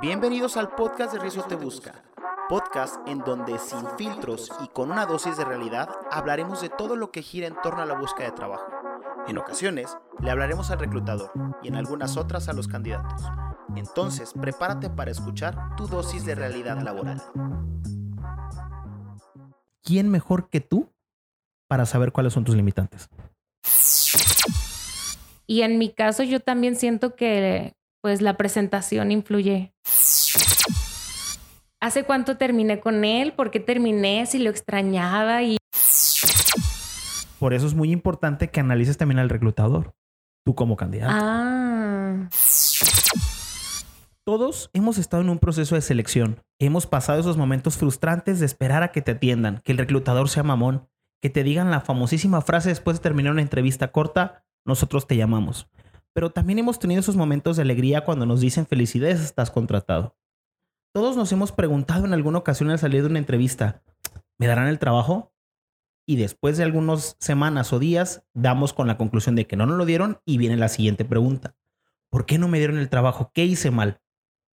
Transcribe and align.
Bienvenidos 0.00 0.58
al 0.58 0.68
podcast 0.74 1.14
de 1.14 1.18
Rizo 1.18 1.42
Te 1.44 1.54
Busca, 1.54 2.04
podcast 2.50 2.96
en 3.08 3.20
donde 3.20 3.58
sin 3.58 3.86
filtros 3.96 4.52
y 4.62 4.68
con 4.68 4.90
una 4.90 5.06
dosis 5.06 5.38
de 5.38 5.44
realidad 5.46 5.88
hablaremos 6.10 6.60
de 6.60 6.68
todo 6.68 6.96
lo 6.96 7.10
que 7.10 7.22
gira 7.22 7.46
en 7.46 7.56
torno 7.62 7.80
a 7.80 7.86
la 7.86 7.98
búsqueda 7.98 8.26
de 8.26 8.36
trabajo. 8.36 8.66
En 9.26 9.38
ocasiones 9.38 9.96
le 10.20 10.30
hablaremos 10.30 10.70
al 10.70 10.80
reclutador 10.80 11.32
y 11.62 11.68
en 11.68 11.76
algunas 11.76 12.18
otras 12.18 12.48
a 12.50 12.52
los 12.52 12.68
candidatos. 12.68 13.22
Entonces, 13.74 14.34
prepárate 14.34 14.90
para 14.90 15.10
escuchar 15.10 15.74
tu 15.76 15.86
dosis 15.86 16.26
de 16.26 16.34
realidad 16.34 16.78
laboral. 16.82 17.22
¿Quién 19.82 20.10
mejor 20.10 20.50
que 20.50 20.60
tú 20.60 20.92
para 21.68 21.86
saber 21.86 22.12
cuáles 22.12 22.34
son 22.34 22.44
tus 22.44 22.54
limitantes? 22.54 23.08
Y 25.46 25.62
en 25.62 25.78
mi 25.78 25.90
caso 25.90 26.22
yo 26.22 26.40
también 26.40 26.76
siento 26.76 27.16
que 27.16 27.76
pues 28.02 28.22
la 28.22 28.36
presentación 28.36 29.12
influye. 29.12 29.72
¿Hace 31.80 32.04
cuánto 32.04 32.36
terminé 32.36 32.80
con 32.80 33.04
él? 33.04 33.32
¿Por 33.32 33.50
qué 33.50 33.60
terminé? 33.60 34.26
Si 34.26 34.38
lo 34.38 34.50
extrañaba 34.50 35.42
y... 35.42 35.56
Por 37.38 37.52
eso 37.52 37.66
es 37.66 37.74
muy 37.74 37.92
importante 37.92 38.48
que 38.48 38.60
analices 38.60 38.96
también 38.96 39.18
al 39.18 39.28
reclutador, 39.28 39.94
tú 40.44 40.54
como 40.54 40.76
candidato. 40.76 41.12
Ah. 41.14 42.28
Todos 44.24 44.70
hemos 44.72 44.98
estado 44.98 45.22
en 45.22 45.28
un 45.28 45.38
proceso 45.38 45.76
de 45.76 45.82
selección. 45.82 46.42
Hemos 46.58 46.86
pasado 46.86 47.20
esos 47.20 47.36
momentos 47.36 47.76
frustrantes 47.76 48.40
de 48.40 48.46
esperar 48.46 48.82
a 48.82 48.90
que 48.90 49.02
te 49.02 49.12
atiendan, 49.12 49.60
que 49.62 49.70
el 49.72 49.78
reclutador 49.78 50.28
sea 50.28 50.42
mamón, 50.42 50.88
que 51.22 51.30
te 51.30 51.44
digan 51.44 51.70
la 51.70 51.80
famosísima 51.80 52.40
frase 52.40 52.70
después 52.70 52.96
de 52.96 53.02
terminar 53.02 53.32
una 53.32 53.42
entrevista 53.42 53.92
corta, 53.92 54.44
nosotros 54.64 55.06
te 55.06 55.16
llamamos. 55.16 55.68
Pero 56.16 56.30
también 56.30 56.58
hemos 56.58 56.78
tenido 56.78 57.00
esos 57.00 57.14
momentos 57.14 57.56
de 57.56 57.62
alegría 57.62 58.06
cuando 58.06 58.24
nos 58.24 58.40
dicen 58.40 58.64
felicidades, 58.64 59.20
estás 59.20 59.50
contratado. 59.50 60.16
Todos 60.94 61.14
nos 61.14 61.30
hemos 61.30 61.52
preguntado 61.52 62.06
en 62.06 62.14
alguna 62.14 62.38
ocasión 62.38 62.70
al 62.70 62.78
salir 62.78 63.02
de 63.02 63.10
una 63.10 63.18
entrevista, 63.18 63.82
¿me 64.38 64.46
darán 64.46 64.68
el 64.68 64.78
trabajo? 64.78 65.34
Y 66.06 66.16
después 66.16 66.56
de 66.56 66.64
algunas 66.64 67.18
semanas 67.20 67.74
o 67.74 67.78
días, 67.78 68.24
damos 68.32 68.72
con 68.72 68.86
la 68.86 68.96
conclusión 68.96 69.34
de 69.36 69.46
que 69.46 69.56
no 69.56 69.66
nos 69.66 69.76
lo 69.76 69.84
dieron 69.84 70.22
y 70.24 70.38
viene 70.38 70.56
la 70.56 70.70
siguiente 70.70 71.04
pregunta. 71.04 71.54
¿Por 72.08 72.24
qué 72.24 72.38
no 72.38 72.48
me 72.48 72.56
dieron 72.56 72.78
el 72.78 72.88
trabajo? 72.88 73.30
¿Qué 73.34 73.44
hice 73.44 73.70
mal? 73.70 74.00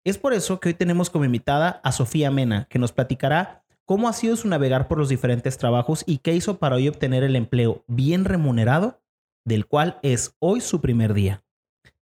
Es 0.04 0.18
por 0.18 0.34
eso 0.34 0.60
que 0.60 0.68
hoy 0.68 0.74
tenemos 0.74 1.10
como 1.10 1.24
invitada 1.24 1.80
a 1.86 1.94
Sofía 1.94 2.30
Mena, 2.30 2.68
que 2.70 2.78
nos 2.78 2.92
platicará 2.92 3.64
cómo 3.86 4.10
ha 4.10 4.14
sido 4.14 4.36
su 4.36 4.50
navegar 4.50 4.90
por 4.90 4.98
los 4.98 5.08
diferentes 5.08 5.58
trabajos 5.58 6.04
y 6.06 6.18
qué 6.18 6.36
hizo 6.36 6.58
para 6.58 6.76
hoy 6.76 6.90
obtener 6.90 7.24
el 7.24 7.38
empleo 7.38 7.86
bien 7.88 8.26
remunerado, 8.26 9.02
del 9.46 9.66
cual 9.66 9.98
es 10.04 10.36
hoy 10.40 10.60
su 10.60 10.82
primer 10.82 11.14
día. 11.14 11.42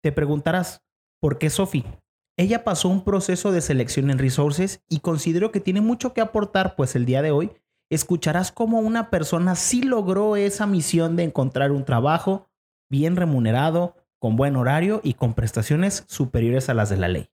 Te 0.01 0.11
preguntarás, 0.11 0.81
¿por 1.19 1.37
qué 1.37 1.49
Sofía? 1.49 1.99
Ella 2.37 2.63
pasó 2.63 2.87
un 2.87 3.03
proceso 3.03 3.51
de 3.51 3.59
selección 3.59 4.09
en 4.09 4.17
Resources 4.17 4.81
y 4.87 4.99
considero 4.99 5.51
que 5.51 5.59
tiene 5.59 5.81
mucho 5.81 6.13
que 6.13 6.21
aportar, 6.21 6.77
pues 6.77 6.95
el 6.95 7.05
día 7.05 7.21
de 7.21 7.31
hoy 7.31 7.51
escucharás 7.91 8.53
cómo 8.53 8.79
una 8.79 9.09
persona 9.09 9.55
sí 9.55 9.83
logró 9.83 10.37
esa 10.37 10.65
misión 10.65 11.17
de 11.17 11.23
encontrar 11.23 11.71
un 11.71 11.83
trabajo 11.83 12.47
bien 12.89 13.17
remunerado, 13.17 13.95
con 14.19 14.35
buen 14.35 14.55
horario 14.55 15.01
y 15.03 15.15
con 15.15 15.33
prestaciones 15.33 16.05
superiores 16.07 16.69
a 16.69 16.73
las 16.73 16.89
de 16.89 16.97
la 16.97 17.07
ley. 17.07 17.29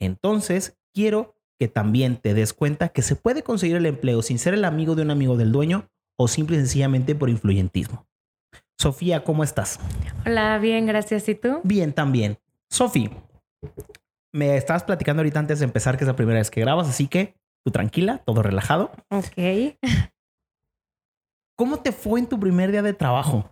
Entonces, 0.00 0.78
quiero 0.92 1.36
que 1.58 1.68
también 1.68 2.16
te 2.16 2.34
des 2.34 2.52
cuenta 2.52 2.88
que 2.88 3.02
se 3.02 3.16
puede 3.16 3.42
conseguir 3.42 3.76
el 3.76 3.86
empleo 3.86 4.22
sin 4.22 4.38
ser 4.38 4.54
el 4.54 4.64
amigo 4.64 4.94
de 4.94 5.02
un 5.02 5.10
amigo 5.10 5.36
del 5.36 5.52
dueño 5.52 5.90
o 6.18 6.28
simple 6.28 6.56
y 6.56 6.60
sencillamente 6.60 7.14
por 7.14 7.30
influyentismo. 7.30 8.06
Sofía, 8.78 9.24
¿cómo 9.24 9.44
estás? 9.44 9.78
Hola, 10.26 10.58
bien, 10.58 10.86
gracias. 10.86 11.28
¿Y 11.28 11.34
tú? 11.34 11.60
Bien, 11.62 11.92
también. 11.92 12.38
Sofía, 12.70 13.10
me 14.32 14.56
estabas 14.56 14.82
platicando 14.82 15.20
ahorita 15.20 15.38
antes 15.38 15.60
de 15.60 15.64
empezar 15.64 15.96
que 15.96 16.04
es 16.04 16.08
la 16.08 16.16
primera 16.16 16.38
vez 16.38 16.50
que 16.50 16.60
grabas, 16.60 16.88
así 16.88 17.06
que 17.06 17.34
tú 17.64 17.70
tranquila, 17.70 18.18
todo 18.24 18.42
relajado. 18.42 18.90
Ok. 19.10 19.78
¿Cómo 21.56 21.78
te 21.78 21.92
fue 21.92 22.18
en 22.18 22.26
tu 22.26 22.40
primer 22.40 22.72
día 22.72 22.82
de 22.82 22.94
trabajo? 22.94 23.48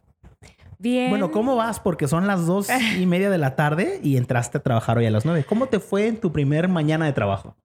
Bien. 0.79 1.11
Bueno, 1.11 1.31
¿cómo 1.31 1.55
vas? 1.55 1.79
Porque 1.79 2.09
son 2.09 2.27
las 2.27 2.47
dos 2.47 2.69
y 2.99 3.07
media 3.07 3.31
de 3.31 3.39
la 3.39 3.55
tarde 3.55 4.01
y 4.03 4.17
entraste 4.17 4.59
a 4.59 4.63
trabajar 4.63 4.99
hoy 4.99 5.07
a 5.07 5.11
las 5.13 5.25
nueve. 5.25 5.45
¿Cómo 5.45 5.67
te 5.67 5.79
fue 5.79 6.09
en 6.09 6.17
tu 6.17 6.33
primer 6.33 6.67
mañana 6.67 7.07
de 7.07 7.13
trabajo? 7.13 7.57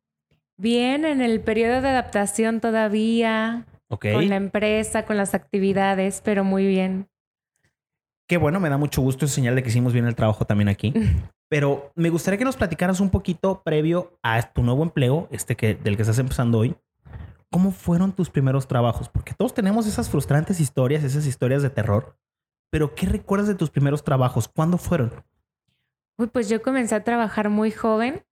Bien, 0.58 1.06
en 1.06 1.22
el 1.22 1.42
periodo 1.42 1.82
de 1.82 1.90
adaptación 1.90 2.62
todavía. 2.62 3.66
Ok. 3.90 4.06
Con 4.14 4.30
la 4.30 4.36
empresa, 4.36 5.06
con 5.06 5.18
las 5.18 5.34
actividades, 5.34 6.22
pero 6.24 6.44
muy 6.44 6.68
bien. 6.68 7.08
Qué 8.28 8.36
bueno, 8.36 8.60
me 8.60 8.70
da 8.70 8.78
mucho 8.78 9.02
gusto. 9.02 9.26
Es 9.26 9.32
señal 9.32 9.56
de 9.56 9.64
que 9.64 9.70
hicimos 9.70 9.94
bien 9.94 10.06
el 10.06 10.16
trabajo 10.16 10.46
también 10.46 10.68
aquí. 10.68 10.94
Pero 11.50 11.92
me 11.96 12.10
gustaría 12.10 12.38
que 12.38 12.44
nos 12.44 12.58
platicaras 12.58 13.00
un 13.00 13.10
poquito 13.10 13.64
previo 13.64 14.20
a 14.22 14.42
tu 14.42 14.64
nuevo 14.64 14.84
empleo, 14.84 15.30
este 15.32 15.56
que, 15.56 15.76
del 15.76 15.96
que 15.96 16.02
estás 16.02 16.20
empezando 16.20 16.60
hoy. 16.60 16.76
¿Cómo 17.50 17.72
fueron 17.72 18.12
tus 18.12 18.30
primeros 18.30 18.68
trabajos? 18.68 19.08
Porque 19.08 19.34
todos 19.34 19.54
tenemos 19.54 19.88
esas 19.88 20.10
frustrantes 20.10 20.60
historias, 20.60 21.06
esas 21.06 21.26
historias 21.26 21.64
de 21.64 21.70
terror. 21.70 22.18
Pero 22.70 22.96
¿qué 22.96 23.06
recuerdas 23.06 23.48
de 23.48 23.56
tus 23.56 23.70
primeros 23.70 24.04
trabajos? 24.04 24.50
¿Cuándo 24.50 24.78
fueron? 24.78 25.14
Uy, 26.18 26.28
pues 26.28 26.50
yo 26.50 26.62
comencé 26.62 26.96
a 26.96 27.06
trabajar 27.06 27.50
muy 27.50 27.72
joven. 27.72 28.26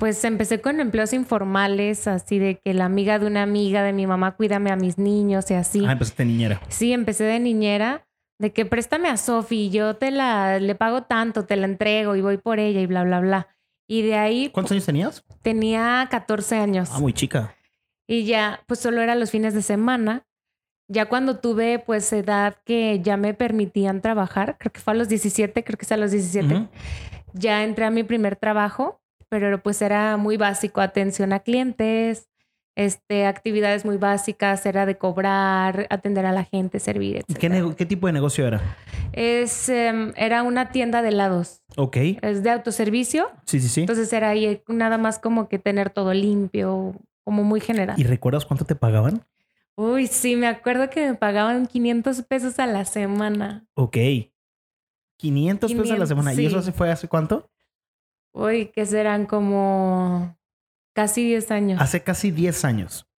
Pues 0.00 0.24
empecé 0.24 0.60
con 0.60 0.80
empleos 0.80 1.12
informales, 1.12 2.08
así 2.08 2.40
de 2.40 2.58
que 2.58 2.74
la 2.74 2.86
amiga 2.86 3.20
de 3.20 3.26
una 3.26 3.44
amiga 3.44 3.84
de 3.84 3.92
mi 3.92 4.08
mamá 4.08 4.32
cuídame 4.32 4.72
a 4.72 4.76
mis 4.76 4.98
niños 4.98 5.48
y 5.52 5.54
así. 5.54 5.84
Ah, 5.86 5.92
empezaste 5.92 6.24
niñera. 6.24 6.60
Sí, 6.66 6.92
empecé 6.92 7.22
de 7.22 7.38
niñera 7.38 8.04
de 8.42 8.52
que 8.52 8.66
préstame 8.66 9.08
a 9.08 9.16
Sofi, 9.16 9.70
yo 9.70 9.94
te 9.94 10.10
la, 10.10 10.58
le 10.58 10.74
pago 10.74 11.04
tanto, 11.04 11.44
te 11.44 11.54
la 11.54 11.66
entrego 11.66 12.16
y 12.16 12.22
voy 12.22 12.38
por 12.38 12.58
ella 12.58 12.80
y 12.80 12.86
bla, 12.86 13.04
bla, 13.04 13.20
bla. 13.20 13.46
Y 13.86 14.02
de 14.02 14.16
ahí... 14.16 14.50
¿Cuántos 14.50 14.72
años 14.72 14.84
tenías? 14.84 15.24
Tenía 15.42 16.08
14 16.10 16.56
años. 16.56 16.88
Ah, 16.92 16.98
muy 16.98 17.12
chica. 17.12 17.54
Y 18.08 18.24
ya, 18.24 18.60
pues 18.66 18.80
solo 18.80 19.00
era 19.00 19.14
los 19.14 19.30
fines 19.30 19.54
de 19.54 19.62
semana. 19.62 20.26
Ya 20.88 21.08
cuando 21.08 21.38
tuve 21.38 21.78
pues 21.78 22.12
edad 22.12 22.56
que 22.64 22.98
ya 23.00 23.16
me 23.16 23.32
permitían 23.32 24.00
trabajar, 24.00 24.58
creo 24.58 24.72
que 24.72 24.80
fue 24.80 24.94
a 24.94 24.96
los 24.96 25.08
17, 25.08 25.62
creo 25.62 25.78
que 25.78 25.84
es 25.84 25.92
a 25.92 25.96
los 25.96 26.10
17, 26.10 26.52
Ujú. 26.52 26.68
ya 27.34 27.62
entré 27.62 27.84
a 27.84 27.90
mi 27.92 28.02
primer 28.02 28.34
trabajo, 28.34 29.00
pero 29.28 29.62
pues 29.62 29.80
era 29.82 30.16
muy 30.16 30.36
básico, 30.36 30.80
atención 30.80 31.32
a 31.32 31.38
clientes, 31.38 32.28
este, 32.74 33.26
actividades 33.26 33.84
muy 33.84 33.96
básicas, 33.96 34.64
era 34.66 34.86
de 34.86 34.96
cobrar, 34.96 35.86
atender 35.90 36.26
a 36.26 36.32
la 36.32 36.44
gente, 36.44 36.80
servir, 36.80 37.16
etc. 37.18 37.74
¿Qué, 37.76 37.86
tipo 37.86 38.06
de 38.06 38.12
negocio 38.12 38.46
era? 38.46 38.76
Es, 39.12 39.68
em, 39.68 40.12
era 40.16 40.42
una 40.42 40.70
tienda 40.70 41.02
de 41.02 41.08
helados. 41.08 41.62
Ok. 41.76 41.96
Es 42.22 42.42
de 42.42 42.50
autoservicio. 42.50 43.30
Sí, 43.46 43.60
sí, 43.60 43.68
sí. 43.68 43.80
Entonces 43.80 44.12
era 44.12 44.30
ahí 44.30 44.62
nada 44.68 44.98
más 44.98 45.18
como 45.18 45.48
que 45.48 45.58
tener 45.58 45.90
todo 45.90 46.14
limpio, 46.14 46.94
como 47.24 47.44
muy 47.44 47.60
general. 47.60 47.98
¿Y 47.98 48.04
recuerdas 48.04 48.46
cuánto 48.46 48.64
te 48.64 48.74
pagaban? 48.74 49.24
Uy, 49.74 50.06
sí, 50.06 50.36
me 50.36 50.46
acuerdo 50.46 50.90
que 50.90 51.06
me 51.08 51.14
pagaban 51.14 51.66
500 51.66 52.22
pesos 52.22 52.58
a 52.58 52.66
la 52.66 52.84
semana. 52.84 53.66
Ok. 53.74 53.96
500 55.18 55.72
pesos 55.72 55.90
a 55.90 55.98
la 55.98 56.04
500, 56.04 56.08
semana. 56.08 56.34
¿Y 56.34 56.46
eso 56.46 56.62
se 56.62 56.72
fue 56.72 56.90
hace 56.90 57.08
cuánto? 57.08 57.48
Uy, 58.34 58.66
que 58.66 58.86
serán 58.86 59.26
como 59.26 60.36
casi 60.92 61.24
10 61.24 61.50
años. 61.50 61.80
Hace 61.80 62.02
casi 62.02 62.30
10 62.30 62.64
años. 62.64 63.08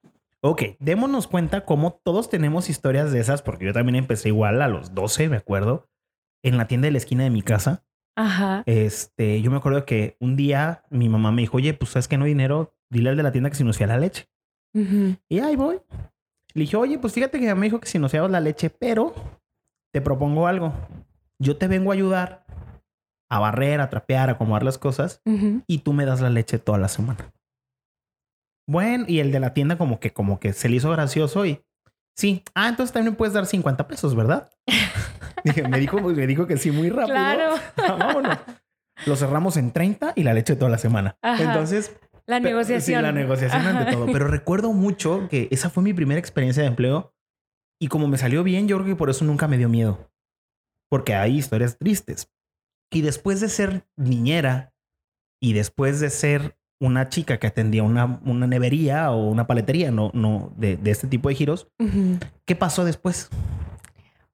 Ok, 0.40 0.62
démonos 0.78 1.26
cuenta 1.26 1.64
cómo 1.64 2.00
todos 2.04 2.28
tenemos 2.28 2.68
historias 2.68 3.12
de 3.12 3.20
esas, 3.20 3.40
porque 3.40 3.64
yo 3.64 3.72
también 3.72 3.96
empecé 3.96 4.28
igual 4.28 4.60
a 4.60 4.68
los 4.68 4.94
12, 4.94 5.30
me 5.30 5.36
acuerdo, 5.36 5.88
en 6.42 6.58
la 6.58 6.66
tienda 6.66 6.86
de 6.86 6.92
la 6.92 6.98
esquina 6.98 7.24
de 7.24 7.30
mi 7.30 7.42
casa. 7.42 7.84
Ajá. 8.16 8.62
Este, 8.66 9.40
yo 9.40 9.50
me 9.50 9.56
acuerdo 9.56 9.86
que 9.86 10.16
un 10.20 10.36
día 10.36 10.84
mi 10.90 11.08
mamá 11.08 11.32
me 11.32 11.42
dijo, 11.42 11.56
oye, 11.56 11.72
pues 11.74 11.92
sabes 11.92 12.08
que 12.08 12.18
no 12.18 12.24
hay 12.24 12.32
dinero, 12.32 12.74
dile 12.90 13.10
al 13.10 13.16
de 13.16 13.22
la 13.22 13.32
tienda 13.32 13.50
que 13.50 13.56
si 13.56 13.64
nos 13.64 13.78
fía 13.78 13.86
la 13.86 13.98
leche. 13.98 14.28
Ujú. 14.74 15.16
Y 15.28 15.38
ahí 15.38 15.56
voy. 15.56 15.80
Le 16.52 16.60
dije, 16.62 16.76
oye, 16.76 16.98
pues 16.98 17.12
fíjate 17.12 17.40
que 17.40 17.54
me 17.54 17.66
dijo 17.66 17.80
que 17.80 17.88
si 17.88 17.98
nos 17.98 18.10
fiabas 18.10 18.30
la 18.30 18.40
leche, 18.40 18.70
pero 18.70 19.14
te 19.92 20.00
propongo 20.00 20.46
algo. 20.46 20.72
Yo 21.38 21.56
te 21.56 21.68
vengo 21.68 21.90
a 21.90 21.94
ayudar 21.94 22.44
a 23.28 23.38
barrer, 23.40 23.80
a 23.80 23.90
trapear, 23.90 24.28
a 24.28 24.32
acomodar 24.32 24.62
las 24.62 24.78
cosas 24.78 25.20
y 25.66 25.78
tú 25.78 25.92
me 25.92 26.04
das 26.04 26.20
la 26.20 26.30
leche 26.30 26.58
toda 26.58 26.78
la 26.78 26.88
semana. 26.88 27.32
Bueno, 28.66 29.04
y 29.08 29.20
el 29.20 29.30
de 29.32 29.40
la 29.40 29.52
tienda 29.54 29.76
como 29.76 30.00
que 30.00 30.12
como 30.12 30.40
que 30.40 30.52
se 30.52 30.68
le 30.68 30.76
hizo 30.76 30.90
gracioso 30.90 31.44
y 31.44 31.60
sí, 32.16 32.42
ah, 32.54 32.68
entonces 32.68 32.92
también 32.92 33.14
puedes 33.16 33.34
dar 33.34 33.46
50 33.46 33.86
pesos, 33.86 34.14
¿verdad? 34.14 34.50
Dije, 35.44 35.68
me 35.68 35.78
dijo, 35.78 36.00
me 36.00 36.26
dijo 36.26 36.46
que 36.46 36.56
sí 36.56 36.70
muy 36.70 36.88
rápido. 36.88 37.14
Claro. 37.14 37.54
Ah, 37.76 37.96
vámonos. 37.98 38.38
Lo 39.06 39.16
cerramos 39.16 39.56
en 39.56 39.72
30 39.72 40.12
y 40.16 40.22
la 40.22 40.32
leche 40.32 40.56
toda 40.56 40.70
la 40.70 40.78
semana. 40.78 41.18
Ajá. 41.20 41.42
Entonces, 41.42 41.94
La 42.26 42.40
negociación. 42.40 43.00
Sí, 43.00 43.02
la 43.02 43.12
negociación 43.12 43.66
ante 43.66 43.92
todo. 43.92 44.06
Pero 44.06 44.28
recuerdo 44.28 44.72
mucho 44.72 45.28
que 45.28 45.48
esa 45.50 45.68
fue 45.68 45.82
mi 45.82 45.92
primera 45.92 46.18
experiencia 46.18 46.62
de 46.62 46.68
empleo. 46.68 47.12
Y 47.78 47.88
como 47.88 48.08
me 48.08 48.16
salió 48.16 48.42
bien, 48.44 48.68
yo 48.68 48.76
creo 48.76 48.86
que 48.86 48.96
por 48.96 49.10
eso 49.10 49.24
nunca 49.26 49.48
me 49.48 49.58
dio 49.58 49.68
miedo. 49.68 50.10
Porque 50.88 51.14
hay 51.14 51.36
historias 51.36 51.76
tristes. 51.76 52.30
Y 52.90 53.02
después 53.02 53.40
de 53.40 53.48
ser 53.48 53.86
niñera 53.96 54.72
y 55.42 55.52
después 55.52 56.00
de 56.00 56.08
ser 56.08 56.56
una 56.80 57.08
chica 57.08 57.38
que 57.38 57.46
atendía 57.46 57.82
una, 57.82 58.20
una 58.24 58.46
nevería 58.46 59.10
o 59.10 59.28
una 59.28 59.46
paletería, 59.46 59.90
no, 59.90 60.10
no 60.14 60.52
de, 60.56 60.76
de 60.76 60.90
este 60.90 61.06
tipo 61.06 61.28
de 61.28 61.34
giros. 61.34 61.68
¿qué 62.44 62.56
pasó 62.56 62.84
después? 62.84 63.30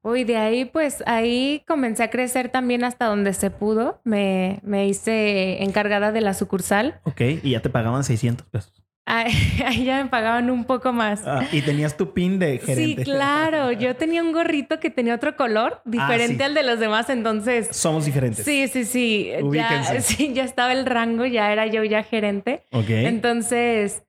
Uy, 0.03 0.25
de 0.25 0.39
ahí 0.39 0.65
pues 0.65 1.03
ahí 1.07 1.63
comencé 1.67 2.03
a 2.03 2.11
crecer 2.11 2.49
también 2.49 2.85
hasta 2.85 3.05
donde 3.07 3.35
se 3.35 3.51
pudo. 3.51 4.01
Me, 4.05 4.61
me 4.63 4.89
hice 4.89 5.63
encargada 5.63 6.11
de 6.11 6.23
la 6.23 6.33
sucursal. 6.33 7.01
Ok, 7.05 7.21
y 7.43 7.51
ya 7.51 7.61
te 7.61 7.69
pagaban 7.69 8.03
600 8.03 8.47
pesos. 8.47 8.80
Ahí, 9.67 9.85
ya 9.85 10.03
me 10.03 10.09
pagaban 10.09 10.51
un 10.51 10.65
poco 10.65 10.93
más. 10.93 11.23
Ah, 11.27 11.45
y 11.51 11.63
tenías 11.63 11.97
tu 11.97 12.13
pin 12.15 12.39
de 12.39 12.59
Sí, 12.61 12.67
gerente. 12.67 13.03
claro. 13.05 13.73
Yo 13.81 13.97
tenía 13.97 14.23
un 14.23 14.33
gorrito 14.33 14.79
que 14.79 14.91
tenía 14.91 15.15
otro 15.15 15.37
color, 15.37 15.83
diferente 15.85 16.37
sí. 16.39 16.43
al 16.43 16.55
de 16.55 16.63
los 16.63 16.79
demás, 16.79 17.11
entonces. 17.11 17.69
Somos 17.73 18.05
diferentes. 18.05 18.45
Sí, 18.45 18.69
sí, 18.69 18.85
sí. 18.85 19.31
Ya, 19.33 19.45
Ubíquense. 19.45 20.01
sí, 20.03 20.33
ya 20.33 20.45
estaba 20.45 20.73
el 20.73 20.87
rango, 20.87 21.27
ya 21.27 21.53
era 21.53 21.67
yo 21.67 21.83
ya 21.85 22.03
gerente. 22.03 22.65
Ok. 22.73 22.91
Entonces, 22.91 24.03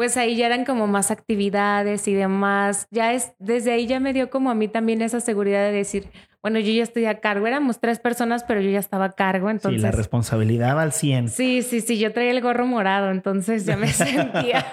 pues 0.00 0.16
ahí 0.16 0.34
ya 0.34 0.46
eran 0.46 0.64
como 0.64 0.86
más 0.86 1.10
actividades 1.10 2.08
y 2.08 2.14
demás. 2.14 2.88
Ya 2.90 3.12
es, 3.12 3.34
desde 3.38 3.72
ahí 3.72 3.86
ya 3.86 4.00
me 4.00 4.14
dio 4.14 4.30
como 4.30 4.50
a 4.50 4.54
mí 4.54 4.66
también 4.66 5.02
esa 5.02 5.20
seguridad 5.20 5.62
de 5.62 5.72
decir, 5.72 6.08
bueno, 6.42 6.58
yo 6.58 6.72
ya 6.72 6.82
estoy 6.82 7.04
a 7.04 7.20
cargo. 7.20 7.46
Éramos 7.46 7.80
tres 7.80 7.98
personas, 7.98 8.42
pero 8.44 8.62
yo 8.62 8.70
ya 8.70 8.78
estaba 8.78 9.04
a 9.04 9.12
cargo. 9.12 9.48
sí, 9.48 9.56
Entonces, 9.56 9.82
la 9.82 9.90
responsabilidad 9.90 10.80
al 10.80 10.92
100. 10.94 11.28
sí, 11.28 11.60
sí, 11.60 11.82
sí, 11.82 11.98
yo 11.98 12.14
traía 12.14 12.30
el 12.30 12.40
gorro 12.40 12.64
morado, 12.64 13.10
entonces 13.10 13.66
ya 13.66 13.76
me 13.76 13.88
sentía. 13.92 14.64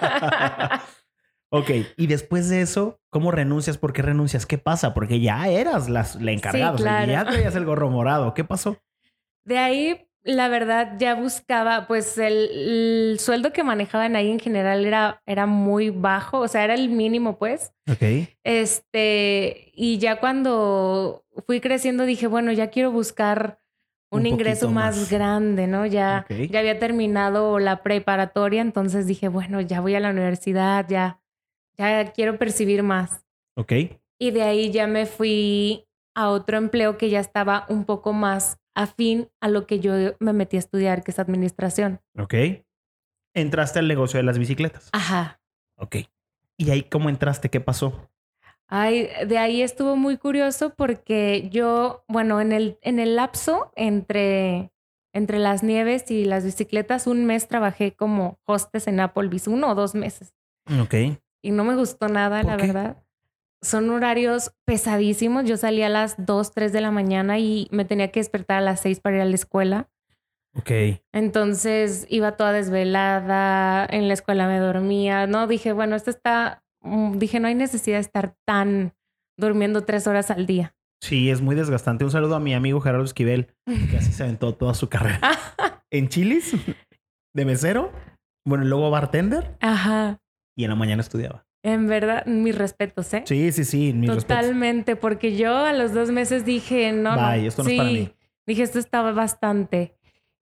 Ok, 1.50 1.72
y 1.98 2.06
después 2.06 2.48
de 2.48 2.62
eso, 2.62 2.98
¿cómo 3.10 3.30
renuncias? 3.30 3.76
¿Por 3.76 3.92
qué 3.92 4.00
renuncias? 4.00 4.46
¿Qué 4.46 4.56
pasa? 4.56 4.94
Porque 4.94 5.20
ya 5.20 5.46
eras 5.48 5.90
la, 5.90 6.06
la 6.20 6.32
encargada, 6.32 6.72
o 6.72 6.78
sea, 6.78 7.04
claro. 7.04 7.12
ya 7.12 7.24
traías 7.26 7.54
el 7.54 7.66
gorro 7.66 7.90
morado. 7.90 8.32
¿Qué 8.32 8.44
pasó? 8.44 8.78
De 9.44 9.58
ahí, 9.58 10.07
la 10.28 10.48
verdad, 10.48 10.96
ya 10.98 11.14
buscaba, 11.14 11.86
pues 11.86 12.18
el, 12.18 12.34
el 13.12 13.18
sueldo 13.18 13.50
que 13.50 13.64
manejaban 13.64 14.14
ahí 14.14 14.30
en 14.30 14.38
general 14.38 14.84
era, 14.84 15.22
era 15.24 15.46
muy 15.46 15.88
bajo, 15.88 16.40
o 16.40 16.48
sea, 16.48 16.64
era 16.64 16.74
el 16.74 16.90
mínimo, 16.90 17.38
pues. 17.38 17.72
Ok. 17.90 18.28
Este, 18.44 19.72
y 19.74 19.96
ya 19.96 20.20
cuando 20.20 21.24
fui 21.46 21.60
creciendo 21.60 22.04
dije, 22.04 22.26
bueno, 22.26 22.52
ya 22.52 22.68
quiero 22.68 22.92
buscar 22.92 23.58
un, 24.10 24.20
Un 24.20 24.26
ingreso 24.26 24.70
más, 24.70 24.98
más. 24.98 25.10
grande, 25.10 25.66
¿no? 25.66 25.86
Ya, 25.86 26.26
ya 26.28 26.58
había 26.60 26.78
terminado 26.78 27.58
la 27.58 27.82
preparatoria, 27.82 28.60
entonces 28.60 29.06
dije, 29.06 29.28
bueno, 29.28 29.62
ya 29.62 29.80
voy 29.80 29.94
a 29.94 30.00
la 30.00 30.10
universidad, 30.10 30.86
ya, 30.88 31.20
ya 31.78 32.12
quiero 32.12 32.38
percibir 32.38 32.82
más. 32.82 33.24
Ok. 33.56 33.72
Y 34.18 34.30
de 34.30 34.42
ahí 34.42 34.70
ya 34.70 34.86
me 34.86 35.06
fui 35.06 35.86
a 36.14 36.28
otro 36.30 36.58
empleo 36.58 36.98
que 36.98 37.08
ya 37.08 37.20
estaba 37.20 37.64
un 37.70 37.84
poco 37.84 38.12
más 38.12 38.58
afín 38.78 39.28
a 39.40 39.48
lo 39.48 39.66
que 39.66 39.80
yo 39.80 39.92
me 40.20 40.32
metí 40.32 40.56
a 40.56 40.60
estudiar, 40.60 41.02
que 41.02 41.10
es 41.10 41.18
administración. 41.18 42.00
Ok. 42.16 42.34
Entraste 43.34 43.80
al 43.80 43.88
negocio 43.88 44.18
de 44.18 44.24
las 44.24 44.38
bicicletas. 44.38 44.88
Ajá. 44.92 45.40
Ok. 45.76 45.96
¿Y 46.56 46.70
ahí 46.70 46.82
cómo 46.84 47.08
entraste? 47.08 47.50
¿Qué 47.50 47.60
pasó? 47.60 48.08
Ay, 48.68 49.08
de 49.26 49.38
ahí 49.38 49.62
estuvo 49.62 49.96
muy 49.96 50.16
curioso 50.16 50.74
porque 50.74 51.48
yo, 51.50 52.04
bueno, 52.06 52.40
en 52.40 52.52
el, 52.52 52.78
en 52.82 52.98
el 52.98 53.16
lapso 53.16 53.72
entre, 53.76 54.70
entre 55.12 55.38
las 55.38 55.62
nieves 55.62 56.10
y 56.10 56.24
las 56.24 56.44
bicicletas, 56.44 57.06
un 57.06 57.24
mes 57.24 57.48
trabajé 57.48 57.94
como 57.96 58.38
hostess 58.44 58.86
en 58.86 59.00
Applebee's, 59.00 59.48
uno 59.48 59.70
o 59.70 59.74
dos 59.74 59.94
meses. 59.94 60.34
Ok. 60.80 60.94
Y 61.42 61.50
no 61.50 61.64
me 61.64 61.76
gustó 61.76 62.08
nada, 62.08 62.42
¿Por 62.42 62.50
la 62.52 62.56
qué? 62.58 62.66
verdad. 62.66 63.02
Son 63.62 63.90
horarios 63.90 64.52
pesadísimos. 64.64 65.44
Yo 65.44 65.56
salía 65.56 65.86
a 65.86 65.90
las 65.90 66.14
2, 66.24 66.52
3 66.52 66.72
de 66.72 66.80
la 66.80 66.90
mañana 66.90 67.38
y 67.38 67.68
me 67.70 67.84
tenía 67.84 68.10
que 68.10 68.20
despertar 68.20 68.58
a 68.58 68.62
las 68.62 68.80
6 68.80 69.00
para 69.00 69.16
ir 69.16 69.22
a 69.22 69.26
la 69.26 69.34
escuela. 69.34 69.88
Ok. 70.56 70.70
Entonces 71.12 72.06
iba 72.08 72.36
toda 72.36 72.52
desvelada, 72.52 73.86
en 73.90 74.08
la 74.08 74.14
escuela 74.14 74.48
me 74.48 74.58
dormía. 74.58 75.26
No, 75.26 75.46
dije, 75.46 75.72
bueno, 75.72 75.96
esto 75.96 76.10
está, 76.10 76.62
mm, 76.82 77.18
dije, 77.18 77.40
no 77.40 77.48
hay 77.48 77.54
necesidad 77.54 77.96
de 77.96 78.02
estar 78.02 78.34
tan 78.46 78.94
durmiendo 79.36 79.84
tres 79.84 80.06
horas 80.06 80.30
al 80.30 80.46
día. 80.46 80.74
Sí, 81.00 81.30
es 81.30 81.40
muy 81.40 81.54
desgastante. 81.54 82.04
Un 82.04 82.10
saludo 82.10 82.34
a 82.34 82.40
mi 82.40 82.54
amigo 82.54 82.80
Gerardo 82.80 83.04
Esquivel, 83.04 83.54
que 83.66 83.96
así 83.96 84.12
se 84.12 84.24
aventó 84.24 84.54
toda 84.54 84.74
su 84.74 84.88
carrera. 84.88 85.20
en 85.90 86.08
Chilis, 86.08 86.54
de 87.34 87.44
mesero, 87.44 87.92
bueno, 88.44 88.64
luego 88.64 88.90
bartender 88.90 89.56
Ajá. 89.60 90.18
y 90.56 90.64
en 90.64 90.70
la 90.70 90.76
mañana 90.76 91.02
estudiaba. 91.02 91.46
En 91.62 91.88
verdad, 91.88 92.24
mis 92.26 92.56
respetos, 92.56 93.12
¿eh? 93.14 93.22
Sí, 93.26 93.50
sí, 93.52 93.64
sí, 93.64 93.92
mis 93.92 94.08
respetos. 94.08 94.26
Totalmente, 94.26 94.96
porque 94.96 95.36
yo 95.36 95.56
a 95.56 95.72
los 95.72 95.92
dos 95.92 96.10
meses 96.10 96.44
dije, 96.44 96.92
no, 96.92 97.16
no. 97.16 97.30
Bye, 97.30 97.46
esto 97.46 97.64
no 97.64 97.70
es 97.70 97.76
para 97.76 97.90
mí. 97.90 98.10
Dije, 98.46 98.62
esto 98.62 98.78
estaba 98.78 99.12
bastante. 99.12 99.94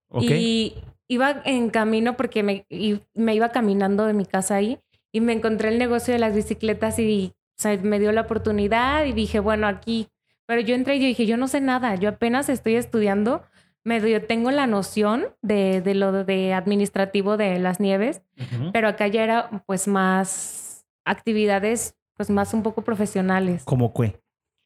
Ok. 0.09 0.25
Y 0.25 0.75
iba 1.09 1.43
en 1.45 1.71
camino 1.71 2.17
porque 2.17 2.43
me, 2.43 2.67
y 2.69 3.01
me 3.15 3.35
iba 3.35 3.49
caminando 3.51 4.07
de 4.07 4.13
mi 4.13 4.27
casa 4.27 4.57
ahí 4.57 4.79
y 5.13 5.21
me 5.21 5.33
encontré 5.33 5.71
el 5.71 5.79
negocio 5.79 6.13
de 6.13 6.21
las 6.21 6.35
bicicletas 6.35 6.99
y 6.99 7.33
o 7.59 7.63
sea, 7.63 7.77
me 7.79 7.99
dio 7.99 8.13
la 8.13 8.23
oportunidad 8.23 9.07
y 9.07 9.13
dije, 9.13 9.41
bueno, 9.41 9.67
aquí. 9.67 10.09
Pero 10.47 10.61
yo 10.61 10.75
entré 10.75 10.97
y 10.97 11.01
yo 11.01 11.07
dije, 11.07 11.27
yo 11.27 11.37
no 11.37 11.49
sé 11.49 11.61
nada, 11.61 11.95
yo 11.97 12.11
apenas 12.11 12.49
estoy 12.49 12.77
estudiando, 12.77 13.43
medio 13.83 14.23
tengo 14.25 14.51
la 14.51 14.67
noción 14.67 15.27
de, 15.43 15.81
de 15.81 15.95
lo 15.95 16.13
de 16.25 16.53
administrativo 16.53 17.37
de 17.37 17.59
las 17.59 17.81
nieves, 17.81 18.23
Ujú. 18.39 18.71
pero 18.73 18.89
acá 18.89 19.09
ya 19.09 19.25
era 19.25 19.65
pues 19.67 19.89
más 19.89 20.66
actividades, 21.07 21.97
pues 22.15 22.29
más 22.31 22.53
un 22.55 22.63
poco 22.63 22.83
profesionales. 22.83 23.63
¿Cómo 23.65 23.93
fue? 23.95 24.21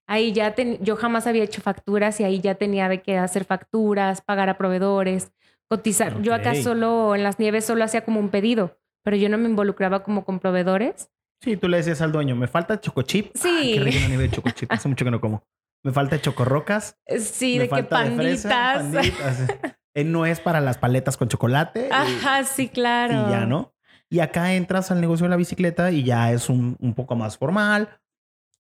Ahí 0.09 0.33
ya 0.33 0.55
ten- 0.55 0.79
yo 0.83 0.97
jamás 0.97 1.27
había 1.29 1.45
hecho 1.45 1.61
facturas 1.63 2.19
y 2.21 2.25
ahí 2.25 2.41
ya 2.41 2.57
tenía 2.57 2.89
de 2.89 3.01
que 3.01 3.17
hacer 3.17 3.45
facturas, 3.45 4.21
pagar 4.23 4.49
a 4.49 4.59
proveedores, 4.59 5.31
cotizar. 5.69 6.21
Yo 6.23 6.35
acá 6.35 6.55
solo 6.57 7.15
en 7.15 7.23
las 7.23 7.39
nieves 7.39 7.65
solo 7.65 7.85
hacía 7.85 8.05
como 8.05 8.19
un 8.19 8.29
pedido, 8.31 8.77
pero 9.05 9.17
yo 9.17 9.29
no 9.29 9.39
me 9.39 9.49
involucraba 9.49 10.03
como 10.03 10.25
con 10.25 10.41
proveedores. 10.41 11.11
Sí, 11.43 11.57
tú 11.57 11.69
le 11.69 11.77
decías 11.79 12.01
al 12.03 12.11
dueño, 12.13 12.35
me 12.35 12.49
falta 12.49 12.81
chocochip. 12.81 13.31
Sí. 13.35 13.49
Ay, 13.49 13.75
qué 13.75 13.81
rico 13.81 13.99
nieve 14.09 14.25
de 14.25 14.31
chocochip. 14.31 14.71
Hace 14.73 14.89
mucho 14.89 15.05
que 15.05 15.11
no 15.13 15.21
como. 15.21 15.45
Me 15.83 15.93
falta 15.93 16.21
chocorrocas. 16.21 16.99
Sí, 17.19 17.55
me 17.55 17.61
de 17.63 17.69
que 17.69 17.75
falta 17.77 18.03
de 18.05 18.11
fresa, 18.17 18.49
panditas. 18.75 19.03
panditas. 19.39 19.73
Eh, 19.95 20.05
no 20.05 20.27
es 20.27 20.39
para 20.41 20.61
las 20.61 20.77
paletas 20.79 21.17
con 21.17 21.29
chocolate. 21.29 21.89
y- 21.89 21.93
Ajá, 21.93 22.45
sí, 22.45 22.69
claro. 22.69 23.13
Y 23.29 23.31
ya, 23.31 23.47
¿no? 23.47 23.73
Y 24.11 24.19
acá 24.21 24.55
entras 24.55 24.91
al 24.91 25.01
negocio 25.01 25.25
de 25.25 25.31
la 25.31 25.37
bicicleta 25.37 25.91
y 25.93 26.03
ya 26.03 26.33
es 26.33 26.49
un, 26.49 26.77
un 26.81 26.95
poco 26.95 27.15
más 27.15 27.39
formal, 27.39 27.89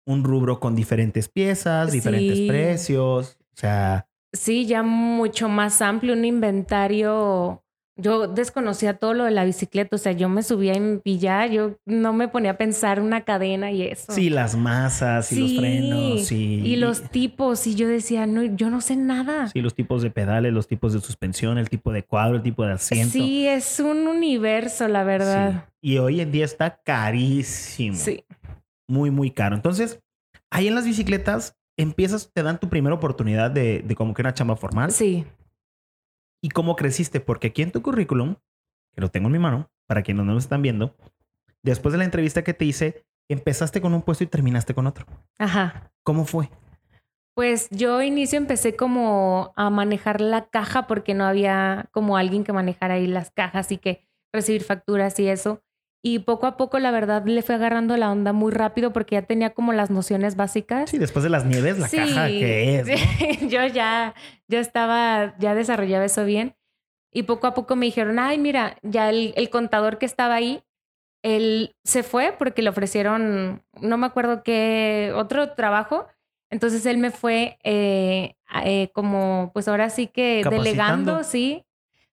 un 0.07 0.23
rubro 0.25 0.61
con 0.61 0.77
diferentes 0.77 1.29
piezas, 1.29 1.91
diferentes 1.93 2.39
Sí. 2.39 2.47
precios. 2.49 3.37
O 3.53 3.57
sea, 3.57 4.07
Sí, 4.33 4.65
ya 4.67 4.85
mucho 4.85 5.49
más 5.49 5.83
amplio, 5.83 6.15
un 6.15 6.25
inventario. 6.25 7.65
Yo 8.01 8.27
desconocía 8.29 8.95
todo 8.95 9.15
lo 9.15 9.25
de 9.25 9.31
la 9.31 9.45
bicicleta, 9.45 9.97
o 9.97 9.99
sea, 9.99 10.13
yo 10.13 10.29
me 10.29 10.43
subía 10.43 10.73
en 10.75 11.01
y 11.05 11.19
ya, 11.19 11.47
yo 11.47 11.77
no 11.87 12.13
me 12.13 12.29
ponía 12.29 12.53
a 12.53 12.57
pensar 12.57 13.01
una 13.01 13.23
cadena 13.23 13.71
y 13.71 13.83
eso. 13.83 14.13
sí, 14.13 14.31
las 14.31 14.57
masas 14.57 15.31
y 15.33 15.41
los 15.41 15.51
Sí, 15.51 15.59
frenos 15.59 16.33
y, 16.33 16.37
Y 16.67 16.77
los 16.77 17.03
tipos, 17.11 17.67
y 17.67 17.75
yo 17.75 17.89
decía, 17.89 18.27
no, 18.27 18.43
yo 18.43 18.71
no 18.71 18.81
sé 18.81 18.97
nada. 18.97 19.49
Sí, 19.49 19.61
los 19.61 19.75
tipos 19.75 20.03
de 20.03 20.11
pedales, 20.11 20.53
los 20.53 20.67
tipos 20.67 20.93
de 20.93 21.01
suspensión, 21.01 21.59
el 21.59 21.69
tipo 21.69 21.93
de 21.93 22.03
cuadro, 22.03 22.37
el 22.37 22.43
tipo 22.43 22.65
de 22.65 22.73
asiento. 22.73 23.13
Sí, 23.13 23.47
es 23.47 23.81
un 23.81 24.07
universo, 24.09 24.89
la 24.89 25.05
verdad. 25.05 25.67
Sí. 25.81 25.91
Y 25.93 25.99
hoy 25.99 26.21
en 26.21 26.31
día 26.33 26.45
está 26.45 26.81
carísimo. 26.83 27.97
Sí. 27.97 28.25
Muy, 28.89 29.11
muy 29.11 29.31
caro. 29.31 29.55
Entonces, 29.57 30.01
ahí 30.51 30.69
en 30.69 30.75
las 30.75 30.85
bicicletas 30.85 31.57
empiezas, 31.77 32.31
te 32.35 32.43
dan 32.43 32.59
tu 32.61 32.69
primera 32.69 32.95
oportunidad 32.95 33.51
de, 33.51 33.81
de 33.81 33.95
como 33.95 34.13
que 34.15 34.23
una 34.23 34.35
chamba 34.35 34.57
formal. 34.57 34.91
Sí. 34.91 35.25
¿Y 36.43 36.49
cómo 36.51 36.77
creciste? 36.77 37.21
Porque 37.21 37.49
aquí 37.49 37.63
en 37.63 37.73
tu 37.73 37.83
currículum, 37.83 38.37
que 38.95 39.01
lo 39.01 39.11
tengo 39.11 39.27
en 39.27 39.33
mi 39.33 39.39
mano, 39.39 39.71
para 39.87 40.03
quienes 40.03 40.25
no 40.25 40.33
me 40.33 40.39
están 40.39 40.63
viendo, 40.63 40.97
después 41.63 41.93
de 41.93 41.99
la 41.99 42.05
entrevista 42.05 42.45
que 42.45 42.55
te 42.55 42.65
hice, 42.65 43.05
empezaste 43.29 43.81
con 43.81 43.95
un 43.95 44.03
puesto 44.03 44.25
y 44.25 44.27
terminaste 44.27 44.75
con 44.75 44.87
otro. 44.87 45.07
Ajá. 45.39 45.93
¿Cómo 46.03 46.25
fue? 46.25 46.49
Pues 47.35 47.69
yo 47.71 48.03
inicio 48.03 48.39
empecé 48.39 48.77
como 48.77 49.53
a 49.57 49.71
manejar 49.71 50.21
la 50.21 50.49
caja 50.49 50.87
porque 50.87 51.15
no 51.15 51.25
había 51.25 51.89
como 51.93 52.17
alguien 52.17 52.45
que 52.45 52.53
manejara 52.53 52.95
ahí 52.95 53.07
las 53.07 53.31
cajas 53.31 53.71
y 53.73 53.79
que 53.79 54.07
recibir 54.33 54.63
facturas 54.63 55.19
y 55.21 55.29
eso. 55.29 55.63
Y 56.03 56.21
poco 56.21 56.47
a 56.47 56.57
poco, 56.57 56.79
la 56.79 56.91
verdad, 56.91 57.25
le 57.27 57.43
fue 57.43 57.57
agarrando 57.57 57.97
la 57.99 58.11
onda 58.11 58.33
muy 58.33 58.53
rápido 58.53 58.93
porque 58.93 59.17
ya 59.17 59.23
tenía 59.23 59.51
como 59.51 59.73
las 59.75 59.91
nociones 59.91 60.35
básicas. 60.35 60.89
Sí, 60.89 60.97
después 60.99 61.23
de 61.23 61.29
las 61.29 61.45
nieves, 61.45 61.79
la 61.79 61.89
Sí, 61.89 61.97
caja 61.99 62.29
que 62.29 62.79
es, 62.81 62.87
¿no? 62.89 62.97
sí. 62.97 63.49
yo 63.49 63.67
ya, 63.67 64.15
ya 64.49 64.61
estaba, 64.61 65.37
ya 65.39 65.55
desarrollaba 65.55 66.07
eso 66.07 66.25
bien. 66.25 66.55
Y 67.13 67.25
poco 67.25 67.47
a 67.47 67.55
poco 67.55 67.77
me 67.77 67.87
dijeron, 67.87 68.19
ay, 68.19 68.39
mira, 68.39 68.79
ya 68.83 69.11
el, 69.11 69.35
el 69.37 69.51
contador 69.51 69.99
que 69.99 70.07
estaba 70.07 70.37
ahí, 70.37 70.63
él 71.23 71.75
se 71.85 72.03
fue 72.03 72.35
porque 72.39 72.63
le 72.63 72.71
ofrecieron, 72.71 73.63
no 73.81 73.99
me 73.99 74.07
acuerdo 74.07 74.43
qué, 74.43 75.13
otro 75.15 75.53
trabajo. 75.53 76.07
Entonces 76.51 76.87
él 76.87 76.99
me 76.99 77.11
fue 77.11 77.59
eh, 77.63 78.37
eh, 78.65 78.91
como, 78.95 79.51
pues 79.53 79.69
ahora 79.69 79.91
sí 79.91 80.07
que 80.07 80.43
delegando, 80.49 81.25
sí, 81.25 81.65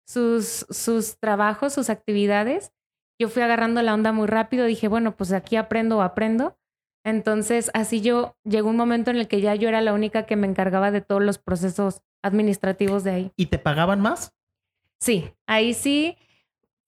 sus, 0.04 0.66
sus 0.70 1.18
trabajos, 1.18 1.72
sus 1.72 1.88
actividades. 1.88 2.72
Yo 3.18 3.28
fui 3.28 3.42
agarrando 3.42 3.80
la 3.82 3.94
onda 3.94 4.12
muy 4.12 4.26
rápido, 4.26 4.66
dije, 4.66 4.88
bueno, 4.88 5.16
pues 5.16 5.32
aquí 5.32 5.56
aprendo 5.56 5.98
o 5.98 6.02
aprendo. 6.02 6.56
Entonces, 7.04 7.70
así 7.72 8.00
yo 8.00 8.36
llegó 8.44 8.68
un 8.68 8.76
momento 8.76 9.10
en 9.10 9.16
el 9.16 9.28
que 9.28 9.40
ya 9.40 9.54
yo 9.54 9.68
era 9.68 9.80
la 9.80 9.92
única 9.94 10.26
que 10.26 10.36
me 10.36 10.46
encargaba 10.46 10.90
de 10.90 11.00
todos 11.00 11.22
los 11.22 11.38
procesos 11.38 12.02
administrativos 12.22 13.04
de 13.04 13.10
ahí. 13.10 13.32
¿Y 13.36 13.46
te 13.46 13.58
pagaban 13.58 14.00
más? 14.00 14.34
Sí, 14.98 15.30
ahí 15.46 15.72
sí 15.72 16.16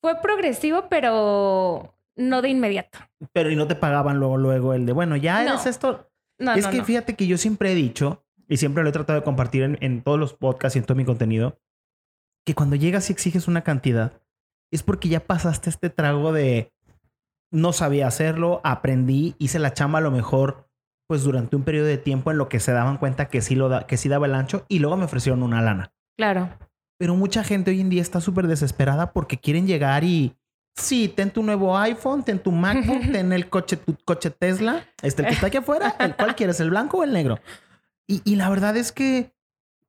fue 0.00 0.20
progresivo, 0.20 0.88
pero 0.88 1.94
no 2.16 2.42
de 2.42 2.48
inmediato. 2.48 2.98
Pero 3.32 3.50
y 3.50 3.56
no 3.56 3.68
te 3.68 3.76
pagaban 3.76 4.18
luego, 4.18 4.36
luego 4.38 4.74
el 4.74 4.86
de, 4.86 4.92
bueno, 4.92 5.16
ya 5.16 5.44
No. 5.44 5.50
eres 5.52 5.66
esto. 5.66 6.10
No, 6.38 6.52
es 6.54 6.64
no, 6.64 6.70
que 6.70 6.78
no. 6.78 6.84
fíjate 6.84 7.14
que 7.14 7.26
yo 7.26 7.36
siempre 7.38 7.72
he 7.72 7.74
dicho, 7.74 8.24
y 8.48 8.56
siempre 8.56 8.82
lo 8.82 8.88
he 8.88 8.92
tratado 8.92 9.18
de 9.20 9.24
compartir 9.24 9.62
en, 9.62 9.78
en 9.80 10.02
todos 10.02 10.18
los 10.18 10.34
podcasts 10.34 10.74
y 10.76 10.78
en 10.80 10.84
todo 10.84 10.96
mi 10.96 11.04
contenido, 11.04 11.60
que 12.44 12.54
cuando 12.54 12.76
llegas 12.76 13.08
y 13.10 13.12
exiges 13.12 13.46
una 13.46 13.62
cantidad, 13.62 14.20
es 14.70 14.82
porque 14.82 15.08
ya 15.08 15.20
pasaste 15.20 15.70
este 15.70 15.90
trago 15.90 16.32
de 16.32 16.72
no 17.50 17.72
sabía 17.72 18.06
hacerlo, 18.06 18.60
aprendí, 18.64 19.34
hice 19.38 19.58
la 19.58 19.72
chamba 19.72 19.98
a 19.98 20.02
lo 20.02 20.10
mejor 20.10 20.68
pues 21.08 21.22
durante 21.22 21.56
un 21.56 21.62
periodo 21.62 21.86
de 21.86 21.96
tiempo 21.96 22.30
en 22.30 22.36
lo 22.36 22.50
que 22.50 22.60
se 22.60 22.72
daban 22.72 22.98
cuenta 22.98 23.28
que 23.28 23.40
sí, 23.40 23.54
lo 23.54 23.70
da, 23.70 23.86
que 23.86 23.96
sí 23.96 24.10
daba 24.10 24.26
el 24.26 24.34
ancho 24.34 24.66
y 24.68 24.78
luego 24.78 24.96
me 24.96 25.06
ofrecieron 25.06 25.42
una 25.42 25.62
lana. 25.62 25.92
Claro. 26.18 26.50
Pero 26.98 27.14
mucha 27.14 27.42
gente 27.42 27.70
hoy 27.70 27.80
en 27.80 27.88
día 27.88 28.02
está 28.02 28.20
súper 28.20 28.46
desesperada 28.46 29.12
porque 29.12 29.38
quieren 29.38 29.66
llegar 29.66 30.04
y 30.04 30.36
sí, 30.76 31.08
ten 31.08 31.30
tu 31.30 31.42
nuevo 31.42 31.78
iPhone, 31.78 32.24
ten 32.24 32.38
tu 32.38 32.52
MacBook, 32.52 33.00
ten 33.12 33.32
el 33.32 33.48
coche, 33.48 33.78
tu 33.78 33.96
coche 34.04 34.30
Tesla, 34.30 34.84
este 35.02 35.22
el 35.22 35.28
que 35.28 35.34
está 35.34 35.46
aquí 35.46 35.56
afuera, 35.56 35.96
el 35.98 36.14
cual 36.14 36.36
quieres, 36.36 36.60
el 36.60 36.70
blanco 36.70 36.98
o 36.98 37.04
el 37.04 37.12
negro. 37.14 37.38
Y, 38.06 38.20
y 38.30 38.36
la 38.36 38.50
verdad 38.50 38.76
es 38.76 38.92
que 38.92 39.32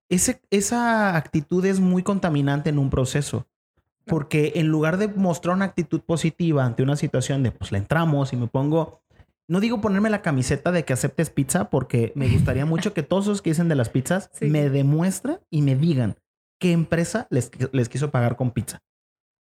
ese, 0.08 0.42
esa 0.50 1.18
actitud 1.18 1.66
es 1.66 1.80
muy 1.80 2.04
contaminante 2.04 2.70
en 2.70 2.80
un 2.80 2.90
proceso. 2.90 3.46
Porque 4.10 4.54
en 4.56 4.68
lugar 4.68 4.98
de 4.98 5.08
mostrar 5.08 5.56
una 5.56 5.66
actitud 5.66 6.02
positiva 6.02 6.66
ante 6.66 6.84
una 6.84 6.96
situación 6.96 7.44
de 7.44 7.52
pues 7.52 7.72
le 7.72 7.78
entramos 7.78 8.34
y 8.34 8.36
me 8.36 8.48
pongo, 8.48 9.02
no 9.48 9.60
digo 9.60 9.80
ponerme 9.82 10.10
la 10.10 10.22
camiseta 10.22 10.72
de 10.72 10.84
que 10.84 10.94
aceptes 10.94 11.30
pizza, 11.30 11.70
porque 11.70 12.12
me 12.16 12.28
gustaría 12.28 12.66
mucho 12.66 12.94
que 12.94 13.04
todos 13.04 13.28
los 13.28 13.42
que 13.42 13.52
dicen 13.52 13.70
de 13.70 13.76
las 13.76 13.90
pizzas 13.90 14.30
Sí. 14.34 14.46
me 14.48 14.70
demuestren 14.70 15.40
y 15.50 15.62
me 15.62 15.76
digan 15.76 16.16
qué 16.60 16.72
empresa 16.74 17.28
les, 17.30 17.52
les 17.72 17.88
quiso 17.90 18.12
pagar 18.12 18.36
con 18.36 18.52
pizza. 18.52 18.80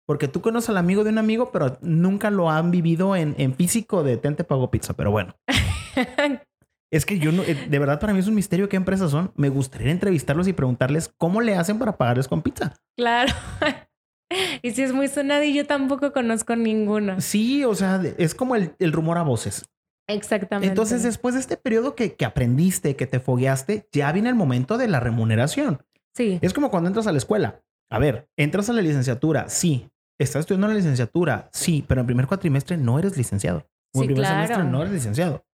Porque 0.06 0.28
tú 0.28 0.40
conoces 0.42 0.68
al 0.70 0.76
amigo 0.76 1.02
de 1.02 1.10
un 1.10 1.18
amigo, 1.18 1.50
pero 1.50 1.78
nunca 1.80 2.30
lo 2.30 2.50
han 2.50 2.70
vivido 2.70 3.16
en, 3.16 3.34
en 3.38 3.54
físico 3.54 4.02
de 4.02 4.18
ten 4.18 4.36
te 4.36 4.44
pago 4.44 4.70
pizza. 4.70 4.92
Pero 4.92 5.10
bueno, 5.10 5.34
es 6.92 7.06
que 7.06 7.18
yo 7.18 7.32
no, 7.32 7.42
eh, 7.42 7.54
de 7.70 7.78
verdad 7.78 8.00
para 8.00 8.12
mí 8.12 8.18
es 8.20 8.26
un 8.26 8.34
misterio 8.34 8.68
qué 8.68 8.76
empresas 8.76 9.10
son. 9.10 9.32
Me 9.36 9.48
gustaría 9.48 9.90
entrevistarlos 9.90 10.46
y 10.48 10.52
preguntarles 10.52 11.10
cómo 11.16 11.40
le 11.40 11.56
hacen 11.56 11.78
para 11.78 11.96
pagarles 11.96 12.28
con 12.28 12.42
pizza. 12.42 12.74
claro. 12.96 13.32
y 14.62 14.70
si 14.72 14.82
es 14.82 14.92
muy 14.92 15.08
sonado 15.08 15.42
y 15.42 15.54
yo 15.54 15.66
tampoco 15.66 16.12
conozco 16.12 16.56
ninguno. 16.56 17.20
Sí, 17.20 17.64
o 17.64 17.74
sea, 17.74 18.00
es 18.18 18.34
como 18.34 18.56
el, 18.56 18.74
el 18.78 18.92
rumor 18.92 19.18
a 19.18 19.22
voces. 19.22 19.64
Exactamente. 20.08 20.68
Entonces, 20.68 21.02
después 21.02 21.34
de 21.34 21.40
este 21.40 21.56
periodo 21.56 21.94
que, 21.94 22.14
que 22.14 22.24
aprendiste, 22.24 22.94
que 22.96 23.06
te 23.06 23.20
fogueaste, 23.20 23.88
ya 23.92 24.12
viene 24.12 24.28
el 24.28 24.34
momento 24.34 24.76
de 24.76 24.88
la 24.88 25.00
remuneración. 25.00 25.82
sí. 26.14 26.38
Es 26.42 26.52
como 26.52 26.70
cuando 26.70 26.88
entras 26.88 27.06
a 27.06 27.12
la 27.12 27.18
escuela. 27.18 27.62
A 27.90 27.98
ver, 27.98 28.28
entras 28.36 28.68
a 28.68 28.72
la 28.72 28.82
licenciatura, 28.82 29.48
sí. 29.48 29.88
Estás 30.18 30.40
estudiando 30.40 30.68
la 30.68 30.74
licenciatura, 30.74 31.48
sí, 31.52 31.84
pero 31.88 32.00
en 32.00 32.06
primer 32.06 32.26
cuatrimestre 32.26 32.76
no 32.76 32.98
eres 32.98 33.16
licenciado. 33.16 33.66
O 33.94 33.98
en 33.98 34.02
Sí, 34.02 34.06
primer 34.08 34.22
claro. 34.24 34.42
semestre 34.46 34.64
no 34.70 34.80
eres 34.82 34.92
licenciado. 34.92 35.44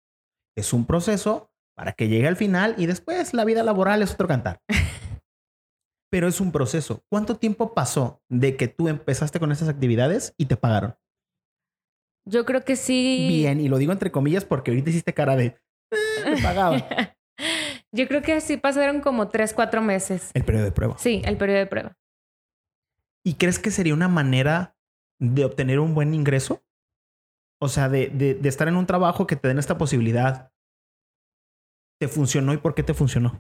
Es 0.57 0.73
un 0.73 0.85
proceso 0.85 1.51
para 1.77 1.93
que 1.93 2.09
llegue 2.09 2.27
al 2.29 2.37
final 2.37 2.75
y 2.77 2.87
después 2.87 3.33
la 3.35 3.45
vida 3.45 3.63
laboral 3.63 4.03
es 4.03 4.13
otro 4.13 4.27
cantar. 4.29 4.61
pero 6.11 6.29
es 6.29 6.41
un 6.41 6.53
proceso. 6.53 7.03
¿Cuánto 7.09 7.37
tiempo 7.37 7.73
pasó 7.75 8.21
de 8.29 8.57
que 8.57 8.69
tú 8.69 8.89
empezaste 8.89 9.39
con 9.41 9.53
esas 9.53 9.69
actividades 9.69 10.35
y 10.37 10.47
te 10.47 10.57
pagaron? 10.57 10.97
Yo 12.27 12.45
creo 12.45 12.65
que 12.65 12.77
sí. 12.77 13.27
Bien, 13.29 13.61
y 13.61 13.69
lo 13.69 13.79
digo 13.79 13.93
entre 13.93 14.11
comillas 14.13 14.45
porque 14.45 14.71
ahorita 14.71 14.91
hiciste 14.91 15.15
cara 15.15 15.37
de 15.37 15.47
"Eh, 15.91 16.31
me 16.31 16.43
pagaban. 16.43 16.85
Yo 17.93 18.07
creo 18.07 18.23
que 18.23 18.41
sí 18.41 18.57
pasaron 18.57 19.01
como 19.01 19.29
tres, 19.29 19.53
cuatro 19.55 19.81
meses. 19.83 20.31
El 20.35 20.45
periodo 20.45 20.65
de 20.67 20.73
prueba. 20.73 20.99
Sí, 20.99 21.23
el 21.25 21.37
periodo 21.37 21.59
de 21.61 21.67
prueba. 21.67 21.97
¿Y 23.25 23.35
crees 23.35 23.59
que 23.59 23.71
sería 23.71 23.95
una 23.95 24.09
manera 24.09 24.77
de 25.19 25.45
obtener 25.45 25.81
un 25.81 25.95
buen 25.95 26.15
ingreso? 26.15 26.63
O 27.61 27.69
sea, 27.69 27.89
de, 27.89 28.09
de- 28.09 28.35
de 28.35 28.49
estar 28.49 28.69
en 28.69 28.77
un 28.77 28.87
trabajo 28.87 29.27
que 29.27 29.37
te 29.37 29.49
den 29.49 29.59
esta 29.59 29.77
posibilidad. 29.79 30.53
¿Te 32.01 32.09
funcionó 32.09 32.55
y 32.55 32.59
por 32.59 32.75
qué 32.75 32.83
te 32.83 32.95
funcionó? 32.95 33.39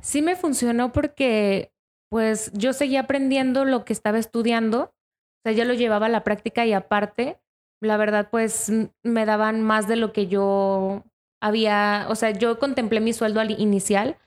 Sí 0.00 0.22
me 0.22 0.36
funcionó 0.36 0.92
porque 0.92 1.69
pues 2.10 2.50
yo 2.52 2.72
seguía 2.74 3.00
aprendiendo 3.00 3.64
lo 3.64 3.84
que 3.86 3.92
estaba 3.94 4.18
estudiando. 4.18 4.82
O 4.82 5.42
sea, 5.44 5.52
yo 5.52 5.64
lo 5.64 5.72
llevaba 5.72 6.06
a 6.06 6.10
la 6.10 6.22
práctica 6.22 6.66
y 6.66 6.74
aparte, 6.74 7.38
la 7.80 7.96
verdad, 7.96 8.28
pues 8.30 8.70
me 9.02 9.24
daban 9.24 9.62
más 9.62 9.88
de 9.88 9.96
lo 9.96 10.12
que 10.12 10.26
yo 10.26 11.04
había, 11.40 12.04
o 12.10 12.14
sea, 12.16 12.32
yo 12.32 12.58
contemplé 12.58 13.00
mi 13.00 13.14
sueldo 13.14 13.40
al 13.40 13.50
inicial 13.58 14.18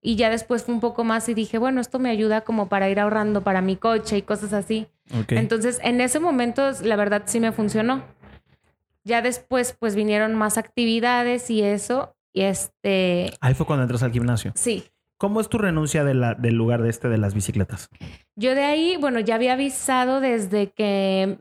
y 0.00 0.16
ya 0.16 0.30
después 0.30 0.62
fue 0.64 0.74
un 0.74 0.80
poco 0.80 1.04
más 1.04 1.28
y 1.28 1.34
dije, 1.34 1.58
bueno, 1.58 1.82
esto 1.82 1.98
me 1.98 2.08
ayuda 2.08 2.40
como 2.40 2.70
para 2.70 2.88
ir 2.88 2.98
ahorrando 2.98 3.42
para 3.42 3.60
mi 3.60 3.76
coche 3.76 4.16
y 4.16 4.22
cosas 4.22 4.54
así. 4.54 4.86
Entonces, 5.28 5.78
en 5.82 6.00
ese 6.00 6.20
momento, 6.20 6.70
la 6.82 6.96
verdad, 6.96 7.24
sí 7.26 7.40
me 7.40 7.52
funcionó. 7.52 8.02
Ya 9.04 9.20
después, 9.20 9.76
pues 9.78 9.94
vinieron 9.94 10.34
más 10.34 10.56
actividades 10.56 11.50
y 11.50 11.62
eso. 11.62 12.16
Y 12.32 12.42
este, 12.42 13.34
Ahí 13.40 13.52
fue 13.52 13.66
cuando 13.66 13.82
entras 13.82 14.02
al 14.02 14.12
gimnasio. 14.12 14.52
sí. 14.54 14.84
¿Cómo 15.18 15.40
es 15.40 15.48
tu 15.48 15.58
renuncia 15.58 16.04
de 16.04 16.14
la- 16.14 16.34
del 16.34 16.54
lugar 16.54 16.82
de 16.82 16.90
este 16.90 17.08
de 17.08 17.18
las 17.18 17.34
bicicletas? 17.34 17.88
Yo 18.36 18.54
de 18.54 18.62
ahí, 18.64 18.96
bueno, 18.96 19.20
ya 19.20 19.36
había 19.36 19.52
avisado 19.54 20.20
desde 20.20 20.70
que 20.72 21.38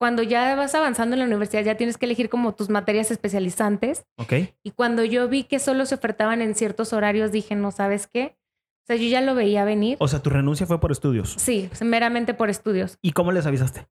cuando 0.00 0.22
ya 0.22 0.54
vas 0.56 0.74
avanzando 0.74 1.14
en 1.14 1.20
la 1.20 1.26
universidad 1.26 1.62
ya 1.62 1.76
tienes 1.76 1.96
que 1.98 2.06
elegir 2.06 2.28
como 2.28 2.54
tus 2.54 2.68
materias 2.70 3.10
especializantes. 3.10 4.04
¿Ok? 4.18 4.32
Y 4.62 4.70
cuando 4.72 5.04
yo 5.04 5.28
vi 5.28 5.44
que 5.44 5.58
solo 5.58 5.86
se 5.86 5.94
ofertaban 5.94 6.42
en 6.42 6.54
ciertos 6.54 6.92
horarios, 6.92 7.32
dije, 7.32 7.54
no, 7.54 7.70
¿sabes 7.70 8.06
qué? 8.06 8.36
O 8.84 8.86
sea, 8.86 8.96
yo 8.96 9.08
ya 9.08 9.20
lo 9.20 9.34
veía 9.36 9.64
venir. 9.64 9.96
O 10.00 10.08
sea, 10.08 10.20
tu 10.20 10.30
renuncia 10.30 10.66
fue 10.66 10.80
por 10.80 10.90
estudios. 10.90 11.34
Sí, 11.38 11.70
meramente 11.82 12.34
por 12.34 12.50
estudios. 12.50 12.98
¿Y 13.00 13.12
cómo 13.12 13.30
les 13.30 13.46
avisaste? 13.46 13.86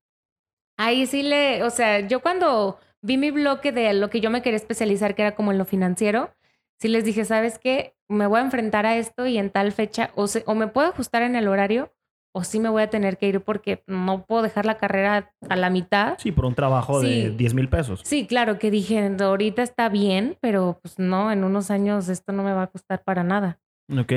Ahí 0.78 1.06
sí 1.06 1.24
le, 1.24 1.64
o 1.64 1.70
sea, 1.70 2.00
yo 2.08 2.22
cuando 2.22 2.78
vi 3.02 3.18
mi 3.18 3.32
bloque 3.32 3.72
de 3.72 3.94
lo 3.94 4.10
que 4.10 4.20
yo 4.20 4.30
me 4.32 4.42
quería 4.42 4.58
especializar, 4.58 5.16
que 5.16 5.22
era 5.22 5.36
como 5.36 5.52
en 5.54 5.58
lo 5.58 5.66
financiero, 5.66 6.32
sí 6.82 6.88
les 6.88 7.06
dije, 7.06 7.24
¿sabes 7.26 7.60
qué? 7.60 7.96
Me 8.10 8.26
voy 8.28 8.40
a 8.40 8.44
enfrentar 8.44 8.86
a 8.86 8.98
esto 8.98 9.26
y 9.28 9.38
en 9.38 9.52
tal 9.52 9.72
fecha, 9.72 10.10
o, 10.16 10.28
se- 10.28 10.44
o 10.48 10.56
me 10.56 10.68
puedo 10.68 10.88
ajustar 10.90 11.22
en 11.22 11.36
el 11.36 11.48
horario, 11.48 11.94
o 12.34 12.44
sí 12.44 12.60
me 12.60 12.70
voy 12.70 12.82
a 12.82 12.90
tener 12.90 13.18
que 13.18 13.28
ir 13.28 13.42
porque 13.42 13.84
no 13.88 14.26
puedo 14.26 14.42
dejar 14.42 14.66
la 14.66 14.78
carrera 14.78 15.34
a 15.50 15.56
la 15.56 15.70
mitad. 15.70 16.16
Sí, 16.18 16.32
por 16.32 16.46
un 16.46 16.56
trabajo 16.56 17.02
de 17.02 17.30
Sí. 17.30 17.36
10 17.38 17.54
mil 17.54 17.70
pesos. 17.70 18.02
Sí, 18.04 18.26
claro 18.26 18.58
que 18.58 18.72
dije, 18.72 19.16
ahorita 19.20 19.62
está 19.64 19.90
bien, 19.90 20.38
pero 20.42 20.80
pues 20.82 20.98
no, 20.98 21.32
en 21.32 21.44
unos 21.44 21.70
años 21.72 22.10
esto 22.10 22.32
no 22.32 22.44
me 22.44 22.54
va 22.54 22.64
a 22.64 22.68
costar 22.68 23.04
para 23.04 23.24
nada. 23.24 23.60
Ok. 23.98 24.14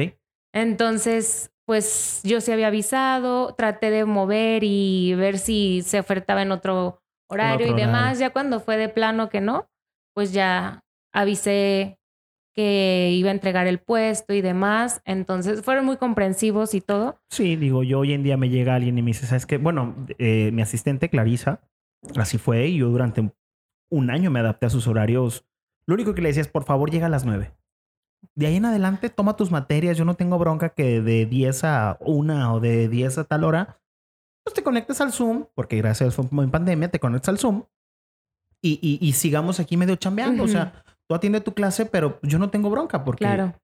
Entonces, 0.53 1.51
pues 1.67 2.21
yo 2.25 2.41
sí 2.41 2.53
había 2.53 2.69
avisado, 2.69 3.55
traté 3.55 3.91
de 3.91 4.05
mover 4.05 4.63
y 4.65 5.15
ver 5.17 5.39
si 5.39 5.83
se 5.83 5.99
ofertaba 5.99 6.43
en 6.43 6.53
otro 6.53 7.03
horario 7.29 7.67
otro 7.67 7.77
y 7.79 7.81
demás. 7.81 8.01
horario. 8.03 8.21
Ya 8.21 8.31
cuando 8.31 8.61
fue 8.61 8.77
de 8.77 8.89
plano 8.89 9.29
que 9.29 9.41
no, 9.41 9.69
pues 10.15 10.33
ya 10.33 10.85
avisé 11.13 11.99
que 12.55 13.11
iba 13.13 13.29
a 13.31 13.33
entregar 13.33 13.67
el 13.67 13.79
puesto 13.81 14.33
y 14.33 14.41
demás. 14.41 15.03
Entonces 15.05 15.63
fueron 15.63 15.85
muy 15.85 15.97
comprensivos 15.97 16.75
y 16.75 16.81
todo. 16.81 17.19
Sí, 17.31 17.57
digo, 17.57 17.83
yo 17.83 17.99
hoy 18.01 18.13
en 18.13 18.23
día 18.23 18.37
me 18.37 18.49
llega 18.49 18.75
alguien 18.75 18.97
y 18.99 19.03
me 19.03 19.09
dice, 19.09 19.27
¿sabes 19.27 19.47
qué? 19.47 19.59
Bueno, 19.59 19.95
eh, 20.19 20.51
mi 20.53 20.63
asistente 20.63 21.09
Clarisa, 21.09 21.61
así 22.17 22.39
fue, 22.39 22.67
y 22.69 22.79
yo 22.79 22.89
durante 22.91 23.21
un- 23.21 24.11
año 24.11 24.31
me 24.31 24.41
adapté 24.41 24.67
a 24.67 24.71
sus 24.71 24.87
horarios. 24.87 25.45
Lo 25.87 25.95
único 25.95 26.15
que 26.15 26.23
le 26.23 26.29
decía 26.29 26.41
es, 26.43 26.49
por 26.49 26.65
favor, 26.65 26.91
llega 26.91 27.07
a 27.07 27.11
las 27.11 27.25
9. 27.25 27.53
De 28.35 28.47
ahí 28.47 28.57
en 28.57 28.65
adelante, 28.65 29.09
toma 29.11 29.37
tus 29.37 29.51
materias. 29.51 29.97
Yo 29.97 30.05
no 30.05 30.15
tengo 30.15 30.39
bronca 30.39 30.71
que 30.71 31.01
de 31.01 31.27
10 31.27 31.63
a 31.65 31.99
1 32.01 32.55
o 32.55 32.61
de 32.61 32.89
10 32.89 33.19
a 33.19 33.25
tal 33.25 33.45
hora, 33.45 33.79
pues 34.45 34.55
te 34.55 34.63
conectes 34.63 35.01
al 35.01 35.13
Zoom, 35.13 35.47
porque 35.55 35.77
gracias 35.77 36.15
fue 36.15 36.25
en 36.43 36.51
pandemia, 36.51 36.89
te 36.91 36.99
conectas 36.99 37.29
al 37.31 37.39
Zoom 37.39 37.65
y, 38.63 38.79
y- 38.83 38.99
y 39.07 39.13
sigamos 39.13 39.61
aquí 39.61 39.77
medio 39.77 39.97
chambeando. 39.97 40.43
O 40.43 40.47
Ujú. 40.47 40.53
sea, 40.53 40.84
tú 41.09 41.15
atiende 41.15 41.41
tu 41.41 41.55
clase, 41.55 41.87
pero 41.87 42.19
yo 42.23 42.39
no 42.39 42.51
tengo 42.51 42.71
bronca 42.71 43.05
porque 43.05 43.25
Claro. 43.25 43.55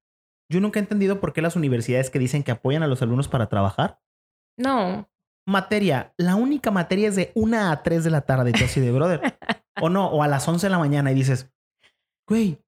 yo 0.51 0.61
nunca 0.61 0.79
he 0.79 0.83
entendido 0.83 1.21
por 1.21 1.33
qué 1.33 1.43
las 1.43 1.57
universidades 1.57 2.11
que 2.11 2.19
dicen 2.19 2.43
que 2.43 2.51
apoyan 2.53 2.83
a 2.83 2.87
los 2.87 3.03
alumnos 3.03 3.29
para 3.29 3.49
trabajar 3.49 3.99
No, 4.59 5.09
materia, 5.47 6.13
la 6.19 6.37
única 6.37 6.71
materia 6.71 7.09
es 7.09 7.17
de 7.17 7.33
1 7.35 7.71
a 7.71 7.83
3 7.83 8.05
de 8.05 8.11
la 8.11 8.21
tarde, 8.23 8.51
y 8.51 8.53
tú 8.53 8.65
así 8.65 8.81
de 8.81 8.93
brother. 8.93 9.37
o 9.81 9.89
no, 9.89 10.07
o 10.09 10.23
a 10.23 10.29
las 10.29 10.47
11 10.47 10.67
de 10.67 10.71
la 10.71 10.79
mañana 10.79 11.11
y 11.11 11.15
dices, 11.15 11.51
güey, 12.29 12.59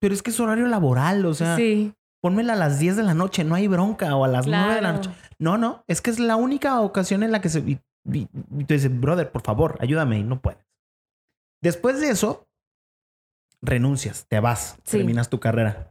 pero 0.00 0.14
es 0.14 0.22
que 0.22 0.30
es 0.30 0.40
horario 0.40 0.66
laboral, 0.66 1.24
o 1.26 1.34
sea, 1.34 1.56
sí, 1.56 1.94
pónmela 2.22 2.54
a 2.54 2.56
las 2.56 2.78
10 2.78 2.96
de 2.96 3.02
la 3.02 3.14
noche, 3.14 3.44
no 3.44 3.54
hay 3.54 3.68
bronca, 3.68 4.16
o 4.16 4.24
a 4.24 4.28
las 4.28 4.46
9 4.46 4.74
de 4.74 4.80
la 4.82 4.90
claro. 4.92 4.96
noche. 4.96 5.10
No, 5.38 5.58
no, 5.58 5.84
es 5.86 6.00
que 6.00 6.10
es 6.10 6.18
la 6.18 6.36
única 6.36 6.80
ocasión 6.80 7.22
en 7.22 7.30
la 7.32 7.40
que 7.40 7.48
se... 7.50 7.60
Y, 7.60 7.78
y- 8.10 8.28
y 8.58 8.64
tú 8.64 8.74
dices, 8.74 8.98
brother, 9.00 9.30
por 9.30 9.42
favor, 9.42 9.76
ayúdame, 9.80 10.18
y 10.18 10.22
no 10.24 10.40
puedes. 10.40 10.64
Después 11.62 12.00
de 12.00 12.08
eso, 12.10 12.46
renuncias, 13.64 14.26
te 14.28 14.40
vas, 14.40 14.76
Sí. 14.84 14.98
terminas 14.98 15.28
tu 15.30 15.40
carrera. 15.40 15.90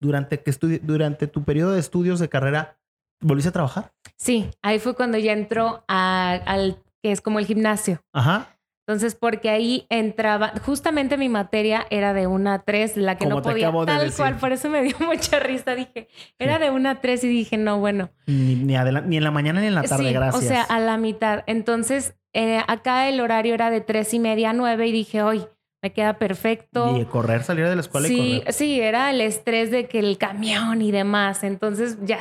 Durante, 0.00 0.42
que 0.42 0.52
durante 0.82 1.26
tu 1.26 1.42
periodo 1.44 1.72
de 1.72 1.80
estudios 1.80 2.20
de 2.20 2.28
carrera, 2.28 2.78
¿volviste 3.20 3.48
a 3.48 3.52
trabajar? 3.52 3.92
Sí, 4.16 4.50
ahí 4.62 4.78
fue 4.78 4.94
cuando 4.94 5.16
ya 5.18 5.32
entró 5.32 5.84
a- 5.88 6.32
al 6.46 6.82
que 7.02 7.12
es 7.12 7.20
como 7.20 7.38
el 7.38 7.46
gimnasio. 7.46 8.00
Ajá. 8.12 8.48
Entonces, 8.88 9.16
porque 9.16 9.50
ahí 9.50 9.84
entraba, 9.88 10.52
justamente 10.64 11.16
mi 11.16 11.28
materia 11.28 11.86
era 11.90 12.12
de 12.14 12.28
una 12.28 12.54
a 12.54 12.58
tres, 12.62 12.96
la 12.96 13.16
que 13.16 13.24
Como 13.24 13.36
no 13.36 13.42
podía, 13.42 13.70
de 13.72 13.84
tal 13.86 14.00
decir. 14.04 14.16
cual, 14.16 14.36
por 14.36 14.52
eso 14.52 14.68
me 14.70 14.82
dio 14.82 14.94
mucha 15.00 15.40
risa, 15.40 15.74
dije, 15.74 16.06
era 16.38 16.58
de 16.60 16.70
una 16.70 16.90
a 16.92 17.00
tres 17.00 17.24
y 17.24 17.28
dije, 17.28 17.56
no, 17.56 17.80
bueno. 17.80 18.10
Ni, 18.26 18.54
ni, 18.54 18.76
en 18.76 19.24
la 19.24 19.30
mañana 19.32 19.60
ni 19.60 19.66
en 19.66 19.74
la 19.74 19.82
tarde, 19.82 20.06
sí, 20.08 20.12
gracias. 20.12 20.44
o 20.44 20.46
sea, 20.46 20.62
a 20.62 20.78
la 20.78 20.98
mitad. 20.98 21.42
Entonces, 21.48 22.14
eh, 22.32 22.60
acá 22.68 23.08
el 23.08 23.20
horario 23.20 23.54
era 23.54 23.70
de 23.70 23.80
tres 23.80 24.14
y 24.14 24.20
media 24.20 24.50
a 24.50 24.52
nueve 24.52 24.86
y 24.86 24.92
dije, 24.92 25.22
hoy, 25.22 25.46
me 25.82 25.92
queda 25.92 26.18
perfecto. 26.18 26.96
Y 26.98 27.04
correr, 27.04 27.42
salir 27.44 27.68
de 27.68 27.74
la 27.74 27.80
escuela 27.80 28.06
y 28.06 28.10
Sí, 28.10 28.38
correr. 28.40 28.52
sí, 28.52 28.80
era 28.80 29.10
el 29.10 29.20
estrés 29.20 29.70
de 29.70 29.86
que 29.88 29.98
el 29.98 30.18
camión 30.18 30.82
y 30.82 30.90
demás. 30.90 31.44
Entonces 31.44 31.98
ya, 32.04 32.18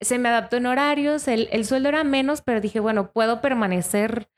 se 0.00 0.18
me 0.18 0.28
adaptó 0.28 0.56
en 0.56 0.66
horarios, 0.66 1.28
el, 1.28 1.48
el 1.52 1.64
sueldo 1.64 1.88
era 1.88 2.04
menos, 2.04 2.42
pero 2.42 2.60
dije, 2.60 2.80
bueno, 2.80 3.10
puedo 3.12 3.40
permanecer 3.40 4.28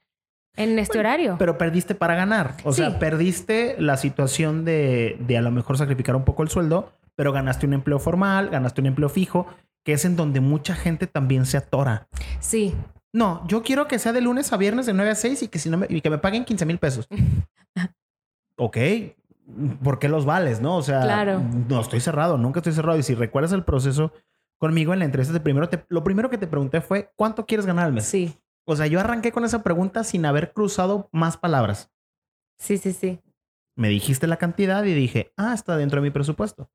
en 0.56 0.78
este 0.78 0.98
horario. 0.98 1.36
Pero 1.38 1.58
perdiste 1.58 1.94
para 1.94 2.14
ganar. 2.14 2.54
O 2.64 2.72
Sí. 2.72 2.82
sea, 2.82 2.98
perdiste 2.98 3.76
la 3.78 3.96
situación 3.96 4.64
de, 4.64 5.16
de 5.20 5.36
a 5.36 5.42
lo 5.42 5.50
mejor 5.50 5.76
sacrificar 5.76 6.16
un 6.16 6.24
poco 6.24 6.42
el 6.42 6.48
sueldo, 6.48 6.92
pero 7.14 7.32
ganaste 7.32 7.66
un 7.66 7.72
empleo 7.74 7.98
formal, 7.98 8.48
ganaste 8.50 8.80
un 8.80 8.86
empleo 8.86 9.08
fijo, 9.08 9.46
que 9.84 9.92
es 9.92 10.04
en 10.04 10.16
donde 10.16 10.40
mucha 10.40 10.74
gente 10.74 11.06
también 11.06 11.46
se 11.46 11.56
atora. 11.56 12.08
Sí, 12.40 12.74
No, 13.12 13.46
yo 13.48 13.62
quiero 13.62 13.86
que 13.88 13.98
sea 13.98 14.12
de 14.12 14.20
lunes 14.20 14.52
a 14.52 14.56
viernes 14.58 14.84
de 14.86 14.92
9 14.92 15.10
a 15.10 15.14
6 15.14 15.42
y 15.44 15.48
que, 15.48 15.58
si 15.58 15.70
no 15.70 15.78
me, 15.78 15.86
y 15.88 16.00
que 16.02 16.10
me 16.10 16.18
paguen 16.18 16.44
15 16.44 16.66
mil 16.66 16.78
pesos. 16.78 17.06
ok, 18.56 18.76
¿por 19.82 19.98
qué 19.98 20.08
los 20.08 20.25
vales? 20.25 20.60
No, 20.60 20.76
o 20.76 20.82
sea, 20.82 21.00
Claro. 21.02 21.40
no 21.68 21.80
estoy 21.80 22.00
cerrado, 22.00 22.36
nunca 22.38 22.60
estoy 22.60 22.72
cerrado. 22.72 22.98
Y 22.98 23.02
si 23.02 23.14
recuerdas 23.14 23.52
el 23.52 23.64
proceso 23.64 24.12
conmigo 24.58 24.92
en 24.92 24.98
la 25.00 25.04
entrevista, 25.04 25.32
de 25.32 25.40
primero 25.40 25.68
te- 25.68 25.84
lo 25.88 26.02
primero 26.02 26.30
que 26.30 26.38
te 26.38 26.46
pregunté 26.46 26.80
fue, 26.80 27.10
¿cuánto 27.16 27.46
quieres 27.46 27.66
ganar 27.66 27.86
al 27.86 27.92
mes? 27.92 28.04
sí, 28.06 28.36
O 28.64 28.75
sea, 28.75 28.86
yo 28.86 28.98
arranqué 28.98 29.30
con 29.32 29.44
esa 29.44 29.62
pregunta 29.62 30.02
sin 30.04 30.25
haber 30.26 30.52
cruzado 30.52 31.08
más 31.12 31.36
palabras. 31.36 31.90
sí, 32.58 32.78
sí, 32.78 32.92
sí. 32.92 33.20
Me 33.76 33.88
dijiste 33.90 34.26
la 34.26 34.38
cantidad 34.38 34.82
y 34.84 34.94
dije, 34.94 35.32
ah, 35.36 35.52
está 35.52 35.76
dentro 35.76 36.00
de 36.00 36.08
mi 36.08 36.10
presupuesto. 36.10 36.70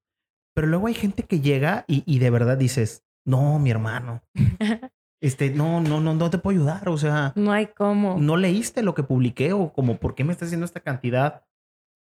Pero 0.54 0.68
luego 0.68 0.86
hay 0.88 0.94
gente 0.94 1.24
que 1.24 1.40
llega 1.42 1.84
y, 1.88 2.04
y 2.06 2.20
de 2.20 2.30
verdad 2.30 2.58
dices, 2.58 3.04
no, 3.26 3.58
mi 3.58 3.72
hermano, 3.72 4.22
este, 5.22 5.50
no, 5.50 5.82
no, 5.82 6.00
no, 6.00 6.14
no 6.14 6.30
te 6.30 6.38
puedo 6.38 6.60
ayudar. 6.60 6.88
O 6.90 6.98
sea, 6.98 7.34
No 7.36 7.52
hay 7.52 7.68
cómo. 7.68 8.18
no 8.20 8.38
leíste 8.38 8.84
lo 8.84 8.94
que 8.94 9.02
publiqué 9.04 9.52
o 9.54 9.74
como, 9.74 9.98
¿por 9.98 10.14
qué 10.14 10.24
me 10.24 10.32
estás 10.32 10.48
haciendo 10.48 10.66
esta 10.66 10.80
cantidad? 10.82 11.44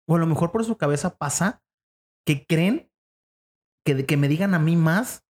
O 0.10 0.16
a 0.16 0.20
lo 0.20 0.26
mejor 0.28 0.52
por 0.52 0.66
su 0.66 0.78
cabeza 0.78 1.18
pasa 1.18 1.62
que 2.26 2.46
creen 2.46 2.92
que 3.86 3.96
de 3.96 4.06
que 4.06 4.18
me 4.18 4.28
digan 4.28 4.54
a 4.56 4.60
mí 4.60 4.76
más 4.76 5.24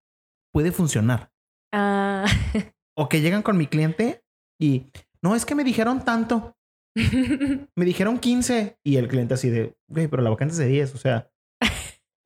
puede 0.53 0.73
funcionar. 0.73 1.33
Ah, 1.73 2.25
O 2.97 3.09
que 3.09 3.21
llegan 3.21 3.43
con 3.43 3.57
mi 3.57 3.67
cliente 3.69 4.25
y, 4.61 4.91
no, 5.23 5.37
es 5.37 5.45
que 5.47 5.55
me 5.55 5.63
dijeron 5.65 6.05
tanto. 6.05 6.57
Me 7.77 7.85
dijeron 7.85 8.19
15 8.19 8.81
y 8.85 8.97
el 8.97 9.07
cliente 9.07 9.35
así 9.35 9.51
de, 9.51 9.77
güey, 9.89 10.09
pero 10.09 10.21
la 10.21 10.31
vacante 10.31 10.53
es 10.53 10.59
de 10.59 10.67
10, 10.67 10.95
o 10.97 10.99
sea, 10.99 11.31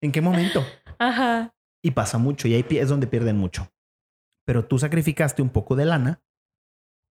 ¿en 0.00 0.12
qué 0.12 0.20
momento? 0.20 0.64
Ajá. 1.00 1.54
Y 1.84 1.90
pasa 1.90 2.18
mucho 2.18 2.46
y 2.46 2.54
ahí 2.54 2.64
es 2.70 2.88
donde 2.88 3.08
pierden 3.08 3.36
mucho. 3.36 3.68
Pero 4.46 4.64
tú 4.66 4.78
sacrificaste 4.78 5.42
un 5.42 5.50
poco 5.50 5.74
de 5.74 5.86
lana 5.86 6.22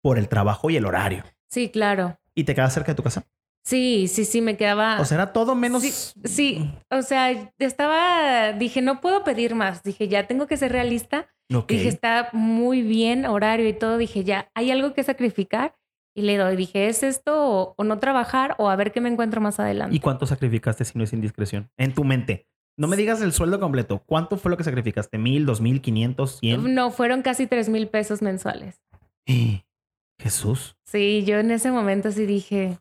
por 0.01 0.17
el 0.17 0.29
trabajo 0.29 0.69
y 0.69 0.77
el 0.77 0.85
horario 0.85 1.25
Sí, 1.49 1.69
claro. 1.69 2.17
y 2.35 2.45
te 2.45 2.55
quedas 2.55 2.73
cerca 2.73 2.93
de 2.93 2.95
tu 2.95 3.03
casa. 3.03 3.25
Sí, 3.63 4.07
sí, 4.07 4.25
sí, 4.25 4.41
me 4.41 4.57
quedaba. 4.57 4.99
O 4.99 5.05
sea, 5.05 5.15
era 5.15 5.33
todo 5.33 5.55
menos. 5.55 5.83
Sí, 5.83 5.91
sí, 6.23 6.71
o 6.89 7.01
sea, 7.01 7.51
estaba, 7.59 8.53
dije, 8.53 8.81
no 8.81 9.01
puedo 9.01 9.23
pedir 9.23 9.55
más. 9.55 9.83
Dije, 9.83 10.07
ya 10.07 10.27
tengo 10.27 10.47
que 10.47 10.57
ser 10.57 10.71
realista. 10.71 11.27
Ok. 11.53 11.69
Dije, 11.69 11.87
está 11.87 12.29
muy 12.33 12.81
bien 12.81 13.25
horario 13.25 13.67
y 13.67 13.73
todo. 13.73 13.97
Dije, 13.97 14.23
ya, 14.23 14.49
hay 14.55 14.71
algo 14.71 14.93
que 14.93 15.03
sacrificar. 15.03 15.75
Y 16.15 16.23
le 16.23 16.37
doy, 16.37 16.55
dije, 16.55 16.87
¿es 16.87 17.03
esto 17.03 17.33
o, 17.35 17.73
o 17.77 17.83
no 17.83 17.99
trabajar 17.99 18.55
o 18.57 18.69
a 18.69 18.75
ver 18.75 18.91
qué 18.91 18.99
me 18.99 19.09
encuentro 19.09 19.39
más 19.39 19.59
adelante? 19.59 19.95
¿Y 19.95 19.99
cuánto 19.99 20.25
sacrificaste 20.25 20.83
si 20.83 20.97
no 20.97 21.03
es 21.03 21.13
indiscreción? 21.13 21.69
En 21.77 21.93
tu 21.93 22.03
mente. 22.03 22.47
No 22.79 22.87
me 22.87 22.95
digas 22.95 23.21
el 23.21 23.33
sueldo 23.33 23.59
completo. 23.59 24.03
¿Cuánto 24.05 24.37
fue 24.37 24.49
lo 24.49 24.57
que 24.57 24.63
sacrificaste? 24.63 25.17
¿Mil, 25.17 25.45
dos 25.45 25.59
mil, 25.59 25.81
quinientos, 25.81 26.39
cien? 26.39 26.73
No, 26.73 26.91
fueron 26.91 27.21
casi 27.21 27.45
tres 27.45 27.69
mil 27.69 27.89
pesos 27.89 28.21
mensuales. 28.21 28.81
¡Eh! 29.27 29.63
Jesús. 30.19 30.75
Sí, 30.85 31.23
yo 31.25 31.39
en 31.39 31.51
ese 31.51 31.71
momento 31.71 32.11
sí 32.11 32.25
dije, 32.25 32.77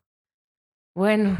bueno, 0.98 1.38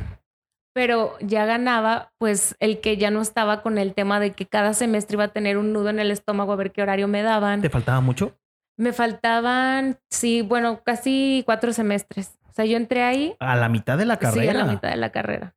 pero 0.73 1.17
ya 1.21 1.45
ganaba, 1.45 2.13
pues 2.19 2.55
el 2.61 2.81
que 2.81 2.97
ya 2.97 3.11
no 3.11 3.21
estaba 3.21 3.61
con 3.61 3.77
el 3.77 3.93
tema 3.93 4.21
de 4.21 4.31
que 4.33 4.47
cada 4.47 4.73
semestre 4.73 5.17
iba 5.17 5.25
a 5.25 5.33
tener 5.33 5.59
un 5.59 5.73
nudo 5.73 5.91
en 5.91 5.99
el 5.99 6.13
estómago 6.13 6.53
a 6.53 6.57
ver 6.57 6.71
qué 6.71 6.81
horario 6.81 7.09
me 7.09 7.23
daban. 7.23 7.61
¿Te 7.61 7.69
faltaba 7.69 8.01
mucho? 8.01 8.39
Me 8.77 8.93
faltaban, 8.93 9.99
sí, 10.11 10.43
bueno, 10.43 10.81
casi 10.85 11.43
cuatro 11.45 11.73
semestres. 11.73 12.39
O 12.49 12.53
sea, 12.53 12.65
yo 12.67 12.77
entré 12.77 13.03
ahí, 13.03 13.35
A 13.41 13.57
la 13.57 13.69
mitad 13.69 13.99
de 13.99 14.07
la 14.07 14.19
carrera. 14.19 14.43
sí, 14.43 14.49
a 14.49 14.65
la 14.65 14.73
mitad 14.73 14.91
de 14.91 14.97
la 14.97 15.11
carrera. 15.11 15.55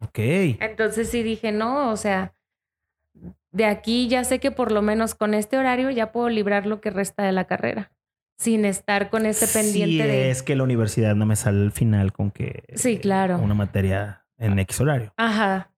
Ok. 0.00 0.18
Entonces 0.18 1.08
sí 1.08 1.22
dije, 1.22 1.52
no, 1.52 1.90
o 1.90 1.96
sea, 1.96 2.34
de 3.52 3.66
aquí 3.66 4.08
ya 4.08 4.24
sé 4.24 4.40
que 4.40 4.50
por 4.50 4.72
lo 4.72 4.82
menos 4.82 5.14
con 5.14 5.34
este 5.34 5.56
horario 5.58 5.90
ya 5.90 6.10
puedo 6.10 6.28
librar 6.28 6.66
lo 6.66 6.80
que 6.80 6.90
resta 6.90 7.22
de 7.22 7.30
la 7.30 7.44
carrera, 7.44 7.92
sin 8.42 8.64
estar 8.64 9.08
con 9.08 9.24
ese 9.24 9.46
pendiente 9.46 10.02
sí, 10.02 10.08
de... 10.08 10.30
es 10.30 10.42
que 10.42 10.56
la 10.56 10.64
universidad 10.64 11.14
no 11.14 11.26
me 11.26 11.36
sale 11.36 11.62
al 11.62 11.70
final 11.70 12.12
con 12.12 12.32
que... 12.32 12.64
Sí, 12.74 12.98
claro. 12.98 13.38
Una 13.38 13.54
materia 13.54 14.24
en 14.36 14.58
X 14.58 14.80
horario. 14.80 15.14
Ajá. 15.16 15.70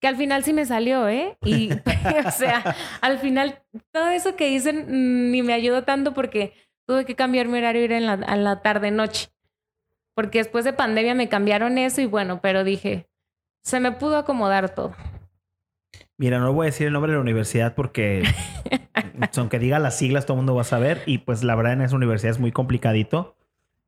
Que 0.00 0.08
al 0.08 0.16
final 0.16 0.42
sí 0.42 0.54
me 0.54 0.64
salió, 0.64 1.06
¿eh? 1.08 1.36
Y, 1.44 1.70
o 2.26 2.30
sea, 2.30 2.74
al 3.02 3.18
final 3.18 3.62
todo 3.92 4.08
eso 4.08 4.36
que 4.36 4.48
dicen 4.48 4.86
mm, 4.88 5.30
ni 5.32 5.42
me 5.42 5.52
ayudó 5.52 5.84
tanto 5.84 6.14
porque 6.14 6.54
tuve 6.86 7.04
que 7.04 7.14
cambiar 7.14 7.46
mi 7.48 7.58
horario 7.58 7.84
ir 7.84 7.92
en 7.92 8.06
la, 8.06 8.14
a 8.14 8.36
la 8.36 8.62
tarde-noche. 8.62 9.28
Porque 10.14 10.38
después 10.38 10.64
de 10.64 10.72
pandemia 10.72 11.14
me 11.14 11.28
cambiaron 11.28 11.76
eso 11.76 12.00
y 12.00 12.06
bueno, 12.06 12.40
pero 12.40 12.64
dije, 12.64 13.06
se 13.62 13.80
me 13.80 13.92
pudo 13.92 14.16
acomodar 14.16 14.74
todo. 14.74 14.96
Mira, 16.18 16.40
no 16.40 16.52
voy 16.52 16.64
a 16.64 16.70
decir 16.70 16.88
el 16.88 16.92
nombre 16.92 17.12
de 17.12 17.16
la 17.16 17.22
universidad 17.22 17.76
porque 17.76 18.24
aunque 19.36 19.60
diga 19.60 19.78
las 19.78 19.96
siglas 19.96 20.26
todo 20.26 20.34
el 20.34 20.38
mundo 20.38 20.54
va 20.56 20.62
a 20.62 20.64
saber 20.64 21.02
y 21.06 21.18
pues 21.18 21.44
la 21.44 21.54
verdad 21.54 21.74
en 21.74 21.82
esa 21.82 21.94
universidad 21.94 22.32
es 22.32 22.40
muy 22.40 22.50
complicadito 22.50 23.36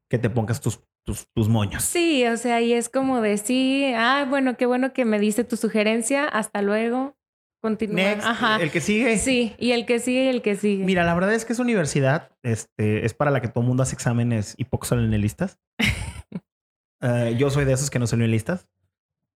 que 0.09 0.19
te 0.19 0.31
pongas 0.31 0.61
tus, 0.61 0.81
tus, 1.05 1.27
tus 1.35 1.49
moños. 1.49 1.83
Sí, 1.83 2.25
o 2.27 2.37
sea, 2.37 2.61
y 2.61 2.73
es 2.73 2.88
como 2.88 3.21
de 3.21 3.37
sí, 3.37 3.93
ah, 3.97 4.27
bueno, 4.29 4.57
qué 4.57 4.66
bueno 4.66 4.93
que 4.93 5.05
me 5.05 5.19
diste 5.19 5.43
tu 5.43 5.57
sugerencia, 5.57 6.25
hasta 6.25 6.62
luego, 6.62 7.16
continúa. 7.61 8.12
Ajá. 8.23 8.57
el 8.61 8.71
que 8.71 8.81
sigue. 8.81 9.19
Sí, 9.19 9.55
y 9.59 9.73
el 9.73 9.87
que 9.87 9.99
sigue 9.99 10.25
y 10.25 10.29
el 10.29 10.43
que 10.43 10.55
sigue. 10.55 10.85
Mira, 10.85 11.05
la 11.05 11.14
verdad 11.14 11.35
es 11.35 11.45
que 11.45 11.53
esa 11.53 11.62
universidad 11.62 12.31
este, 12.43 13.05
es 13.05 13.14
para 13.14 13.31
la 13.31 13.40
que 13.40 13.49
todo 13.49 13.62
el 13.62 13.69
mundo 13.69 13.83
hace 13.83 13.95
exámenes 13.95 14.55
y 14.57 14.64
pocos 14.64 14.88
salen 14.88 15.12
en 15.12 15.21
listas. 15.21 15.59
Eh, 17.03 17.35
yo 17.38 17.49
soy 17.49 17.64
de 17.64 17.73
esos 17.73 17.88
que 17.88 17.99
no 17.99 18.07
salen 18.07 18.27
en 18.27 18.33
listas. 18.33 18.69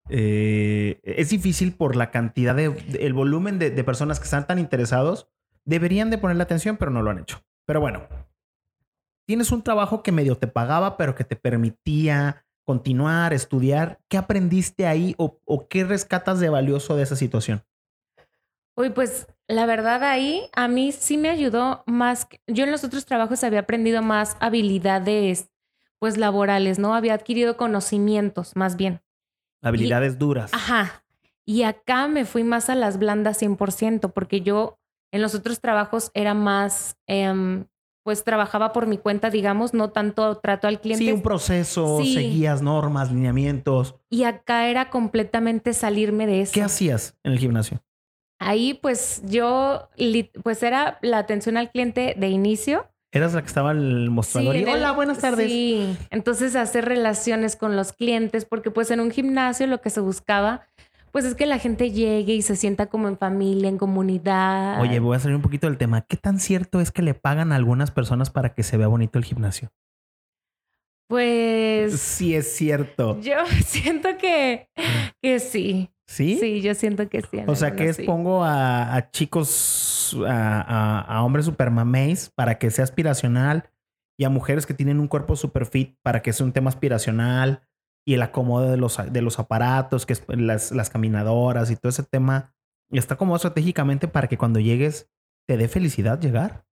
Eh, 0.08 1.00
es 1.02 1.30
difícil 1.30 1.74
por 1.74 1.96
la 1.96 2.10
cantidad 2.10 2.54
de, 2.54 2.74
el 3.00 3.14
volumen 3.14 3.58
de, 3.58 3.84
personas 3.84 4.18
que 4.18 4.24
están 4.24 4.46
tan 4.46 4.58
interesados. 4.58 5.28
Deberían 5.64 6.10
de 6.10 6.18
ponerle 6.18 6.42
atención, 6.42 6.76
pero 6.76 6.90
no 6.90 7.02
lo 7.02 7.10
han 7.10 7.20
hecho. 7.20 7.42
Pero 7.66 7.80
bueno, 7.80 8.06
tienes 9.26 9.50
un 9.50 9.62
trabajo 9.62 10.02
que 10.02 10.12
medio 10.12 10.36
te 10.36 10.46
pagaba, 10.46 10.96
pero 10.96 11.14
que 11.14 11.24
te 11.24 11.36
permitía 11.36 12.44
continuar, 12.64 13.32
estudiar. 13.32 14.00
¿Qué 14.08 14.18
aprendiste 14.18 14.86
ahí 14.86 15.14
o, 15.18 15.68
qué 15.68 15.84
rescatas 15.84 16.40
de 16.40 16.50
valioso 16.50 16.96
de 16.96 17.02
esa 17.02 17.16
situación? 17.16 17.64
Uy, 18.76 18.90
pues 18.90 19.28
la 19.46 19.66
verdad 19.66 20.02
ahí 20.02 20.48
a 20.54 20.68
mí 20.68 20.92
sí 20.92 21.16
me 21.16 21.30
ayudó 21.30 21.84
más. 21.86 22.26
Yo 22.46 22.64
en 22.64 22.72
los 22.72 22.84
otros 22.84 23.06
trabajos 23.06 23.44
había 23.44 23.60
aprendido 23.60 24.02
más 24.02 24.36
habilidades, 24.40 25.50
pues 25.98 26.18
laborales, 26.18 26.78
¿no? 26.78 26.94
Había 26.94 27.14
adquirido 27.14 27.56
conocimientos, 27.56 28.56
más 28.56 28.76
bien. 28.76 29.03
Habilidades 29.64 30.18
duras. 30.18 30.52
Ajá. 30.54 31.04
Y 31.46 31.62
acá 31.64 32.08
me 32.08 32.24
fui 32.24 32.42
más 32.44 32.70
a 32.70 32.74
las 32.74 32.98
blandas 32.98 33.40
100%, 33.40 34.12
porque 34.12 34.40
yo 34.40 34.78
en 35.12 35.22
los 35.22 35.34
otros 35.34 35.60
trabajos 35.60 36.10
era 36.14 36.34
más, 36.34 36.96
em, 37.06 37.66
pues 38.02 38.24
trabajaba 38.24 38.72
por 38.72 38.86
mi 38.86 38.98
cuenta, 38.98 39.30
digamos, 39.30 39.72
no 39.74 39.90
tanto 39.90 40.36
trato 40.38 40.68
al 40.68 40.80
cliente. 40.80 41.04
Sí, 41.04 41.12
un 41.12 41.22
proceso, 41.22 42.00
Sí. 42.02 42.14
seguías 42.14 42.60
normas, 42.62 43.10
lineamientos. 43.10 43.94
Y 44.10 44.24
acá 44.24 44.68
era 44.68 44.90
completamente 44.90 45.72
salirme 45.72 46.26
de 46.26 46.42
eso. 46.42 46.52
¿Qué 46.52 46.62
hacías 46.62 47.16
en 47.24 47.32
el 47.32 47.38
gimnasio? 47.38 47.82
Ahí 48.40 48.74
pues 48.74 49.22
yo, 49.24 49.88
pues 50.42 50.62
era 50.62 50.98
la 51.00 51.18
atención 51.18 51.56
al 51.56 51.70
cliente 51.70 52.14
de 52.18 52.28
inicio. 52.28 52.86
¿Eras 53.14 53.32
la 53.32 53.42
que 53.42 53.46
estaba 53.46 53.70
en 53.70 53.78
el 53.78 54.10
mostrador? 54.10 54.56
Sí, 54.56 54.62
y, 54.62 54.64
Hola, 54.64 54.90
buenas 54.90 55.18
tardes. 55.18 55.46
Sí, 55.46 55.96
entonces 56.10 56.56
hacer 56.56 56.84
relaciones 56.84 57.54
con 57.54 57.76
los 57.76 57.92
clientes, 57.92 58.44
porque 58.44 58.72
pues 58.72 58.90
en 58.90 58.98
un 58.98 59.12
gimnasio 59.12 59.68
lo 59.68 59.80
que 59.80 59.88
se 59.90 60.00
buscaba, 60.00 60.66
pues 61.12 61.24
es 61.24 61.36
que 61.36 61.46
la 61.46 61.58
gente 61.58 61.92
llegue 61.92 62.34
y 62.34 62.42
se 62.42 62.56
sienta 62.56 62.86
como 62.86 63.06
en 63.06 63.16
familia, 63.16 63.68
en 63.68 63.78
comunidad. 63.78 64.80
Oye, 64.80 64.98
voy 64.98 65.14
a 65.14 65.20
salir 65.20 65.36
un 65.36 65.42
poquito 65.42 65.68
del 65.68 65.78
tema. 65.78 66.00
¿Qué 66.00 66.16
tan 66.16 66.40
cierto 66.40 66.80
es 66.80 66.90
que 66.90 67.02
le 67.02 67.14
pagan 67.14 67.52
a 67.52 67.56
algunas 67.56 67.92
personas 67.92 68.30
para 68.30 68.52
que 68.52 68.64
se 68.64 68.76
vea 68.76 68.88
bonito 68.88 69.16
el 69.16 69.24
gimnasio? 69.24 69.70
pues 71.06 72.00
Sí, 72.00 72.34
es 72.34 72.56
cierto. 72.56 73.20
yo 73.20 73.36
siento 73.64 74.08
que, 74.18 74.68
que 75.22 75.38
sí. 75.38 75.93
¿Sí? 76.06 76.36
Sí, 76.38 76.60
yo 76.60 76.74
siento 76.74 77.08
que 77.08 77.22
sí. 77.22 77.38
O 77.46 77.54
sea, 77.56 77.74
que 77.76 77.88
es 77.88 77.96
sí. 77.96 78.02
pongo 78.04 78.44
a, 78.44 78.94
a 78.94 79.10
chicos, 79.10 80.16
a, 80.26 80.60
a- 80.60 81.00
a 81.00 81.22
hombres 81.24 81.46
super 81.46 81.70
mameis 81.70 82.30
para 82.34 82.58
que 82.58 82.70
sea 82.70 82.84
aspiracional 82.84 83.70
y 84.18 84.24
a 84.24 84.28
mujeres 84.30 84.66
que 84.66 84.74
tienen 84.74 85.00
un 85.00 85.08
cuerpo 85.08 85.34
super 85.34 85.66
fit 85.66 85.96
para 86.02 86.20
que 86.22 86.32
sea 86.32 86.44
un 86.46 86.52
tema 86.52 86.68
aspiracional 86.68 87.66
y 88.06 88.14
el 88.14 88.22
acomodo 88.22 88.70
de 88.70 88.76
los, 88.76 88.98
de 89.10 89.22
los 89.22 89.38
aparatos, 89.38 90.04
que 90.04 90.12
es 90.12 90.22
las, 90.28 90.72
las 90.72 90.90
caminadoras 90.90 91.70
y 91.70 91.76
todo 91.76 91.88
ese 91.88 92.02
tema. 92.02 92.54
Y 92.90 92.98
está 92.98 93.16
como 93.16 93.34
estratégicamente 93.34 94.06
para 94.06 94.28
que 94.28 94.36
cuando 94.36 94.60
llegues 94.60 95.10
te 95.48 95.56
dé 95.56 95.68
felicidad 95.68 96.20
llegar. 96.20 96.66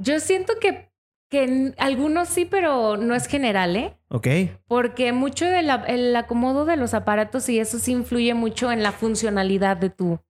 Yo 0.00 0.20
siento 0.20 0.52
que, 0.60 0.92
que 1.28 1.74
algunos 1.78 2.28
sí, 2.28 2.44
pero 2.44 2.96
no 2.96 3.14
es 3.14 3.26
general, 3.26 3.76
¿eh? 3.76 3.96
Ok. 4.08 4.26
Porque 4.66 5.12
mucho 5.12 5.44
del 5.44 5.68
el 5.86 6.16
acomodo 6.16 6.64
de 6.64 6.76
los 6.76 6.94
aparatos 6.94 7.48
y 7.48 7.58
eso 7.58 7.78
sí 7.78 7.92
influye 7.92 8.34
mucho 8.34 8.72
en 8.72 8.82
la 8.82 8.92
funcionalidad 8.92 9.76
de 9.76 9.90
tu. 9.90 10.20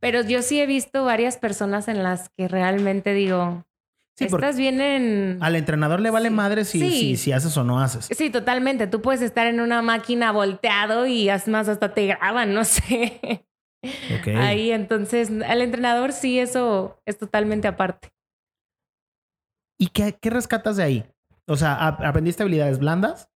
Pero 0.00 0.22
yo 0.22 0.42
sí 0.42 0.60
he 0.60 0.66
visto 0.66 1.04
varias 1.04 1.36
personas 1.36 1.88
en 1.88 2.02
las 2.02 2.28
que 2.36 2.48
realmente 2.48 3.14
digo, 3.14 3.64
Sí, 4.14 4.24
estas 4.26 4.58
vienen... 4.58 5.38
al 5.40 5.56
entrenador 5.56 6.00
le 6.00 6.10
vale 6.10 6.28
Sí. 6.28 6.34
madre 6.34 6.64
si, 6.66 6.80
Sí. 6.80 6.90
si, 6.90 7.16
si 7.16 7.32
haces 7.32 7.56
o 7.56 7.64
no 7.64 7.80
haces. 7.80 8.08
Sí, 8.14 8.28
totalmente. 8.28 8.86
Tú 8.86 9.00
puedes 9.00 9.22
estar 9.22 9.46
en 9.46 9.60
una 9.60 9.80
máquina 9.80 10.32
volteado 10.32 11.06
y 11.06 11.30
es 11.30 11.48
más 11.48 11.68
hasta 11.68 11.94
te 11.94 12.06
graban, 12.08 12.52
no 12.52 12.64
sé. 12.64 13.46
Ok. 14.20 14.28
Ahí, 14.36 14.70
entonces, 14.70 15.30
al 15.46 15.62
entrenador 15.62 16.12
sí, 16.12 16.38
eso 16.38 17.00
es 17.06 17.16
totalmente 17.16 17.68
aparte. 17.68 18.08
¿Y 19.78 19.88
qué, 19.88 20.16
qué 20.20 20.30
rescatas 20.30 20.76
de 20.76 20.82
ahí? 20.84 21.04
O 21.46 21.56
sea, 21.56 21.74
¿ap- 21.74 22.02
¿aprendiste 22.02 22.42
habilidades 22.42 22.78
blandas? 22.78 23.28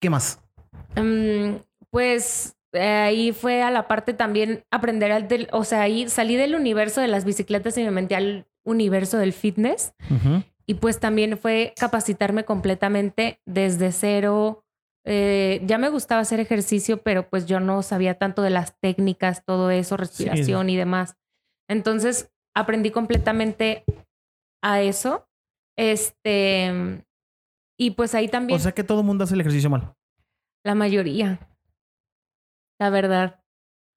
¿Qué 0.00 0.10
más? 0.10 0.40
Mm, 0.96 1.56
pues 1.90 2.56
eh, 2.72 2.80
ahí 2.80 3.32
fue 3.32 3.62
a 3.62 3.70
la 3.70 3.88
parte 3.88 4.14
también 4.14 4.64
aprender 4.70 5.10
al 5.12 5.26
del, 5.28 5.48
o 5.52 5.64
sea, 5.64 5.82
ahí 5.82 6.08
salí 6.08 6.36
del 6.36 6.54
universo 6.54 7.00
de 7.00 7.08
las 7.08 7.24
bicicletas 7.24 7.76
y 7.78 7.82
me 7.84 7.90
metí 7.90 8.14
al 8.14 8.46
universo 8.64 9.16
del 9.18 9.32
fitness 9.32 9.94
y 10.66 10.74
pues 10.74 11.00
también 11.00 11.38
fue 11.38 11.72
capacitarme 11.78 12.44
completamente 12.44 13.40
desde 13.46 13.90
cero. 13.92 14.64
Eh, 15.06 15.62
ya 15.64 15.78
me 15.78 15.88
gustaba 15.88 16.20
hacer 16.20 16.38
ejercicio, 16.40 17.02
pero 17.02 17.28
pues 17.30 17.46
yo 17.46 17.60
no 17.60 17.82
sabía 17.82 18.18
tanto 18.18 18.42
de 18.42 18.50
las 18.50 18.78
técnicas, 18.78 19.42
todo 19.46 19.70
eso, 19.70 19.96
respiración 19.96 20.68
y 20.68 20.76
demás. 20.76 21.16
Entonces 21.68 22.30
aprendí 22.54 22.90
completamente 22.90 23.84
a 24.62 24.82
eso. 24.82 25.26
Este, 25.78 27.04
y 27.78 27.92
pues 27.92 28.14
ahí 28.14 28.28
también 28.28 28.58
O 28.58 28.62
sea 28.62 28.72
que 28.72 28.82
todo 28.82 29.00
el 29.00 29.06
mundo 29.06 29.24
hace 29.24 29.34
el 29.34 29.40
ejercicio 29.40 29.70
mal. 29.70 29.94
la 30.64 30.74
mayoría. 30.74 31.48
La 32.80 32.90
verdad. 32.90 33.42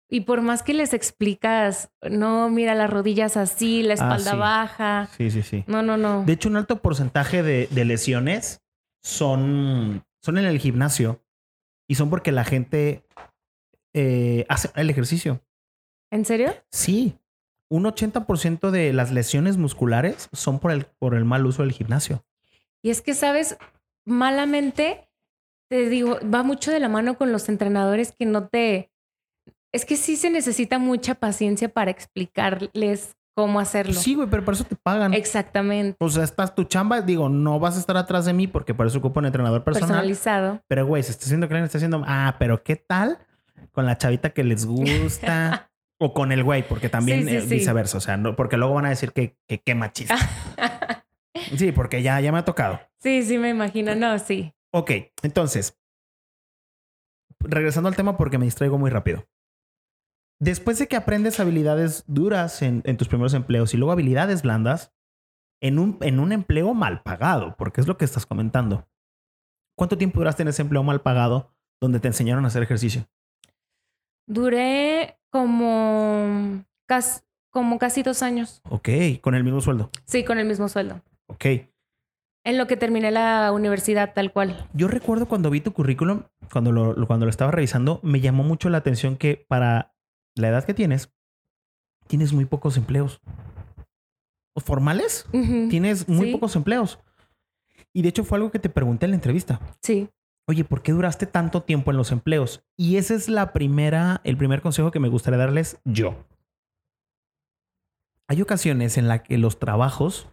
Y 0.10 0.22
por 0.22 0.42
más 0.42 0.62
que 0.62 0.74
les 0.74 0.94
explicas, 0.94 1.90
no, 2.02 2.50
mira 2.50 2.76
las 2.76 2.90
rodillas 2.90 3.38
así, 3.38 3.82
la 3.82 3.94
espalda 3.94 4.32
sí. 4.32 4.38
baja. 4.38 5.10
Sí, 5.18 5.32
sí, 5.32 5.42
sí. 5.42 5.64
No, 5.68 5.82
no, 5.82 5.98
no. 5.98 6.24
De 6.26 6.34
hecho, 6.34 6.50
un 6.50 6.58
alto 6.58 6.82
porcentaje 6.82 7.44
de, 7.44 7.68
de 7.72 7.86
lesiones 7.86 8.62
son, 9.02 10.04
son 10.22 10.38
en 10.38 10.46
el 10.46 10.60
gimnasio 10.60 11.24
y 11.90 11.96
son 11.96 12.10
porque 12.10 12.32
la 12.32 12.44
gente 12.44 13.06
eh, 13.94 14.46
hace 14.50 14.70
el 14.76 14.90
ejercicio. 14.90 15.42
¿En 16.12 16.26
serio? 16.26 16.54
Sí, 16.72 17.18
un 17.72 17.86
80% 17.86 18.70
de 18.70 18.92
las 18.92 19.12
lesiones 19.12 19.56
musculares 19.56 20.28
son 20.34 20.60
por 20.60 20.72
el, 20.72 20.86
por 21.00 21.16
el 21.16 21.24
mal 21.24 21.46
uso 21.46 21.64
del 21.64 21.72
gimnasio. 21.72 22.26
Y 22.84 22.90
es 22.90 23.02
que, 23.02 23.14
sabes, 23.14 23.58
malamente, 24.06 25.08
te 25.70 25.88
digo, 25.88 26.20
va 26.24 26.44
mucho 26.44 26.72
de 26.72 26.82
la 26.82 26.90
mano 26.90 27.18
con 27.18 27.32
los 27.32 27.48
entrenadores 27.48 28.12
que 28.12 28.26
no 28.26 28.50
te... 28.50 28.92
Es 29.72 29.86
que 29.86 29.96
sí 29.96 30.18
se 30.18 30.30
necesita 30.30 30.80
mucha 30.80 31.16
paciencia 31.16 31.70
para 31.70 31.92
explicarles 31.92 33.16
cómo 33.36 33.62
hacerlo. 33.62 33.94
Sí, 33.94 34.16
güey, 34.16 34.30
pero 34.30 34.44
para 34.44 34.56
eso 34.56 34.66
te 34.66 34.76
pagan. 34.76 35.14
Exactamente. 35.14 35.96
O 36.02 36.10
sea, 36.10 36.26
estás 36.26 36.54
tu 36.54 36.66
chamba, 36.66 37.00
digo, 37.00 37.30
no 37.30 37.58
vas 37.58 37.78
a 37.78 37.80
estar 37.80 37.96
atrás 37.96 38.26
de 38.26 38.34
mí 38.34 38.48
porque 38.48 38.74
para 38.74 38.90
eso 38.90 39.00
ocupo 39.00 39.22
un 39.22 39.28
entrenador 39.28 39.64
personal. 39.64 39.88
Personalizado. 39.88 40.62
Pero, 40.68 40.86
güey, 40.86 41.04
se 41.04 41.12
está 41.12 41.24
haciendo 41.24 41.48
que 41.48 41.58
está 41.64 41.78
haciendo. 41.78 42.04
Ah, 42.06 42.36
pero 42.38 42.64
¿qué 42.64 42.76
tal 42.76 43.20
con 43.72 43.86
la 43.86 43.98
chavita 43.98 44.32
que 44.32 44.44
les 44.44 44.66
gusta? 44.66 45.70
o 46.04 46.14
con 46.16 46.32
el 46.32 46.44
güey, 46.44 46.68
porque 46.68 46.90
también 46.90 47.24
Sí, 47.26 47.30
sí, 47.30 47.36
eh, 47.36 47.42
sí. 47.42 47.48
viceversa. 47.56 47.98
O 47.98 48.02
sea, 48.02 48.18
no, 48.18 48.36
porque 48.36 48.58
luego 48.58 48.74
van 48.74 48.86
a 48.86 48.90
decir 48.90 49.12
que 49.14 49.38
que 49.48 49.62
qué 49.62 49.76
machista. 49.76 50.16
sí, 51.56 51.72
porque 51.72 52.02
ya, 52.02 52.20
ya 52.20 52.32
me 52.32 52.40
ha 52.40 52.46
tocado. 52.46 52.80
sí, 53.00 53.22
sí, 53.24 53.38
me 53.38 53.50
imagino. 53.50 53.94
No, 53.96 54.18
sí. 54.18 54.54
Ok, 54.74 54.92
entonces, 55.22 55.78
regresando 57.40 57.90
al 57.90 57.96
tema 57.96 58.18
porque 58.18 58.38
me 58.38 58.46
distraigo 58.46 58.78
muy 58.78 58.90
rápido. 58.90 59.28
Después 60.40 60.80
de 60.80 60.88
que 60.88 60.96
aprendes 60.96 61.40
habilidades 61.40 62.04
duras 62.08 62.62
en, 62.64 62.82
en 62.86 62.98
tus 62.98 63.08
primeros 63.08 63.34
empleos 63.36 63.74
y 63.74 63.78
luego 63.78 63.92
habilidades 63.92 64.42
blandas, 64.42 64.92
en 65.62 65.78
un, 65.78 65.98
en 66.02 66.20
un 66.20 66.32
empleo 66.32 66.74
mal 66.74 67.04
pagado, 67.04 67.56
porque 67.58 67.80
es 67.82 67.88
lo 67.88 67.96
que 67.98 68.06
estás 68.06 68.26
comentando. 68.26 68.88
¿Cuánto 69.78 70.00
tiempo 70.00 70.20
duraste 70.20 70.42
en 70.42 70.48
ese 70.48 70.64
empleo 70.64 70.82
mal 70.82 71.02
pagado 71.02 71.54
donde 71.80 72.00
te 72.00 72.08
enseñaron 72.08 72.44
a 72.44 72.48
hacer 72.48 72.64
ejercicio? 72.64 73.08
Duré 74.28 75.20
como 75.32 76.64
casi, 76.88 77.22
como 77.50 77.80
casi 77.80 78.04
dos 78.04 78.22
años. 78.22 78.62
Ok, 78.70 78.90
con 79.22 79.34
el 79.36 79.44
mismo 79.44 79.62
sueldo. 79.62 79.90
Sí, 80.06 80.24
con 80.24 80.38
el 80.38 80.48
mismo 80.48 80.70
sueldo. 80.70 81.02
Ok. 81.28 81.46
En 82.44 82.58
lo 82.58 82.68
que 82.68 82.76
terminé 82.78 83.12
la 83.12 83.52
universidad 83.52 84.14
tal 84.14 84.32
cual. 84.34 84.68
Yo 84.74 84.88
recuerdo 84.88 85.28
cuando 85.28 85.50
vi 85.50 85.62
tu 85.62 85.74
currículum, 85.74 86.24
cuando 86.52 86.72
lo, 86.72 86.94
lo- 86.94 87.08
cuando 87.08 87.26
lo 87.26 87.30
estaba 87.30 87.52
revisando, 87.52 88.00
me 88.04 88.20
llamó 88.20 88.44
mucho 88.44 88.70
la 88.70 88.78
atención 88.80 89.16
que 89.16 89.46
para 89.48 89.94
la 90.36 90.48
edad 90.50 90.64
que 90.66 90.74
tienes, 90.74 91.14
tienes 92.08 92.34
muy 92.34 92.46
pocos 92.46 92.78
empleos. 92.78 93.22
¿O 94.54 94.60
¿Formales? 94.60 95.26
Tienes 95.70 96.10
muy 96.10 96.28
Sí. 96.28 96.32
pocos 96.34 96.56
empleos. 96.56 97.00
Y 97.94 98.02
de 98.02 98.10
hecho 98.10 98.24
fue 98.24 98.38
algo 98.38 98.52
que 98.52 98.60
te 98.60 98.70
pregunté 98.70 99.06
en 99.06 99.12
la 99.12 99.16
entrevista. 99.16 99.60
Sí. 99.82 100.10
Oye, 100.52 100.66
¿por 100.66 100.82
qué 100.82 100.92
duraste 100.92 101.28
tanto 101.28 101.64
tiempo 101.64 101.92
en 101.92 101.98
los 101.98 102.12
empleos? 102.12 102.62
Y 102.76 102.98
ese 102.98 103.16
es 103.16 103.30
la 103.30 103.54
primera, 103.54 104.20
el 104.26 104.36
primer 104.36 104.62
consejo 104.62 104.92
que 104.92 105.00
me 105.00 105.08
gustaría 105.08 105.40
darles 105.40 105.80
yo. 105.86 106.26
Hay 108.28 108.42
ocasiones 108.42 108.98
en 108.98 109.08
las 109.08 109.22
que 109.22 109.38
los 109.38 109.60
trabajos 109.60 110.28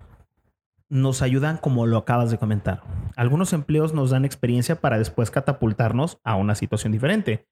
nos 0.88 1.22
ayudan 1.22 1.56
como 1.56 1.86
lo 1.86 1.98
acabas 1.98 2.32
de 2.32 2.38
comentar. 2.38 2.82
Algunos 3.14 3.52
empleos 3.52 3.94
nos 3.94 4.10
dan 4.10 4.24
experiencia 4.24 4.80
para 4.80 4.98
después 4.98 5.30
catapultarnos 5.30 6.18
a 6.24 6.34
una 6.34 6.56
situación 6.56 6.90
diferente. 6.90 7.46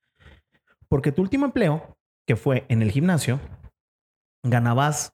Porque 0.88 1.12
tu 1.12 1.22
último 1.22 1.46
empleo, 1.46 1.96
que 2.26 2.34
fue 2.34 2.66
en 2.68 2.82
el 2.82 2.90
gimnasio, 2.90 3.38
ganabas, 4.42 5.12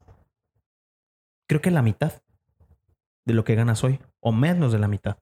creo 1.46 1.60
que 1.60 1.70
la 1.70 1.82
mitad 1.82 2.14
de 3.26 3.34
lo 3.34 3.44
que 3.44 3.56
ganas 3.56 3.84
hoy, 3.84 4.00
o 4.20 4.32
menos 4.32 4.72
de 4.72 4.78
la 4.78 4.88
mitad. 4.88 5.18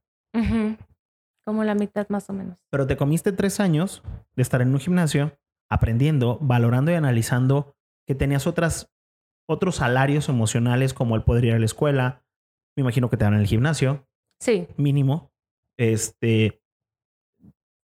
Como 1.45 1.63
la 1.63 1.75
mitad 1.75 2.07
más 2.09 2.29
o 2.29 2.33
menos. 2.33 2.57
Pero 2.69 2.85
te 2.87 2.97
comiste 2.97 3.31
tres 3.31 3.59
años 3.59 4.03
de 4.35 4.41
estar 4.41 4.61
en 4.61 4.73
un 4.73 4.79
gimnasio, 4.79 5.37
aprendiendo, 5.69 6.37
valorando 6.41 6.91
y 6.91 6.95
analizando 6.95 7.75
que 8.07 8.15
tenías 8.15 8.45
otras, 8.47 8.91
otros 9.49 9.77
salarios 9.77 10.29
emocionales 10.29 10.93
como 10.93 11.15
el 11.15 11.23
poder 11.23 11.45
ir 11.45 11.53
a 11.53 11.59
la 11.59 11.65
escuela. 11.65 12.23
Me 12.75 12.81
imagino 12.81 13.09
que 13.09 13.17
te 13.17 13.23
dan 13.25 13.33
en 13.33 13.39
el 13.41 13.47
gimnasio, 13.47 14.07
Sí. 14.39 14.67
mínimo. 14.77 15.31
Este, 15.77 16.61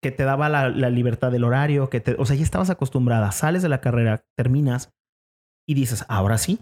que 0.04 0.12
te 0.12 0.24
daba 0.24 0.50
la, 0.50 0.70
la 0.70 0.90
libertad 0.90 1.32
del 1.32 1.44
horario, 1.44 1.90
que 1.90 2.00
te, 2.00 2.16
o 2.20 2.26
sea, 2.26 2.36
ya 2.36 2.44
estabas 2.44 2.70
acostumbrada, 2.70 3.32
sales 3.32 3.64
de 3.64 3.70
la 3.70 3.82
carrera, 3.82 4.24
terminas 4.36 4.94
y 5.68 5.74
dices, 5.74 6.06
ahora 6.08 6.38
sí, 6.38 6.60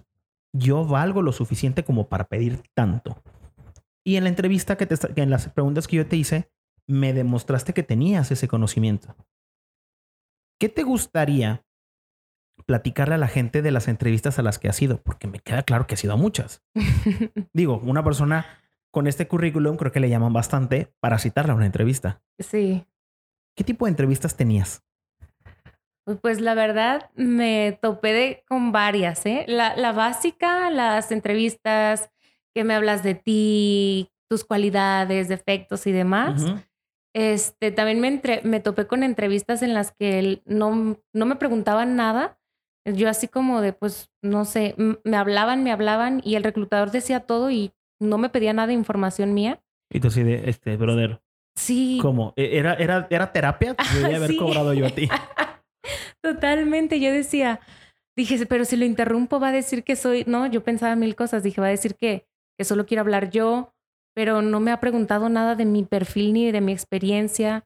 yo 0.54 0.86
valgo 0.86 1.22
lo 1.22 1.34
suficiente 1.34 1.84
como 1.84 2.08
para 2.08 2.24
pedir 2.26 2.64
tanto. 2.74 3.22
Y 4.06 4.16
en 4.16 4.24
la 4.24 4.30
entrevista 4.30 4.78
que 4.78 4.86
te, 4.86 4.96
en 5.22 5.30
las 5.30 5.50
preguntas 5.50 5.88
que 5.88 5.98
yo 5.98 6.08
te 6.08 6.16
hice, 6.16 6.50
me 6.88 7.14
demostraste 7.14 7.74
que 7.74 7.84
tenías 7.84 8.32
ese 8.32 8.48
conocimiento. 8.48 9.16
¿Qué 10.60 10.70
te 10.70 10.84
gustaría 10.84 11.66
platicarle 12.66 13.16
a 13.16 13.20
la 13.20 13.28
gente 13.28 13.62
de 13.62 13.72
las 13.72 13.88
entrevistas 13.88 14.40
a 14.40 14.42
las 14.42 14.60
que 14.60 14.70
has 14.70 14.82
ido? 14.82 15.02
Porque 15.02 15.28
me 15.28 15.40
queda 15.40 15.64
claro 15.64 15.88
que 15.88 15.96
has 15.96 16.04
ido 16.04 16.14
a 16.14 16.18
muchas. 16.18 16.64
Digo, 17.54 17.80
una 17.80 18.04
persona 18.04 18.46
con 18.92 19.08
este 19.08 19.28
currículum 19.28 19.76
creo 19.78 19.92
que 19.92 20.00
le 20.00 20.10
llaman 20.10 20.32
bastante 20.34 20.94
para 21.02 21.20
citarla 21.20 21.54
a 21.54 21.56
una 21.58 21.66
entrevista. 21.66 22.22
sí. 22.40 22.86
¿Qué 23.58 23.64
tipo 23.64 23.86
de 23.86 23.92
entrevistas 23.92 24.36
tenías? 24.36 24.84
Pues- 26.06 26.18
Pues 26.22 26.42
la 26.42 26.56
verdad 26.56 27.10
me 27.16 27.80
topé 27.82 28.12
de- 28.14 28.44
con 28.50 28.72
varias, 28.74 29.26
¿eh? 29.26 29.46
La, 29.48 29.76
la 29.78 29.92
básica, 29.94 30.70
las 30.70 31.10
entrevistas, 31.14 32.10
que 32.54 32.64
me 32.66 32.74
hablas 32.76 33.02
de 33.02 33.16
ti, 33.16 34.12
tus 34.30 34.44
cualidades, 34.44 35.30
defectos 35.30 35.88
y 35.88 35.94
demás. 35.94 36.44
Este, 37.16 37.72
también 37.72 38.02
me, 38.02 38.10
entre- 38.10 38.42
me 38.44 38.60
topé 38.60 38.88
con 38.88 39.02
entrevistas 39.02 39.62
en 39.62 39.74
las 39.74 39.94
que 39.94 40.20
él 40.20 40.42
no, 40.46 40.98
no 41.14 41.26
me 41.26 41.38
preguntaban 41.38 41.96
nada. 41.96 42.38
Yo 42.86 43.08
así 43.10 43.30
como 43.30 43.62
de, 43.62 43.72
pues, 43.72 44.12
no 44.22 44.44
sé, 44.44 44.76
me 44.78 45.16
hablaban, 45.18 45.64
me 45.64 45.72
hablaban 45.72 46.22
y 46.26 46.36
el 46.36 46.44
reclutador 46.44 46.92
decía 46.92 47.22
todo 47.22 47.50
y 47.52 47.72
no 48.02 48.18
me 48.18 48.30
pedía 48.30 48.52
nada 48.52 48.68
de 48.68 48.74
información 48.74 49.34
mía. 49.34 49.62
Y 49.90 50.02
tú 50.02 50.10
así 50.10 50.24
de, 50.24 50.50
este, 50.50 50.76
brother, 50.76 51.22
Sí, 51.58 52.00
¿cómo? 52.02 52.34
¿E- 52.36 52.58
¿Era, 52.58 52.74
era, 52.74 53.08
era 53.10 53.32
terapia? 53.32 53.76
Te 53.76 53.84
Debería 53.96 54.18
haber 54.18 54.32
Sí. 54.32 54.38
cobrado 54.38 54.74
yo 54.74 54.86
a 54.86 54.90
ti. 54.90 55.08
totalmente. 56.22 57.00
Yo 57.00 57.12
decía, 57.12 57.60
dije, 58.18 58.46
pero 58.46 58.66
si 58.66 58.76
lo 58.76 58.86
interrumpo 58.86 59.40
va 59.40 59.50
a 59.50 59.54
decir 59.54 59.84
que 59.84 59.96
soy, 59.96 60.24
no, 60.28 60.48
yo 60.48 60.64
pensaba 60.64 60.96
mil 60.96 61.16
cosas. 61.16 61.44
Dije, 61.44 61.62
va 61.62 61.68
a 61.68 61.72
decir 61.72 61.96
que, 61.96 62.28
que 62.58 62.66
solo 62.66 62.86
quiero 62.86 63.02
hablar 63.02 63.30
yo, 63.30 63.74
pero 64.16 64.42
no 64.42 64.60
me 64.60 64.72
ha 64.72 64.80
preguntado 64.80 65.30
nada 65.30 65.54
de 65.56 65.66
mi 65.66 65.84
perfil 65.84 66.34
ni 66.34 66.52
de 66.52 66.62
mi 66.62 66.72
experiencia. 66.72 67.66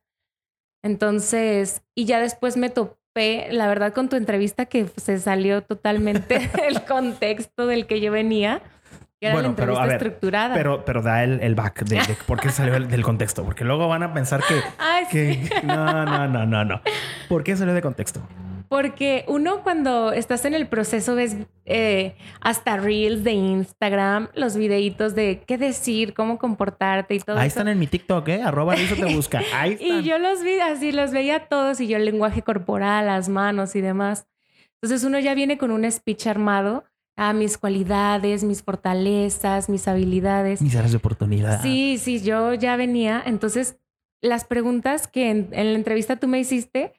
Entonces, 0.83 1.81
y 1.95 2.05
ya 2.05 2.19
después 2.19 2.57
me 2.57 2.69
topé, 2.69 3.47
la 3.51 3.67
verdad, 3.67 3.93
con 3.93 4.09
tu 4.09 4.15
entrevista 4.15 4.65
que 4.65 4.87
se 4.97 5.19
salió 5.19 5.61
totalmente 5.61 6.39
del 6.61 6.83
contexto 6.85 7.67
del 7.67 7.85
que 7.85 7.99
yo 8.01 8.11
venía. 8.11 8.61
que 9.19 9.27
era 9.27 9.35
Bueno, 9.35 9.49
la 9.49 9.55
pero, 9.55 9.71
entrevista 9.73 9.83
a 9.83 9.87
ver, 9.87 9.95
estructurada. 9.97 10.55
Pero, 10.55 10.85
pero 10.85 11.01
da 11.01 11.23
el, 11.23 11.41
el 11.41 11.53
back 11.55 11.83
de, 11.83 11.97
de 11.97 12.15
por 12.25 12.39
qué 12.39 12.49
salió 12.49 12.73
del- 12.73 12.87
del 12.87 13.03
contexto. 13.03 13.43
Porque 13.43 13.63
luego 13.65 13.87
van 13.87 14.03
a 14.03 14.13
pensar 14.13 14.41
que, 14.47 14.55
Ay, 14.79 15.05
que- 15.11 15.33
sí. 15.33 15.49
no, 15.65 16.05
no, 16.05 16.27
no, 16.27 16.45
no, 16.45 16.65
no. 16.65 16.81
¿Por 17.27 17.43
qué 17.43 17.55
salió 17.57 17.73
de 17.73 17.81
contexto? 17.81 18.21
Porque 18.69 19.25
uno 19.27 19.63
cuando 19.63 20.11
estás 20.11 20.45
en 20.45 20.53
el 20.53 20.67
proceso 20.67 21.15
ves 21.15 21.35
eh, 21.65 22.15
hasta 22.39 22.77
reels 22.77 23.23
de 23.23 23.31
Instagram, 23.31 24.29
los 24.35 24.55
videitos 24.55 25.15
de 25.15 25.41
qué 25.47 25.57
decir, 25.57 26.13
cómo 26.13 26.37
comportarte 26.37 27.15
y 27.15 27.19
todo 27.19 27.37
Ahí 27.37 27.47
eso. 27.47 27.59
están 27.59 27.67
en 27.67 27.79
mi 27.79 27.87
TikTok, 27.87 28.27
¿eh? 28.29 28.43
Arroba 28.43 28.75
eso 28.75 28.95
te 28.95 29.11
busca. 29.13 29.41
Ahí 29.55 29.73
están. 29.73 29.87
Y 29.87 30.03
yo 30.03 30.19
los 30.19 30.43
vi 30.43 30.59
así, 30.59 30.91
los 30.91 31.11
veía 31.11 31.47
todos 31.47 31.81
y 31.81 31.87
yo 31.87 31.97
el 31.97 32.05
lenguaje 32.05 32.43
corporal, 32.43 33.07
las 33.07 33.27
manos 33.27 33.75
y 33.75 33.81
demás. 33.81 34.27
Entonces 34.75 35.03
uno 35.03 35.17
ya 35.19 35.33
viene 35.33 35.57
con 35.57 35.71
un 35.71 35.91
speech 35.91 36.27
armado 36.27 36.83
a 37.17 37.33
mis 37.33 37.57
cualidades, 37.57 38.43
mis 38.43 38.61
fortalezas, 38.61 39.67
mis 39.67 39.87
habilidades. 39.87 40.61
Mis 40.61 40.75
áreas 40.75 40.91
de 40.91 40.97
oportunidad. 40.97 41.61
Sí, 41.63 41.97
sí, 41.97 42.21
yo 42.21 42.53
ya 42.53 42.75
venía. 42.77 43.21
Entonces, 43.25 43.77
las 44.21 44.45
preguntas 44.45 45.07
que 45.07 45.29
en, 45.31 45.49
en 45.51 45.73
la 45.73 45.77
entrevista 45.79 46.15
tú 46.17 46.27
me 46.27 46.39
hiciste 46.39 46.93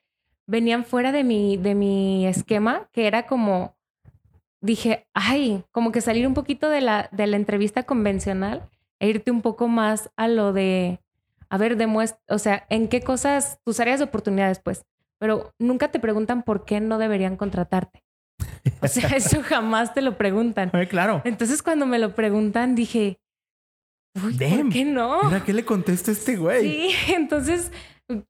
venían 0.51 0.85
fuera 0.85 1.13
de 1.13 1.23
mi, 1.23 1.57
de 1.57 1.75
mi 1.75 2.27
esquema, 2.27 2.89
que 2.93 3.07
era 3.07 3.27
como, 3.27 3.77
dije, 4.61 5.07
ay, 5.15 5.65
como 5.71 5.93
que 5.93 6.01
salir 6.01 6.27
un 6.27 6.35
poquito 6.35 6.69
de 6.69 6.81
la, 6.81 7.09
de 7.13 7.29
la 7.29 7.37
entrevista 7.37 7.85
convencional 7.85 8.69
e 8.99 9.09
irte 9.09 9.31
un 9.31 9.43
poco 9.43 9.69
más 9.69 10.11
a 10.17 10.27
lo 10.27 10.53
de, 10.53 11.01
a 11.49 11.57
ver, 11.57 11.77
demuestra, 11.77 12.21
o 12.29 12.39
sea, 12.39 12.67
en 12.69 12.89
qué 12.89 13.01
cosas, 13.01 13.61
tus 13.65 13.79
áreas 13.79 14.01
de 14.01 14.07
oportunidades, 14.07 14.59
pues, 14.59 14.85
pero 15.19 15.55
nunca 15.59 15.93
te 15.93 16.01
preguntan 16.01 16.43
por 16.43 16.65
qué 16.65 16.81
no 16.81 16.99
deberían 16.99 17.37
contratarte. 17.37 18.03
O 18.83 18.89
sea, 18.89 19.09
eso 19.17 19.43
jamás 19.43 19.95
te 19.95 20.03
lo 20.03 20.19
preguntan. 20.19 20.71
Claro. 20.89 21.23
Entonces, 21.25 21.63
cuando 21.63 21.87
me 21.87 22.01
lo 22.01 22.15
preguntan, 22.17 22.75
dije, 22.75 23.21
Uy. 24.17 24.37
¿por 24.37 24.69
qué 24.71 24.85
no? 24.85 25.23
Mira, 25.23 25.45
¿qué 25.45 25.53
le 25.53 25.65
contesta 25.65 26.11
este 26.11 26.37
güey? 26.37 26.63
Sí, 26.63 26.95
entonces 27.15 27.71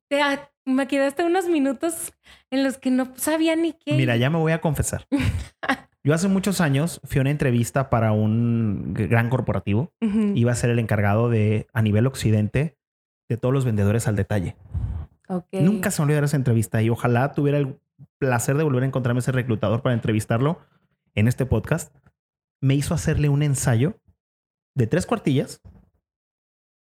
te- 0.07 0.21
me 0.65 0.87
quedé 0.87 1.05
hasta 1.05 1.25
unos 1.25 1.47
minutos 1.47 2.13
en 2.49 2.63
los 2.63 2.77
que 2.77 2.91
no 2.91 3.13
sabía 3.15 3.55
ni 3.55 3.73
qué. 3.73 3.93
Mira, 3.93 4.17
ya 4.17 4.29
me 4.29 4.37
voy 4.37 4.51
a 4.51 4.61
confesar. 4.61 5.07
Yo 6.03 6.15
hace 6.15 6.27
muchos 6.27 6.61
años 6.61 6.99
fui 7.03 7.19
a 7.19 7.21
una 7.21 7.29
entrevista 7.29 7.89
para 7.89 8.11
un 8.11 8.93
gran 8.93 9.29
corporativo. 9.29 9.93
Iba 9.99 10.51
a 10.51 10.55
ser 10.55 10.71
el 10.71 10.79
encargado 10.79 11.29
de, 11.29 11.67
a 11.73 11.81
nivel 11.83 12.07
occidente, 12.07 12.75
de 13.29 13.37
todos 13.37 13.53
los 13.53 13.65
vendedores 13.65 14.07
al 14.07 14.15
detalle. 14.15 14.55
Nunca 15.51 15.91
se 15.91 16.01
me 16.01 16.05
olvidará 16.05 16.25
esa 16.25 16.37
entrevista 16.37 16.81
y 16.81 16.89
ojalá 16.89 17.33
tuviera 17.33 17.59
el 17.59 17.79
placer 18.17 18.57
de 18.57 18.63
volver 18.63 18.83
a 18.83 18.87
encontrarme 18.87 19.19
ese 19.19 19.31
reclutador 19.31 19.81
para 19.81 19.93
entrevistarlo 19.93 20.59
en 21.13 21.27
este 21.27 21.45
podcast. 21.45 21.95
Me 22.61 22.73
hizo 22.73 22.93
hacerle 22.93 23.29
un 23.29 23.43
ensayo 23.43 23.99
de 24.75 24.87
tres 24.87 25.05
cuartillas 25.05 25.61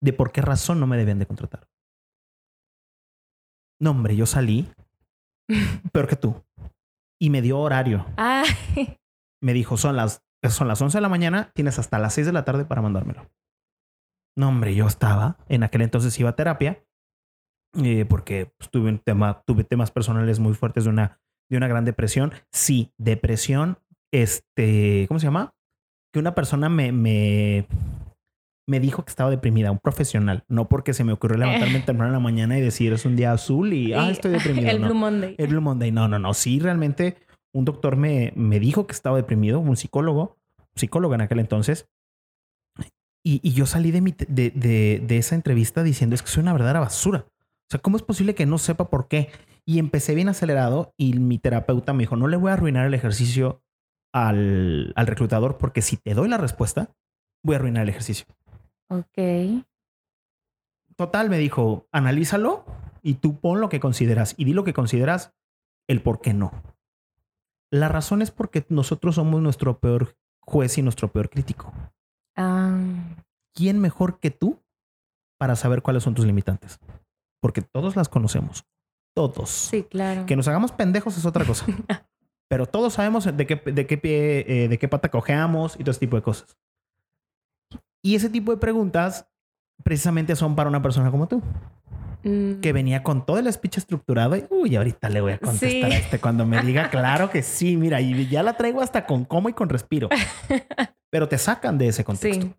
de 0.01 0.13
por 0.13 0.33
qué 0.33 0.43
razón 0.43 0.81
no 0.81 0.87
me 0.87 0.97
debían 0.97 1.19
de 1.19 1.27
contratar. 1.27 1.68
No, 3.81 3.91
hombre, 3.93 4.17
yo 4.17 4.27
salí 4.27 4.69
peor 5.93 6.09
que 6.09 6.17
tú 6.17 6.45
y 7.21 7.31
me 7.31 7.43
dio 7.43 7.59
horario. 7.59 8.07
Ah, 8.17 8.45
Me 9.41 9.53
dijo, 9.53 9.77
son 9.77 9.97
las, 9.97 10.23
son 10.49 10.69
las 10.69 10.81
11 10.81 10.99
de 10.99 11.03
la 11.03 11.09
mañana, 11.09 11.53
tienes 11.55 11.79
hasta 11.79 11.99
las 11.99 12.15
6 12.15 12.27
de 12.27 12.33
la 12.33 12.45
tarde 12.45 12.65
para 12.65 12.83
mandármelo. 12.83 13.31
No, 14.37 14.49
hombre, 14.49 14.75
yo 14.75 14.87
estaba, 14.87 15.37
en 15.49 15.63
aquel 15.63 15.83
entonces 15.83 16.19
iba 16.19 16.31
a 16.31 16.37
terapia, 16.37 16.85
eh, 17.77 18.05
porque 18.05 18.53
pues, 18.57 18.71
tuve, 18.71 18.89
un 18.89 18.99
tema, 18.99 19.43
tuve 19.47 19.65
temas 19.65 19.91
personales 19.91 20.39
muy 20.39 20.55
fuertes 20.55 20.85
de 20.85 20.91
una, 20.91 21.21
de 21.51 21.57
una 21.57 21.69
gran 21.69 21.85
depresión. 21.85 22.33
Sí, 22.53 22.93
depresión, 22.99 23.79
este, 24.13 25.07
¿cómo 25.09 25.21
se 25.21 25.27
llama? 25.27 25.55
Que 26.13 26.21
una 26.21 26.35
persona 26.35 26.69
me, 26.69 26.93
me, 26.93 27.67
me 28.69 28.81
dijo 28.81 29.03
que 29.03 29.09
estaba 29.09 29.31
deprimida, 29.31 29.73
un 29.73 29.79
profesional, 29.79 30.45
no 30.47 30.69
porque 30.69 30.93
se 30.93 31.03
me 31.03 31.13
ocurrió 31.13 31.39
levantarme 31.39 31.81
temprano 31.81 32.07
en 32.07 32.13
la 32.13 32.21
mañana 32.21 32.59
y 32.59 32.61
decir 32.61 32.93
es 32.93 33.07
un 33.07 33.17
día 33.17 33.33
azul 33.33 33.73
y, 33.73 33.95
ah, 33.95 34.11
estoy 34.11 34.31
deprimido. 34.33 34.69
El 34.69 34.81
no. 34.81 34.89
Blue 34.89 34.97
Monday. 34.97 35.35
El 35.39 35.49
Blue 35.49 35.63
Monday. 35.63 35.91
No, 35.91 36.07
no, 36.07 36.19
no. 36.19 36.35
Sí, 36.35 36.61
realmente 36.61 37.17
un 37.53 37.65
doctor 37.65 37.97
me, 37.97 38.33
me 38.37 38.61
dijo 38.61 38.87
que 38.87 38.93
estaba 38.93 39.17
deprimido, 39.17 39.59
un 39.59 39.77
psicólogo, 39.77 40.37
psicólogo 40.77 41.15
en 41.15 41.23
aquel 41.23 41.41
entonces. 41.41 41.89
Y, 43.25 43.41
y 43.43 43.53
yo 43.53 43.67
salí 43.67 43.91
de, 43.91 44.01
mi, 44.01 44.13
de, 44.13 44.51
de, 44.51 45.03
de 45.05 45.19
esa 45.19 45.35
entrevista 45.35 45.83
diciendo 45.83 46.15
es 46.15 46.23
que 46.23 46.29
soy 46.29 46.43
una 46.43 46.53
verdadera 46.53 46.81
basura. 46.81 47.27
O 47.27 47.71
sea, 47.71 47.81
¿cómo 47.81 47.97
es 47.97 48.03
posible 48.03 48.35
que 48.35 48.47
no 48.47 48.59
sepa 48.59 48.91
por 48.91 49.09
qué? 49.09 49.31
Y 49.65 49.79
empecé 49.79 50.15
bien 50.15 50.29
acelerado 50.29 50.95
y 50.97 51.19
mi 51.19 51.39
terapeuta 51.39 51.93
me 51.95 52.03
dijo, 52.03 52.17
no 52.17 52.29
le 52.29 52.37
voy 52.37 52.51
a 52.51 52.55
arruinar 52.55 52.87
el 52.87 52.95
ejercicio 52.95 53.63
al, 54.13 54.93
al 54.95 55.07
reclutador 55.07 55.57
porque 55.59 55.83
si 55.83 55.97
te 55.97 56.15
doy 56.15 56.29
la 56.29 56.39
respuesta, 56.39 56.91
voy 57.43 57.55
a 57.55 57.59
arruinar 57.59 57.83
el 57.83 57.89
ejercicio. 57.91 58.27
Ok. 58.89 59.65
Total, 60.97 61.31
me 61.31 61.39
dijo, 61.39 61.87
analízalo 61.93 62.65
y 63.03 63.15
tú 63.15 63.39
pon 63.39 63.61
lo 63.61 63.69
que 63.69 63.81
consideras 63.81 64.35
y 64.37 64.45
di 64.45 64.53
lo 64.53 64.65
que 64.65 64.73
consideras 64.73 65.33
el 65.87 66.03
por 66.03 66.21
qué 66.21 66.35
no. 66.35 66.53
La 67.71 67.89
razón 67.89 68.23
es 68.23 68.31
porque 68.31 68.65
nosotros 68.69 69.17
somos 69.17 69.41
nuestro 69.43 69.79
peor 69.79 70.17
juez 70.41 70.79
y 70.79 70.83
nuestro 70.83 71.13
peor 71.13 71.29
crítico. 71.31 71.73
Ah, 72.37 72.79
¿Quién 73.55 73.79
mejor 73.79 74.19
que 74.19 74.31
tú 74.31 74.61
para 75.39 75.55
saber 75.55 75.83
cuáles 75.83 76.03
son 76.03 76.15
tus 76.15 76.27
limitantes? 76.27 76.81
Porque 77.41 77.63
todos 77.63 77.95
las 77.95 78.09
conocemos. 78.09 78.65
Todos. 79.15 79.51
sí, 79.51 79.83
claro. 79.83 80.27
Que 80.27 80.37
nos 80.37 80.47
hagamos 80.49 80.73
pendejos 80.73 81.17
es 81.19 81.27
otra 81.27 81.45
cosa. 81.45 81.67
Pero 82.49 82.67
todos 82.67 82.95
sabemos 82.95 83.25
de 83.25 83.47
qué, 83.47 83.57
de 83.57 83.87
qué 83.87 83.99
pie, 83.99 84.65
eh, 84.65 84.69
de 84.69 84.79
qué 84.79 84.89
pata 84.89 85.11
cojeamos 85.11 85.75
y 85.75 85.81
todo 85.81 85.91
ese 85.91 86.01
tipo 86.01 86.17
de 86.17 86.23
cosas. 86.23 86.57
Y 88.03 88.15
ese 88.15 88.29
tipo 88.31 88.53
de 88.53 88.59
preguntas 88.59 89.29
precisamente 89.83 90.35
son 90.37 90.55
para 90.57 90.69
una 90.69 90.83
persona 90.83 91.11
como 91.11 91.29
tú, 91.29 91.43
Mm, 92.25 92.61
que 92.61 92.73
venía 92.73 93.05
con 93.05 93.25
todo 93.25 93.39
el 93.39 93.51
speech 93.53 93.79
estructurado 93.79 94.35
y, 94.37 94.45
uy, 94.51 94.75
ahorita 94.75 95.09
le 95.09 95.21
voy 95.21 95.33
a 95.35 95.39
contestar 95.39 95.71
Sí. 95.71 95.97
a 95.97 95.99
este 95.99 96.19
cuando 96.19 96.45
me 96.45 96.61
diga, 96.63 96.91
claro 96.91 97.31
que 97.31 97.45
sí, 97.45 97.77
mira, 97.77 98.01
y 98.01 98.27
ya 98.27 98.43
la 98.43 98.57
traigo 98.57 98.81
hasta 98.83 99.07
con 99.07 99.25
cómo 99.25 99.49
y 99.49 99.53
con 99.53 99.69
respiro. 99.69 100.09
Pero 101.11 101.29
te 101.29 101.39
sacan 101.39 101.79
de 101.79 101.87
ese 101.87 102.03
contexto. 102.03 102.47
Sí. 102.47 102.55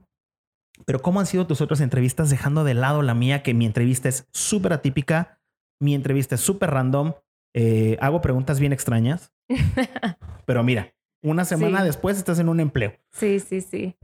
Pero 0.85 1.01
¿cómo 1.01 1.19
han 1.19 1.25
sido 1.25 1.45
tus 1.45 1.59
otras 1.59 1.81
entrevistas 1.81 2.29
dejando 2.29 2.63
de 2.63 2.73
lado 2.73 3.01
la 3.01 3.13
mía, 3.13 3.43
que 3.43 3.53
mi 3.53 3.65
entrevista 3.65 4.07
es 4.07 4.29
súper 4.31 4.71
atípica, 4.71 5.41
mi 5.81 5.93
entrevista 5.93 6.35
es 6.35 6.41
súper 6.41 6.71
random, 6.71 7.13
eh, 7.53 7.97
hago 7.99 8.21
preguntas 8.21 8.61
bien 8.61 8.71
extrañas, 8.71 9.33
pero 10.45 10.63
mira, 10.63 10.93
una 11.21 11.43
semana 11.43 11.79
Sí. 11.79 11.85
después 11.85 12.17
estás 12.17 12.39
en 12.39 12.47
un 12.47 12.61
empleo. 12.61 12.93
Sí, 13.11 13.41
sí, 13.41 13.59
sí. 13.59 13.97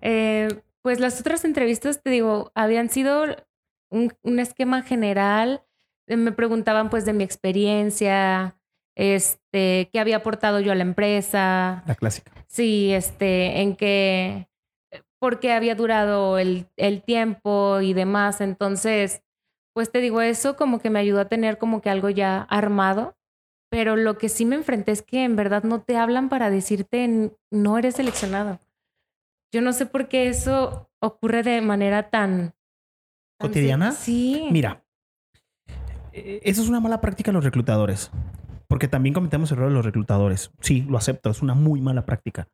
Eh, 0.00 0.46
pues 0.82 1.00
las 1.00 1.20
otras 1.20 1.44
entrevistas, 1.44 2.02
te 2.02 2.10
digo, 2.10 2.50
habían 2.54 2.90
sido 2.90 3.24
un, 3.90 4.12
un 4.22 4.38
esquema 4.38 4.82
general. 4.82 5.62
Eh, 6.08 6.16
Me 6.16 6.32
preguntaban 6.32 6.90
pues 6.90 7.04
de 7.04 7.12
mi 7.12 7.24
experiencia, 7.24 8.56
este, 8.96 9.88
qué 9.92 10.00
había 10.00 10.16
aportado 10.16 10.60
yo 10.60 10.72
a 10.72 10.74
la 10.74 10.82
empresa, 10.82 11.82
La 11.86 11.94
clásica. 11.94 12.32
sí, 12.48 12.92
este, 12.92 13.60
en 13.62 13.76
qué, 13.76 14.48
por 15.18 15.40
qué 15.40 15.52
había 15.52 15.74
durado 15.74 16.38
el, 16.38 16.66
el 16.76 17.02
tiempo 17.02 17.80
y 17.80 17.92
demás. 17.94 18.40
Entonces, 18.40 19.22
pues 19.74 19.90
te 19.90 20.00
digo, 20.00 20.20
eso 20.20 20.56
como 20.56 20.80
que 20.80 20.90
me 20.90 20.98
ayudó 20.98 21.20
a 21.20 21.28
tener 21.28 21.58
como 21.58 21.80
que 21.80 21.90
algo 21.90 22.10
ya 22.10 22.42
armado. 22.42 23.16
Pero 23.70 23.96
lo 23.96 24.18
que 24.18 24.28
sí 24.28 24.44
me 24.44 24.56
enfrenté 24.56 24.92
es 24.92 25.00
que 25.00 25.24
en 25.24 25.34
verdad 25.34 25.62
no 25.62 25.80
te 25.80 25.96
hablan 25.96 26.28
para 26.28 26.50
decirte 26.50 27.04
"N- 27.04 27.30
no 27.50 27.78
eres 27.78 27.94
seleccionado. 27.94 28.58
Yo 29.52 29.60
no 29.60 29.72
sé 29.72 29.86
por 29.86 30.08
qué 30.08 30.28
eso 30.28 30.90
ocurre 30.98 31.42
de 31.42 31.60
manera 31.60 32.08
tan... 32.08 32.54
tan 33.38 33.48
¿Cotidiana? 33.48 33.92
Sí. 33.92 34.48
Mira, 34.50 34.82
eh, 36.12 36.40
eso 36.44 36.62
es 36.62 36.68
una 36.68 36.80
mala 36.80 37.00
práctica 37.00 37.30
de 37.30 37.34
los 37.34 37.44
reclutadores, 37.44 38.10
porque 38.66 38.88
también 38.88 39.12
cometemos 39.12 39.52
errores 39.52 39.74
los 39.74 39.84
reclutadores. 39.84 40.52
Sí, 40.60 40.82
lo 40.88 40.96
acepto, 40.96 41.30
es 41.30 41.42
una 41.42 41.54
muy 41.54 41.80
mala 41.80 42.06
práctica. 42.06 42.48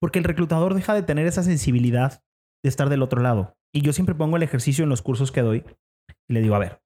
Porque 0.00 0.18
el 0.18 0.24
reclutador 0.24 0.74
deja 0.74 0.94
de 0.94 1.02
tener 1.02 1.26
esa 1.26 1.42
sensibilidad 1.42 2.22
de 2.62 2.68
estar 2.68 2.88
del 2.88 3.02
otro 3.02 3.20
lado. 3.22 3.56
Y 3.72 3.82
yo 3.82 3.92
siempre 3.92 4.14
pongo 4.14 4.36
el 4.36 4.42
ejercicio 4.42 4.82
en 4.82 4.90
los 4.90 5.02
cursos 5.02 5.30
que 5.30 5.42
doy 5.42 5.64
y 6.28 6.34
le 6.34 6.40
digo, 6.40 6.54
a 6.56 6.60
ver, 6.60 6.82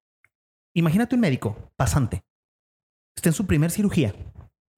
imagínate 0.75 1.15
un 1.15 1.21
médico 1.23 1.57
pasante, 1.77 2.25
está 3.17 3.31
en 3.31 3.35
su 3.35 3.47
primer 3.47 3.71
cirugía, 3.71 4.15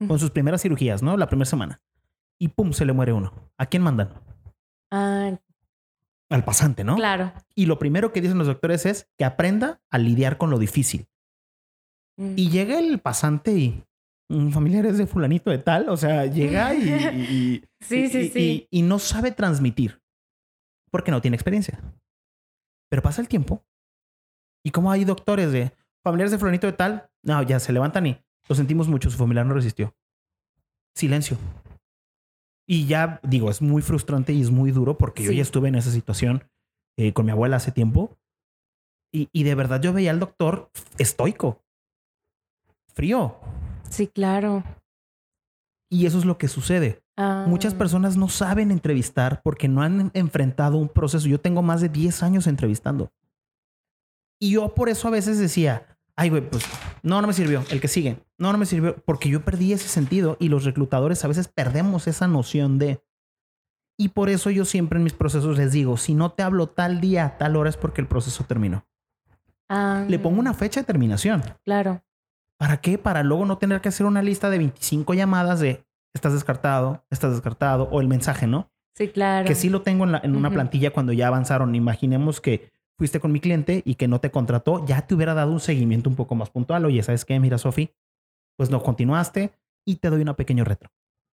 con 0.07 0.19
sus 0.19 0.31
primeras 0.31 0.63
cirugías, 0.63 1.03
¿no? 1.03 1.17
La 1.17 1.27
primera 1.27 1.47
semana. 1.47 1.81
Y 2.39 2.49
pum, 2.49 2.73
se 2.73 2.85
le 2.85 2.93
muere 2.93 3.13
uno. 3.13 3.33
¿A 3.57 3.67
quién 3.67 3.83
mandan? 3.83 4.11
Ah, 4.95 5.39
Al 6.31 6.45
pasante, 6.45 6.85
¿no? 6.85 6.97
claro. 6.97 7.33
Y 7.55 7.67
lo 7.67 7.79
primero 7.79 8.13
que 8.13 8.21
dicen 8.21 8.37
los 8.39 8.47
doctores 8.47 8.85
es 8.87 9.11
que 9.19 9.25
aprenda 9.25 9.81
a 9.91 9.99
lidiar 9.99 10.37
con 10.39 10.51
lo 10.51 10.59
difícil. 10.59 11.09
Mm. 12.19 12.35
Y 12.37 12.51
llega 12.51 12.79
el 12.79 13.01
pasante 13.01 13.53
y 13.53 13.85
"Mm, 14.29 14.51
familiares 14.51 14.99
de 14.99 15.07
fulanito 15.07 15.51
de 15.51 15.59
tal, 15.59 15.89
o 15.89 15.97
sea, 15.97 16.27
llega 16.27 16.75
y, 16.75 16.89
y- 16.89 17.65
Sí, 17.81 18.09
sí, 18.09 18.19
y- 18.19 18.29
sí. 18.29 18.69
y- 18.71 18.79
y 18.79 18.83
no 18.83 18.99
sabe 18.99 19.33
transmitir 19.33 20.01
porque 20.91 21.11
no 21.11 21.21
tiene 21.23 21.37
experiencia. 21.37 21.81
Pero 22.91 23.01
pasa 23.03 23.23
el 23.23 23.29
tiempo 23.29 23.65
y 24.65 24.71
como 24.71 24.93
hay 24.93 25.05
doctores 25.07 25.53
de 25.53 25.73
familiares 26.05 26.31
de 26.33 26.39
fulanito 26.39 26.67
de 26.67 26.75
tal, 26.75 27.11
no, 27.25 27.43
ya 27.43 27.59
se 27.61 27.73
levantan 27.73 28.07
y 28.07 28.23
lo 28.49 28.55
sentimos 28.55 28.89
mucho, 28.89 29.11
su 29.11 29.17
familiar 29.17 29.47
no 29.47 29.55
resistió. 29.55 29.95
Silencio. 30.95 31.39
Y 32.67 32.87
ya 32.87 33.21
digo, 33.23 33.51
es 33.51 33.61
muy 33.61 33.83
frustrante 33.83 34.33
y 34.33 34.41
es 34.41 34.51
muy 34.51 34.71
duro 34.71 34.97
porque 34.97 35.23
yo 35.23 35.33
ya 35.33 35.43
estuve 35.43 35.69
en 35.69 35.75
esa 35.75 35.91
situación 35.91 36.45
eh, 36.97 37.13
con 37.13 37.27
mi 37.27 37.33
abuela 37.33 37.57
hace 37.57 37.73
tiempo. 37.73 38.19
Y, 39.13 39.29
y 39.33 39.43
de 39.43 39.55
verdad 39.55 39.81
yo 39.81 39.93
veía 39.93 40.11
al 40.11 40.21
doctor 40.21 40.71
estoico, 40.99 41.63
frío. 42.95 43.37
Sí, 43.91 44.07
claro. 44.07 44.65
Y 45.91 46.07
eso 46.07 46.19
es 46.19 46.25
lo 46.25 46.39
que 46.39 46.49
sucede. 46.49 47.03
Ah, 47.19 47.45
Muchas 47.47 47.75
personas 47.75 48.17
no 48.17 48.29
saben 48.29 48.71
entrevistar 48.71 49.43
porque 49.43 49.69
no 49.69 49.83
han 49.83 50.11
enfrentado 50.15 50.79
un 50.79 50.89
proceso. 50.89 51.29
Yo 51.29 51.41
tengo 51.41 51.61
más 51.61 51.83
de 51.83 51.91
10 51.91 52.23
años 52.23 52.47
entrevistando. 52.47 53.13
Y 54.41 54.53
yo 54.53 54.75
por 54.75 54.89
eso 54.89 55.09
a 55.09 55.11
veces 55.11 55.39
decía, 55.39 55.92
ay, 56.17 56.31
güey, 56.31 56.49
pues 56.49 56.65
no, 57.03 57.21
no 57.21 57.27
me 57.27 57.33
sirvió. 57.33 57.63
El 57.71 57.81
que 57.81 57.89
sigue, 57.89 58.19
no, 58.39 58.53
no 58.53 58.59
me 58.59 58.67
sirvió. 58.67 58.97
Porque 59.05 59.29
yo 59.29 59.45
perdí 59.45 59.73
ese 59.73 59.89
sentido 59.89 60.37
y 60.41 60.49
los 60.49 60.65
reclutadores 60.65 61.25
a 61.25 61.29
veces 61.29 61.49
perdemos 61.49 62.07
esa 62.07 62.27
noción 62.29 62.79
de... 62.79 63.03
Y 63.99 64.09
por 64.09 64.31
eso 64.31 64.51
yo 64.51 64.65
siempre 64.65 64.99
en 64.99 65.05
mis 65.05 65.13
procesos 65.13 65.59
les 65.59 65.73
digo, 65.73 65.97
si 65.97 66.15
no 66.15 66.33
te 66.33 66.43
hablo 66.43 66.67
tal 66.67 67.01
día, 67.01 67.37
tal 67.39 67.57
hora 67.57 67.69
es 67.71 67.77
porque 67.77 68.01
el 68.01 68.09
proceso 68.09 68.45
terminó. 68.45 68.87
ah, 69.69 70.05
Le 70.09 70.19
pongo 70.19 70.41
una 70.41 70.55
fecha 70.55 70.81
de 70.81 70.87
terminación. 70.87 71.43
Claro. 71.65 72.03
¿Para 72.59 72.81
qué? 72.81 72.97
Para 72.99 73.23
luego 73.23 73.45
no 73.45 73.59
tener 73.59 73.81
que 73.81 73.89
hacer 73.91 74.07
una 74.07 74.23
lista 74.23 74.49
de 74.51 74.59
25 74.59 75.15
llamadas 75.15 75.61
de 75.61 75.85
estás 76.15 76.33
descartado, 76.33 77.05
estás 77.11 77.33
descartado 77.33 77.85
o 77.91 78.01
el 78.01 78.09
mensaje, 78.09 78.47
¿no? 78.47 78.71
Sí, 78.97 79.09
claro. 79.09 79.47
Que 79.47 79.55
sí 79.55 79.69
lo 79.69 79.83
tengo 79.83 80.05
en, 80.05 80.13
la- 80.13 80.21
en 80.23 80.37
una 80.37 80.51
plantilla 80.51 80.91
cuando 80.93 81.13
ya 81.13 81.29
avanzaron. 81.29 81.75
Imaginemos 81.75 82.41
que 82.41 82.71
fuiste 83.03 83.19
con 83.19 83.33
mi 83.33 83.41
cliente 83.41 83.83
y 83.85 83.97
que 83.97 84.07
no 84.07 84.21
te 84.21 84.31
contrató, 84.31 84.87
ya 84.87 85.05
te 85.09 85.17
hubiera 85.17 85.35
dado 85.35 85.51
un 85.51 85.59
seguimiento 85.59 86.09
un 86.09 86.15
poco 86.15 86.37
más 86.37 86.51
puntual. 86.51 86.85
Oye, 86.85 87.03
¿sabes 87.03 87.25
qué? 87.25 87.41
Mira, 87.41 87.59
Sofi, 87.59 87.91
pues 88.57 88.71
no 88.71 88.81
continuaste 88.81 89.51
y 89.85 89.97
te 89.97 90.09
doy 90.09 90.23
una 90.23 90.37
pequeño 90.37 90.63
retro. 90.63 90.89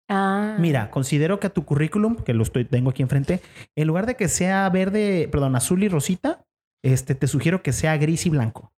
Ah. 0.10 0.58
Mira, 0.60 0.90
considero 0.90 1.40
que 1.40 1.46
a 1.46 1.54
tu 1.54 1.66
currículum, 1.66 2.16
que 2.16 2.34
lo 2.34 2.42
estoy, 2.42 2.66
tengo 2.66 2.90
aquí 2.90 3.04
enfrente, 3.04 3.40
en 3.76 3.88
lugar 3.88 4.08
de 4.08 4.16
que 4.16 4.30
sea 4.30 4.68
verde, 4.72 5.30
perdón, 5.32 5.56
azul 5.56 5.84
y 5.84 5.90
rosita, 5.90 6.44
este, 6.84 7.14
te 7.14 7.28
sugiero 7.28 7.62
que 7.62 7.72
sea 7.72 7.96
gris 7.98 8.26
y 8.26 8.32
blanco. 8.32 8.74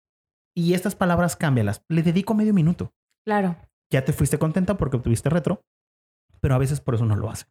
Y 0.57 0.75
estas 0.75 0.97
palabras 0.97 1.37
cámbialas. 1.37 1.85
Le 1.89 2.03
dedico 2.03 2.35
medio 2.35 2.53
minuto. 2.53 2.93
Claro. 3.25 3.55
Ya 3.93 4.05
te 4.05 4.13
fuiste 4.13 4.37
contenta 4.41 4.77
porque 4.77 4.97
obtuviste 4.97 5.31
retro, 5.31 5.63
pero 6.41 6.57
a 6.57 6.59
veces 6.59 6.81
por 6.81 6.97
eso 6.97 7.07
no 7.07 7.15
lo 7.15 7.31
hacen. 7.31 7.49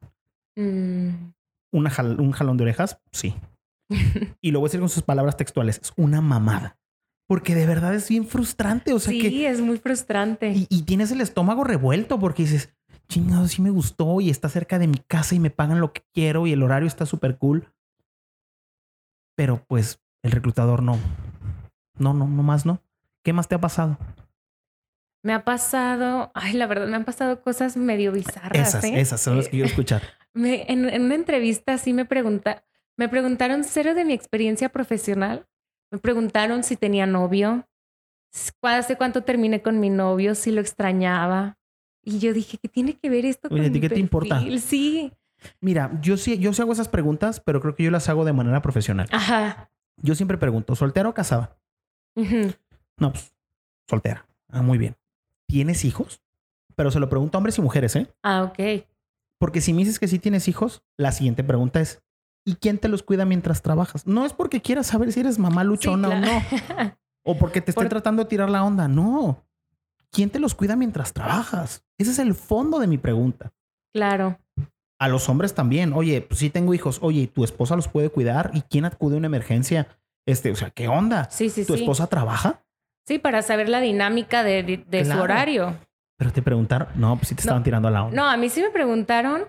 Mm. 0.57 1.31
Una 1.71 1.89
jal- 1.89 2.19
un 2.19 2.31
jalón 2.33 2.57
de 2.57 2.63
orejas, 2.63 2.99
sí. 3.13 3.35
Y 4.41 4.51
lo 4.51 4.59
voy 4.59 4.67
a 4.67 4.69
decir 4.69 4.79
con 4.79 4.89
sus 4.89 5.03
palabras 5.03 5.37
textuales, 5.37 5.79
es 5.83 5.93
una 5.97 6.21
mamada. 6.21 6.77
Porque 7.27 7.53
de 7.53 7.65
verdad 7.67 7.93
es 7.93 8.09
bien 8.09 8.25
frustrante. 8.25 8.93
O 8.93 8.99
sea 8.99 9.11
sí, 9.11 9.19
que... 9.21 9.47
es 9.47 9.61
muy 9.61 9.77
frustrante. 9.77 10.51
Y, 10.51 10.67
y 10.69 10.83
tienes 10.83 11.11
el 11.11 11.21
estómago 11.21 11.63
revuelto 11.63 12.19
porque 12.19 12.43
dices, 12.43 12.73
chingado, 13.07 13.47
sí 13.47 13.61
me 13.61 13.69
gustó 13.69 14.19
y 14.21 14.29
está 14.29 14.49
cerca 14.49 14.79
de 14.79 14.87
mi 14.87 14.97
casa 15.07 15.35
y 15.35 15.39
me 15.39 15.51
pagan 15.51 15.79
lo 15.79 15.93
que 15.93 16.01
quiero 16.13 16.47
y 16.47 16.53
el 16.53 16.63
horario 16.63 16.87
está 16.87 17.05
súper 17.05 17.37
cool. 17.37 17.71
Pero 19.35 19.63
pues 19.67 20.01
el 20.23 20.31
reclutador 20.31 20.81
no. 20.83 20.97
No, 21.97 22.13
no, 22.13 22.27
no 22.27 22.43
más 22.43 22.65
no. 22.65 22.81
¿Qué 23.23 23.33
más 23.33 23.47
te 23.47 23.55
ha 23.55 23.61
pasado? 23.61 23.97
Me 25.23 25.33
ha 25.33 25.43
pasado, 25.43 26.31
ay, 26.33 26.53
la 26.53 26.65
verdad, 26.65 26.87
me 26.87 26.95
han 26.95 27.03
pasado 27.05 27.41
cosas 27.41 27.75
medio 27.75 28.11
bizarras. 28.11 28.69
Esas, 28.69 28.83
¿eh? 28.85 28.99
esas 29.01 29.19
son 29.21 29.35
las 29.37 29.45
que 29.45 29.51
quiero 29.51 29.67
escuchar. 29.67 30.01
Me- 30.33 30.63
en, 30.71 30.87
en 30.89 31.03
una 31.03 31.15
entrevista 31.15 31.77
sí 31.77 31.91
me 31.91 32.05
pregunta, 32.05 32.63
me 32.99 33.07
preguntaron 33.07 33.63
cero 33.63 33.95
de 33.95 34.03
mi 34.03 34.11
experiencia 34.11 34.67
profesional. 34.67 35.47
Me 35.89 35.99
preguntaron 35.99 36.65
si 36.65 36.75
tenía 36.75 37.05
novio, 37.05 37.65
hace 38.61 38.97
cuánto 38.97 39.23
terminé 39.23 39.61
con 39.61 39.79
mi 39.79 39.89
novio, 39.89 40.35
si 40.35 40.51
lo 40.51 40.59
extrañaba. 40.59 41.57
Y 42.03 42.19
yo 42.19 42.33
dije, 42.33 42.57
¿qué 42.57 42.67
tiene 42.67 42.97
que 42.97 43.09
ver 43.09 43.25
esto 43.25 43.47
Oye, 43.49 43.61
con 43.61 43.69
¿a 43.69 43.71
ti 43.71 43.79
mi 43.79 43.79
qué 43.79 43.89
te 43.89 44.01
importa? 44.01 44.41
Sí. 44.59 45.13
Mira, 45.61 45.97
yo 46.01 46.17
sí, 46.17 46.39
yo 46.39 46.51
sí 46.51 46.61
hago 46.61 46.73
esas 46.73 46.89
preguntas, 46.89 47.39
pero 47.39 47.61
creo 47.61 47.73
que 47.73 47.83
yo 47.83 47.91
las 47.91 48.09
hago 48.09 48.25
de 48.25 48.33
manera 48.33 48.61
profesional. 48.61 49.07
Ajá. 49.13 49.71
Yo 50.01 50.13
siempre 50.13 50.37
pregunto, 50.37 50.75
¿soltera 50.75 51.07
o 51.07 51.13
casada? 51.13 51.57
No, 52.15 53.13
pues, 53.13 53.33
soltera. 53.87 54.27
Ah, 54.49 54.61
muy 54.61 54.77
bien. 54.77 54.97
¿Tienes 55.47 55.85
hijos? 55.85 56.21
Pero 56.75 56.91
se 56.91 56.99
lo 56.99 57.07
pregunto 57.07 57.37
a 57.37 57.39
hombres 57.39 57.57
y 57.59 57.61
mujeres, 57.61 57.95
¿eh? 57.95 58.13
Ah, 58.23 58.43
ok. 58.43 58.85
Porque 59.37 59.61
si 59.61 59.71
me 59.71 59.79
dices 59.79 59.99
que 59.99 60.09
sí 60.09 60.19
tienes 60.19 60.49
hijos, 60.49 60.83
la 60.97 61.13
siguiente 61.13 61.45
pregunta 61.45 61.79
es, 61.79 62.03
¿y 62.49 62.55
quién 62.55 62.77
te 62.77 62.87
los 62.87 63.03
cuida 63.03 63.25
mientras 63.25 63.61
trabajas? 63.61 64.07
No 64.07 64.25
es 64.25 64.33
porque 64.33 64.61
quieras 64.61 64.87
saber 64.87 65.11
si 65.11 65.19
eres 65.19 65.37
mamá 65.39 65.61
Sí, 65.61 65.67
luchona 65.67 66.09
o 66.09 66.15
no, 66.19 66.27
o 67.25 67.37
porque 67.37 67.61
te 67.61 67.71
esté 67.71 67.81
Por- 67.81 67.89
tratando 67.89 68.23
de 68.23 68.29
tirar 68.29 68.49
la 68.49 68.63
onda. 68.63 68.87
No. 68.87 69.43
¿Quién 70.11 70.29
te 70.29 70.39
los 70.39 70.55
cuida 70.55 70.75
mientras 70.75 71.13
trabajas? 71.13 71.83
Ese 71.99 72.11
es 72.11 72.19
el 72.19 72.33
fondo 72.33 72.79
de 72.79 72.87
mi 72.87 72.97
pregunta. 72.97 73.51
claro. 73.93 74.37
A 75.01 75.07
los 75.07 75.29
hombres 75.29 75.53
también. 75.55 75.93
Oye, 75.93 76.19
pues 76.21 76.41
sí 76.41 76.49
tengo 76.49 76.73
hijos. 76.73 76.99
Oye, 77.01 77.21
¿y 77.21 77.27
¿tu 77.27 77.45
esposa 77.45 77.77
los 77.77 77.87
puede 77.87 78.09
cuidar? 78.09 78.51
¿Y 78.53 78.63
quién 78.63 78.83
acude 78.83 79.15
a 79.15 79.17
una 79.19 79.27
emergencia? 79.27 79.87
Este, 80.27 80.51
o 80.51 80.57
sea, 80.57 80.71
¿qué 80.71 80.89
onda? 80.89 81.29
Sí, 81.31 81.49
sí, 81.49 81.63
¿Tu 81.63 81.75
sí. 81.75 81.79
esposa 81.83 82.07
trabaja? 82.07 82.65
Sí, 83.07 83.17
para 83.17 83.41
saber 83.41 83.69
la 83.69 83.79
dinámica 83.79 84.43
de, 84.43 84.61
de- 84.61 84.77
de 84.85 85.03
Claro. 85.03 85.19
su 85.19 85.23
horario. 85.23 85.77
Pero 86.17 86.33
te 86.33 86.41
preguntaron, 86.41 86.89
no, 86.95 87.15
pues 87.15 87.29
sí 87.29 87.35
te 87.35 87.39
No. 87.39 87.43
estaban 87.43 87.63
tirando 87.63 87.87
a 87.87 87.91
la 87.91 88.03
onda. 88.03 88.15
No, 88.17 88.27
a 88.29 88.35
mí 88.35 88.49
sí 88.49 88.61
me 88.61 88.71
preguntaron 88.71 89.45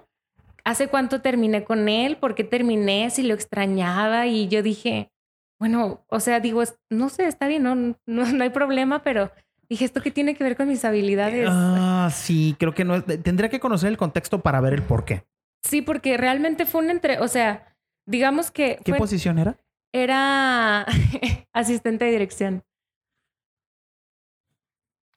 hace 0.64 0.88
cuánto 0.88 1.20
terminé 1.20 1.64
con 1.64 1.88
él, 1.88 2.16
por 2.16 2.35
qué 2.35 2.44
terminé, 2.44 3.11
si 3.11 3.23
lo 3.23 3.35
extrañaba 3.35 4.27
y 4.27 4.49
yo 4.49 4.62
dije, 4.62 5.11
bueno, 5.59 6.05
o 6.09 6.20
sea, 6.20 6.40
digo, 6.40 6.62
no 6.90 7.09
sé, 7.09 7.27
está 7.27 7.46
bien, 7.46 7.62
no, 7.62 7.75
no, 7.75 7.96
no 8.07 8.42
hay 8.42 8.51
problema, 8.51 9.03
pero 9.03 9.31
dije, 9.68 9.85
¿esto 9.85 10.01
qué 10.03 10.11
tiene 10.11 10.35
que 10.35 10.44
ver 10.44 10.57
con 10.57 10.68
mis 10.68 10.85
habilidades? 10.85 11.49
Ah, 11.51 12.11
sí, 12.12 12.57
creo 12.59 12.75
que 12.75 12.85
no 12.85 12.94
es. 12.96 13.05
Tendría 13.23 13.49
que 13.51 13.61
conocer 13.61 13.88
el 13.88 13.96
contexto 13.99 14.40
para 14.40 14.61
ver 14.61 14.73
el 14.75 14.83
por 14.83 15.05
qué. 15.05 15.25
Sí, 15.62 15.83
porque 15.83 16.16
realmente 16.16 16.64
fue 16.66 16.83
un 16.83 16.90
entre, 16.90 17.20
o 17.20 17.29
sea, 17.29 17.77
digamos 18.07 18.51
que 18.51 18.79
¿Qué 18.85 18.92
fue- 18.92 18.99
posición 18.99 19.38
era? 19.38 19.59
era 19.92 20.87
asistente 21.53 22.05
de 22.07 22.11
dirección. 22.12 22.62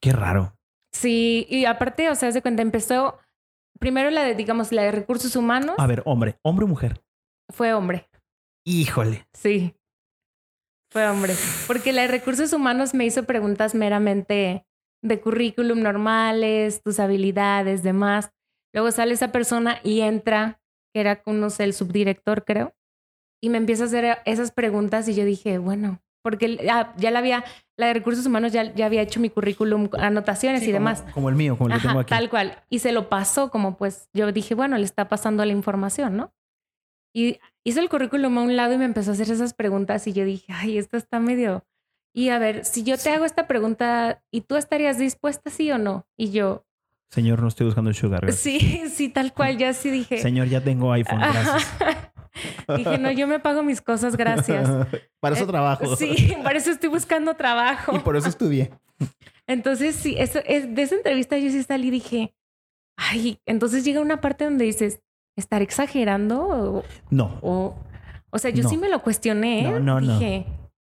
Qué 0.02 0.12
raro. 0.12 0.56
Sí, 0.92 1.48
y 1.50 1.66
aparte, 1.66 2.10
o 2.10 2.16
sea, 2.16 2.32
se 2.32 2.42
cuenta, 2.42 2.62
empezó 2.62 3.18
primero 3.84 4.10
la 4.12 4.24
de, 4.24 4.34
digamos, 4.34 4.72
la 4.72 4.84
de 4.84 4.93
recursos 4.93 5.36
humanos, 5.36 5.76
A 5.78 5.88
ver, 5.88 6.04
hombre, 6.06 6.38
hombre 6.41 6.63
o 6.63 6.69
mujer. 6.69 7.04
fue 7.52 7.74
hombre. 7.74 8.08
Híjole. 8.65 9.28
Sí. 9.34 9.76
Fue 10.89 11.06
hombre. 11.06 11.34
Porque 11.67 11.91
la 11.91 12.04
de 12.04 12.08
recursos 12.08 12.54
humanos 12.54 12.93
me 12.93 13.04
hizo 13.06 13.24
preguntas 13.26 13.76
meramente 13.76 14.65
de 15.04 15.19
currículum 15.19 15.82
normales, 15.82 16.82
tus 16.82 17.02
habilidades, 17.02 17.84
demás. 17.84 18.32
Luego 18.74 18.89
sale 18.91 19.15
esa 19.15 19.34
persona 19.34 19.82
y 19.84 20.00
entra, 20.00 20.62
que 20.93 21.02
era 21.02 21.22
no 21.26 21.50
sé, 21.50 21.65
el 21.65 21.74
subdirector, 21.74 22.46
creo, 22.46 22.74
y 23.43 23.50
me 23.50 23.58
empieza 23.58 23.84
a 23.84 23.88
hacer 23.88 24.19
esas 24.24 24.52
preguntas 24.54 25.10
y 25.10 25.13
yo 25.13 25.26
dije, 25.26 25.58
bueno, 25.58 26.02
porque 26.24 26.58
ya, 26.64 26.94
ya 26.98 27.12
la 27.12 27.20
había, 27.20 27.44
la 27.78 27.88
de 27.88 27.94
recursos 27.94 28.26
humanos 28.26 28.52
ya, 28.54 28.74
ya 28.74 28.86
había 28.88 29.02
hecho 29.02 29.20
mi 29.20 29.30
currículum, 29.30 29.90
anotaciones 30.00 30.62
Sí, 30.64 30.70
y 30.70 30.74
como- 30.74 30.80
demás. 30.90 31.04
Como, 31.14 31.30
el 31.30 31.36
mío, 31.36 31.58
como 31.58 31.70
el 31.76 31.80
que 31.82 31.88
tengo 31.88 32.00
aquí. 32.00 32.10
tal 32.10 32.30
cual. 32.30 32.64
Y 32.70 32.80
se 32.80 32.92
lo 32.92 33.10
pasó 33.10 33.52
como 33.52 33.78
pues 33.78 34.10
yo 34.14 34.32
dije, 34.32 34.56
bueno, 34.56 34.78
le 34.78 34.86
está 34.86 35.08
pasando 35.10 35.46
la 35.46 35.52
información, 35.52 36.18
¿no? 36.18 36.34
Y 37.16 37.40
hizo 37.64 37.80
el 37.80 37.90
currículum 37.90 38.38
a 38.40 38.42
un 38.42 38.56
lado 38.56 38.74
y 38.74 38.78
me 38.80 38.86
empezó 38.86 39.12
a 39.12 39.14
hacer 39.14 39.30
esas 39.30 39.54
preguntas 39.54 40.08
y 40.08 40.14
yo 40.14 40.26
dije, 40.26 40.52
ay, 40.54 40.78
esto 40.80 40.98
está 40.98 41.20
medio... 41.20 41.64
Y 42.16 42.30
a 42.30 42.38
ver, 42.38 42.64
si 42.64 42.84
yo 42.84 42.96
te 42.96 43.10
hago 43.10 43.26
esta 43.26 43.48
pregunta, 43.48 44.22
¿y 44.30 44.42
tú 44.42 44.56
estarías 44.56 45.00
dispuesta 45.00 45.50
sí 45.50 45.72
o 45.72 45.80
no? 45.80 46.06
Y 46.16 46.30
yo, 46.30 46.64
Señor, 47.10 47.42
no 47.42 47.48
estoy 47.48 47.66
buscando 47.66 47.90
un 47.90 47.96
sugar. 47.96 48.32
sí, 48.34 48.84
sí, 48.94 49.10
tal 49.10 49.34
cual, 49.34 49.58
ya 49.58 49.74
sí 49.74 49.90
dije. 49.90 50.20
Señor, 50.20 50.48
ya 50.48 50.62
tengo 50.62 50.92
iPhone, 50.94 51.20
gracias. 51.20 51.72
Dije, 52.78 52.98
no, 52.98 53.12
yo 53.12 53.28
me 53.28 53.39
pago 53.39 53.63
mis 53.63 53.82
cosas, 53.82 54.15
gracias. 54.15 54.69
Para 55.19 55.36
eso 55.36 55.43
Eh, 55.46 55.48
trabajo. 55.48 55.96
Sí, 55.96 56.36
para 56.43 56.58
eso 56.58 56.72
estoy 56.72 56.89
buscando 56.89 57.34
trabajo. 57.36 57.96
Y 57.96 58.00
por 58.00 58.15
eso 58.15 58.28
estudié. 58.30 58.72
Entonces, 59.48 59.96
sí, 59.96 60.15
eso, 60.17 60.39
es, 60.46 60.74
de 60.74 60.82
esa 60.82 60.96
entrevista 60.96 61.38
yo 61.38 61.50
sí 61.50 61.62
salí 61.63 61.88
y 61.88 61.91
dije, 61.91 62.34
ay, 62.98 63.39
entonces 63.46 63.84
llega 63.84 64.02
una 64.02 64.22
parte 64.22 64.46
donde 64.46 64.65
dices, 64.65 65.00
¿estar 65.36 65.62
exagerando? 65.62 66.41
O, 66.48 66.84
No, 67.10 67.39
o, 67.41 67.76
o 68.30 68.38
sea, 68.39 68.52
yo 68.52 68.63
No. 68.63 68.69
sí 68.69 68.78
me 68.78 68.89
lo 68.89 69.02
cuestioné. 69.02 69.63
No, 69.63 69.80
no, 69.80 70.00
no. 70.02 70.13
dije, 70.19 70.46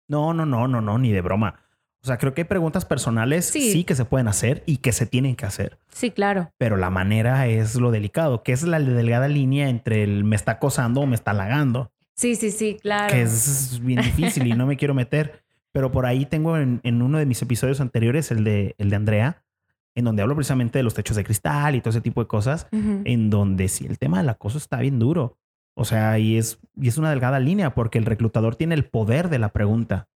no, 0.07 0.33
no, 0.33 0.45
no, 0.45 0.67
no, 0.67 0.81
no, 0.81 0.97
ni 0.99 1.11
de 1.11 1.21
broma. 1.21 1.59
O 2.05 2.07
sea, 2.07 2.19
creo 2.19 2.35
que 2.35 2.41
hay 2.41 2.45
preguntas 2.45 2.85
personales 2.85 3.45
sí. 3.45 3.71
Sí. 3.71 3.83
que 3.83 3.95
se 3.95 4.05
pueden 4.05 4.27
hacer 4.27 4.61
y 4.67 4.77
que 4.77 4.91
se 4.91 5.07
tienen 5.07 5.35
que 5.35 5.47
hacer. 5.47 5.79
sí, 5.89 6.11
claro. 6.11 6.51
Pero 6.59 6.77
la 6.77 6.91
manera 6.91 7.47
es 7.47 7.73
lo 7.73 7.89
delicado, 7.89 8.43
que 8.43 8.51
es 8.51 8.61
la 8.61 8.79
delgada 8.79 9.27
línea 9.27 9.69
entre 9.69 10.03
el 10.03 10.23
me 10.23 10.35
está 10.35 10.53
acosando 10.53 11.01
o 11.01 11.07
me 11.07 11.15
está 11.15 11.31
halagando. 11.31 11.91
Sí, 12.13 12.35
sí, 12.35 12.51
sí, 12.51 12.77
claro. 12.79 13.11
que 13.11 13.23
es 13.23 13.79
bien 13.81 14.01
difícil 14.01 14.45
y 14.45 14.53
no 14.53 14.67
me 14.67 14.77
quiero 14.77 14.93
meter. 14.93 15.43
Pero 15.71 15.91
por 15.91 16.05
ahí 16.05 16.27
tengo 16.27 16.57
en, 16.57 16.79
en 16.83 17.01
uno 17.01 17.17
de 17.17 17.25
mis 17.25 17.41
episodios 17.41 17.81
anteriores, 17.81 18.29
el 18.29 18.43
de, 18.43 18.75
el 18.77 18.91
de 18.91 18.95
Andrea, 18.95 19.43
en 19.95 20.05
donde 20.05 20.21
hablo 20.21 20.35
precisamente 20.35 20.77
de 20.77 20.83
los 20.83 20.93
techos 20.93 21.17
de 21.17 21.23
cristal 21.23 21.73
y 21.73 21.81
todo 21.81 21.89
ese 21.89 22.01
tipo 22.01 22.21
de 22.21 22.27
cosas, 22.27 22.67
en 22.71 23.29
donde 23.31 23.67
sí 23.67 23.87
el 23.87 23.97
tema 23.97 24.19
del 24.19 24.29
acoso 24.29 24.59
está 24.59 24.79
bien 24.79 24.99
duro. 24.99 25.39
O 25.73 25.85
sea, 25.85 26.19
y 26.19 26.37
es, 26.37 26.59
y 26.75 26.87
es 26.87 26.97
una 26.97 27.09
delgada 27.09 27.39
línea 27.39 27.73
porque 27.73 27.97
el 27.97 28.05
reclutador 28.05 28.55
tiene 28.55 28.75
el 28.75 28.85
poder 28.85 29.29
de 29.29 29.39
la 29.39 29.49
pregunta. 29.49 30.07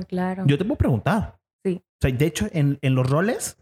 Ah, 0.00 0.06
claro. 0.06 0.44
Yo 0.46 0.56
te 0.58 0.64
puedo 0.64 0.76
preguntar. 0.78 1.38
Sí. 1.64 1.82
O 1.84 1.96
sea, 2.00 2.10
de 2.12 2.26
hecho, 2.26 2.48
en, 2.52 2.78
en 2.82 2.94
los 2.94 3.08
roles, 3.08 3.58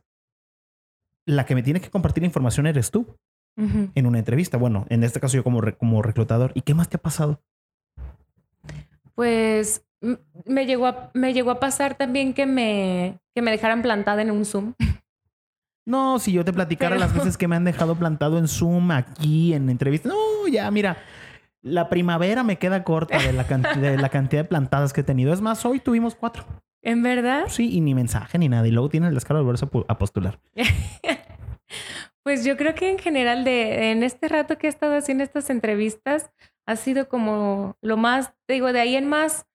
la 1.27 1.45
que 1.47 1.55
me 1.55 1.63
tiene 1.63 1.81
que 1.81 1.91
compartir 1.91 2.25
información 2.25 2.67
eres 2.67 2.91
tú. 2.91 3.17
En 3.61 4.07
una 4.07 4.21
entrevista. 4.21 4.57
Bueno, 4.57 4.87
en 4.89 5.03
este 5.03 5.19
caso 5.19 5.37
yo 5.37 5.43
como, 5.43 5.61
re- 5.61 5.77
como 5.77 6.01
reclutador. 6.01 6.53
¿Y 6.55 6.61
qué 6.63 6.75
más 6.75 6.89
te 6.89 6.97
ha 6.97 7.01
pasado? 7.03 7.43
Pues 9.15 9.85
me 10.45 10.65
llegó 10.67 10.87
a, 10.87 11.11
me 11.15 11.33
llegó 11.35 11.51
a 11.51 11.59
pasar 11.59 11.97
también 11.97 12.35
que 12.35 12.47
me, 12.47 13.19
que 13.35 13.43
me 13.43 13.51
dejaran 13.51 13.83
plantada 13.83 14.23
en 14.23 14.31
un 14.31 14.45
Zoom. 14.45 14.75
No, 15.87 16.19
si 16.19 16.33
yo 16.33 16.45
te 16.45 16.53
platicara 16.53 16.97
Pero- 16.97 17.01
las 17.01 17.15
veces 17.15 17.39
que 17.39 17.49
me 17.49 17.57
han 17.57 17.65
dejado 17.65 17.97
plantado 17.97 18.37
en 18.37 18.47
Zoom, 18.47 18.91
aquí, 18.91 19.55
en 19.55 19.71
entrevistas. 19.71 20.13
No, 20.13 20.47
ya, 20.47 20.71
mira. 20.71 20.99
La 21.63 21.89
primavera 21.89 22.43
me 22.45 22.59
queda 22.59 22.85
corta 22.85 23.19
de 23.19 23.33
la, 23.33 23.45
de 23.45 23.97
la 23.99 24.09
cantidad 24.11 24.43
de 24.43 24.49
plantadas 24.49 24.93
que 24.93 25.01
he 25.01 25.05
tenido. 25.05 25.33
Es 25.33 25.41
más, 25.41 25.65
hoy 25.67 25.81
tuvimos 25.81 26.15
cuatro. 26.15 26.45
¿En 26.83 27.03
verdad? 27.03 27.45
Sí, 27.49 27.73
y 27.75 27.81
ni 27.81 27.95
mensaje 27.95 28.39
ni 28.39 28.49
nada. 28.49 28.67
Y 28.67 28.71
luego 28.71 28.89
tienes 28.89 29.09
el 29.09 29.15
descaro 29.15 29.41
de 29.41 29.45
volverse 29.45 29.67
a 29.89 29.99
postular. 29.99 30.41
Pues 32.25 32.45
yo 32.45 32.57
creo 32.59 32.75
que 32.75 32.91
en 32.91 32.99
general 32.99 33.43
de 33.45 33.91
en 33.91 34.03
este 34.03 34.29
rato 34.29 34.59
que 34.59 34.67
he 34.67 34.71
estado 34.71 34.97
haciendo 34.97 35.25
estas 35.25 35.49
entrevistas 35.49 36.31
ha 36.67 36.77
sido 36.77 37.09
como 37.09 37.77
lo 37.81 37.97
más, 37.97 38.33
te 38.47 38.55
digo, 38.55 38.71
de 38.73 38.81
ahí 38.81 38.97
en 38.97 39.09
más, 39.09 39.47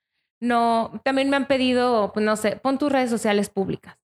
no, 0.41 0.99
también 1.03 1.29
me 1.29 1.35
han 1.35 1.45
pedido, 1.45 2.11
pues 2.13 2.25
no 2.25 2.35
sé, 2.35 2.55
pon 2.55 2.79
tus 2.79 2.91
redes 2.91 3.11
sociales 3.11 3.49
públicas. 3.49 3.97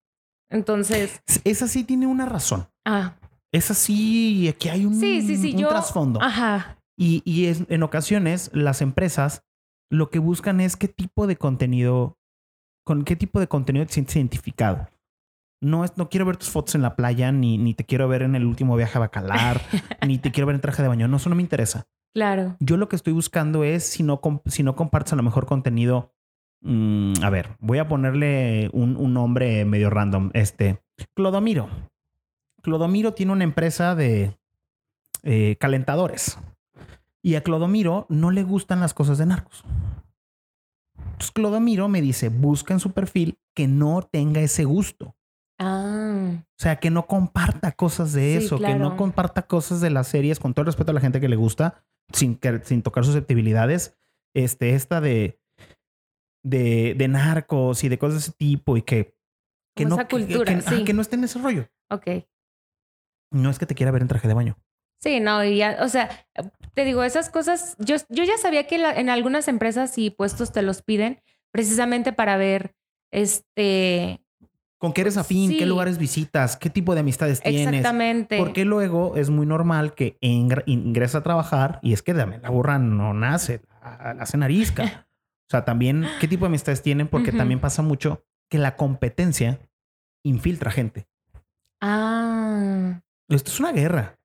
Entonces, 0.51 1.21
Esa 1.43 1.67
sí 1.67 1.83
tiene 1.83 2.05
una 2.05 2.25
razón. 2.27 2.67
ah, 2.85 3.15
Esa 3.51 3.73
sí, 3.73 4.47
aquí 4.47 4.69
hay 4.69 4.85
un, 4.85 4.99
sí, 4.99 5.21
sí, 5.23 5.37
sí, 5.37 5.53
un 5.55 5.61
yo, 5.61 5.69
trasfondo. 5.69 6.21
ajá, 6.21 6.77
Y, 6.99 7.21
y 7.23 7.45
es, 7.45 7.63
en 7.69 7.81
ocasiones 7.83 8.51
las 8.53 8.81
empresas 8.81 9.43
lo 9.89 10.09
que 10.09 10.19
buscan 10.19 10.59
es 10.59 10.75
qué 10.75 10.87
tipo 10.89 11.27
de 11.27 11.37
contenido, 11.37 12.17
con 12.85 13.03
qué 13.05 13.15
tipo 13.15 13.39
de 13.39 13.47
contenido 13.47 13.85
te 13.85 13.93
sientes 13.93 14.17
identificado. 14.17 14.89
No, 15.61 15.83
es, 15.83 15.97
no 15.97 16.09
quiero 16.09 16.25
ver 16.25 16.37
tus 16.37 16.49
fotos 16.49 16.75
en 16.75 16.81
la 16.81 16.95
playa, 16.95 17.31
ni, 17.31 17.57
ni 17.57 17.73
te 17.73 17.85
quiero 17.85 18.07
ver 18.07 18.21
en 18.21 18.35
el 18.35 18.45
último 18.45 18.75
viaje 18.75 18.97
a 18.97 19.01
Bacalar, 19.01 19.61
ni 20.07 20.17
te 20.17 20.31
quiero 20.31 20.47
ver 20.47 20.55
en 20.55 20.61
traje 20.61 20.81
de 20.81 20.87
baño. 20.89 21.07
No, 21.07 21.17
eso 21.17 21.29
no 21.29 21.35
me 21.35 21.41
interesa. 21.41 21.87
claro, 22.13 22.55
Yo 22.59 22.77
lo 22.77 22.87
que 22.89 22.95
estoy 22.97 23.13
buscando 23.13 23.63
es 23.63 23.83
si 23.85 24.03
no, 24.03 24.21
si 24.45 24.63
no 24.63 24.75
compartes 24.75 25.13
a 25.13 25.15
lo 25.15 25.23
mejor 25.23 25.45
contenido. 25.45 26.13
mm, 26.61 27.13
a 27.23 27.29
ver, 27.29 27.55
voy 27.59 27.77
a 27.79 27.87
ponerle 27.87 28.69
un, 28.73 28.95
un 28.97 29.13
nombre 29.13 29.63
medio 29.65 29.89
random. 29.89 30.31
Este, 30.33 30.81
Clodomiro. 31.15 31.69
Clodomiro 32.61 33.13
tiene 33.13 33.31
una 33.31 33.43
empresa 33.45 33.95
de 33.95 34.37
eh, 35.23 35.55
calentadores. 35.59 36.37
Y 37.23 37.35
a 37.35 37.43
Clodomiro 37.43 38.05
no 38.09 38.31
le 38.31 38.43
gustan 38.43 38.79
las 38.79 38.93
cosas 38.93 39.17
de 39.17 39.25
narcos. 39.25 39.63
Entonces 40.97 41.31
Clodomiro 41.31 41.87
me 41.89 42.01
dice, 42.01 42.29
busca 42.29 42.73
en 42.73 42.79
su 42.79 42.91
perfil 42.91 43.37
que 43.55 43.67
no 43.67 44.01
tenga 44.01 44.41
ese 44.41 44.63
gusto. 44.65 45.15
ah, 45.59 46.31
O 46.41 46.61
sea, 46.61 46.77
que 46.77 46.89
no 46.89 47.07
comparta 47.07 47.71
cosas 47.73 48.13
de 48.13 48.39
Sí, 48.39 48.45
eso, 48.45 48.57
que 48.57 48.75
no 48.75 48.95
comparta 48.95 49.41
cosas 49.47 49.81
de 49.81 49.89
las 49.89 50.07
series, 50.07 50.39
con 50.39 50.53
todo 50.53 50.61
el 50.61 50.67
respeto 50.67 50.91
a 50.91 50.93
la 50.93 51.01
gente 51.01 51.19
que 51.19 51.27
le 51.29 51.35
gusta, 51.35 51.83
sin, 52.13 52.35
que, 52.35 52.61
sin 52.63 52.81
tocar 52.81 53.03
susceptibilidades. 53.05 53.97
Este, 54.33 54.75
esta 54.75 55.01
de, 55.01 55.41
de, 56.45 56.95
de 56.97 57.07
narcos 57.07 57.83
y 57.83 57.89
de 57.89 57.97
cosas 57.97 58.13
de 58.13 58.19
ese 58.19 58.31
tipo 58.33 58.77
y 58.77 58.81
que, 58.83 59.15
que 59.75 59.83
Como 59.83 59.89
no, 59.89 59.95
esa 59.95 60.07
que- 60.07 60.15
cultura, 60.17 60.53
que, 60.53 60.59
ajá, 60.59 60.77
sí. 60.77 60.83
que 60.85 60.93
no 60.93 61.01
esté 61.01 61.15
en 61.17 61.23
ese 61.25 61.39
rollo. 61.39 61.67
ok. 61.91 62.07
No 63.31 63.49
es 63.49 63.59
que 63.59 63.65
te 63.65 63.75
quiera 63.75 63.91
ver 63.91 64.01
en 64.01 64.07
traje 64.07 64.27
de 64.27 64.33
baño. 64.33 64.57
Sí, 65.01 65.19
no, 65.19 65.43
y 65.45 65.57
ya, 65.57 65.77
o 65.81 65.87
sea, 65.89 66.09
te 66.73 66.83
digo, 66.85 67.03
esas 67.03 67.29
cosas, 67.29 67.75
yo, 67.79 67.95
yo 68.09 68.23
ya 68.25 68.37
sabía 68.37 68.67
que 68.67 68.77
la- 68.77 68.93
en 68.93 69.09
algunas 69.09 69.47
empresas 69.47 69.97
y 69.97 70.09
puestos 70.09 70.51
te 70.51 70.61
los 70.61 70.81
piden 70.81 71.21
precisamente 71.51 72.11
para 72.13 72.35
ver, 72.37 72.75
este, 73.11 74.21
¿Con 74.77 74.93
qué 74.93 75.01
eres 75.01 75.17
afín? 75.17 75.57
¿Qué 75.57 75.65
lugares 75.65 75.97
visitas? 75.97 76.55
¿Qué 76.55 76.69
tipo 76.69 76.93
de 76.93 77.01
amistades 77.01 77.41
tienes? 77.41 77.67
exactamente. 77.67 78.37
Porque 78.37 78.63
luego 78.63 79.17
es 79.17 79.29
muy 79.29 79.45
normal 79.45 79.93
que 79.93 80.17
ingr- 80.21 80.63
ingresa 80.67 81.17
a 81.17 81.23
trabajar 81.23 81.79
y 81.81 81.91
es 81.91 82.01
que 82.01 82.13
dame, 82.13 82.39
la 82.39 82.49
burra 82.49 82.79
no 82.79 83.13
nace, 83.13 83.61
la, 83.81 84.13
la 84.13 84.23
hacen 84.23 84.43
arisca. 84.43 85.05
O 85.41 85.51
sea, 85.51 85.65
también 85.65 86.05
qué 86.19 86.27
tipo 86.27 86.45
de 86.45 86.49
amistades 86.49 86.83
tienen, 86.83 87.07
porque 87.07 87.31
también 87.31 87.59
pasa 87.59 87.81
mucho 87.81 88.23
que 88.51 88.59
la 88.59 88.75
competencia 88.75 89.59
infiltra 90.23 90.69
gente. 90.69 91.07
Ah, 91.81 93.01
Esto 93.29 93.49
es 93.49 93.59
una 93.59 93.71
guerra. 93.71 94.18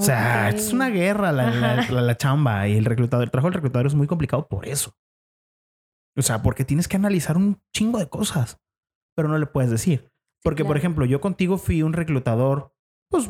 O 0.00 0.04
sea, 0.06 0.48
es 0.50 0.72
una 0.72 0.88
guerra 0.88 1.32
la, 1.32 1.50
la- 1.50 1.76
la- 1.88 2.00
la 2.02 2.16
chamba 2.16 2.66
y 2.68 2.76
el 2.76 2.84
reclutador. 2.84 3.24
El 3.24 3.30
trabajo 3.30 3.48
del 3.48 3.54
reclutador 3.54 3.86
es 3.86 3.94
muy 3.94 4.06
complicado 4.06 4.48
por 4.48 4.66
eso. 4.66 4.94
O 6.16 6.22
sea, 6.22 6.42
porque 6.42 6.64
tienes 6.64 6.88
que 6.88 6.96
analizar 6.96 7.36
un 7.36 7.60
chingo 7.74 7.98
de 7.98 8.08
cosas, 8.08 8.58
pero 9.16 9.28
no 9.28 9.38
le 9.38 9.46
puedes 9.46 9.70
decir. 9.70 10.10
Porque, 10.42 10.64
por 10.64 10.76
ejemplo, 10.76 11.04
yo 11.04 11.20
contigo 11.20 11.58
fui 11.58 11.82
un 11.82 11.92
reclutador, 11.92 12.74
pues, 13.10 13.28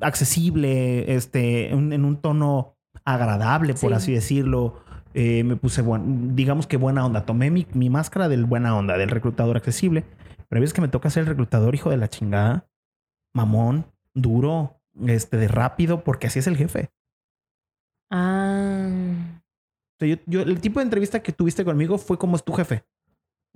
accesible, 0.00 1.14
este, 1.14 1.74
un- 1.74 1.92
en 1.92 2.04
un 2.04 2.20
tono 2.20 2.76
agradable, 3.04 3.74
por 3.74 3.90
Sí. 3.90 3.94
así 3.96 4.12
decirlo. 4.12 4.82
Eh, 5.14 5.42
me 5.42 5.56
puse, 5.56 5.82
buen, 5.82 6.36
digamos 6.36 6.66
que 6.66 6.76
buena 6.76 7.04
onda. 7.04 7.24
Tomé 7.24 7.50
mi, 7.50 7.66
mi 7.72 7.90
máscara 7.90 8.28
del 8.28 8.44
buena 8.44 8.76
onda, 8.76 8.96
del 8.98 9.10
reclutador 9.10 9.56
accesible. 9.56 10.04
Pero 10.48 10.58
a 10.58 10.60
veces 10.60 10.74
que 10.74 10.80
me 10.80 10.88
toca 10.88 11.10
ser 11.10 11.22
el 11.22 11.28
reclutador, 11.28 11.74
hijo 11.74 11.90
de 11.90 11.96
la 11.96 12.08
chingada, 12.08 12.68
mamón, 13.34 13.86
duro, 14.14 14.77
este, 15.06 15.36
de 15.36 15.48
rápido, 15.48 16.02
porque 16.04 16.26
así 16.26 16.38
es 16.38 16.46
el 16.46 16.56
jefe. 16.56 16.90
Ah, 18.10 18.88
O 18.90 19.98
sea, 19.98 20.08
yo, 20.08 20.16
yo- 20.26 20.42
el 20.42 20.60
tipo 20.60 20.80
de 20.80 20.84
entrevista 20.84 21.20
que 21.22 21.32
tuviste 21.32 21.64
conmigo 21.64 21.98
fue 21.98 22.18
como 22.18 22.36
es 22.36 22.44
tu 22.44 22.52
jefe. 22.52 22.84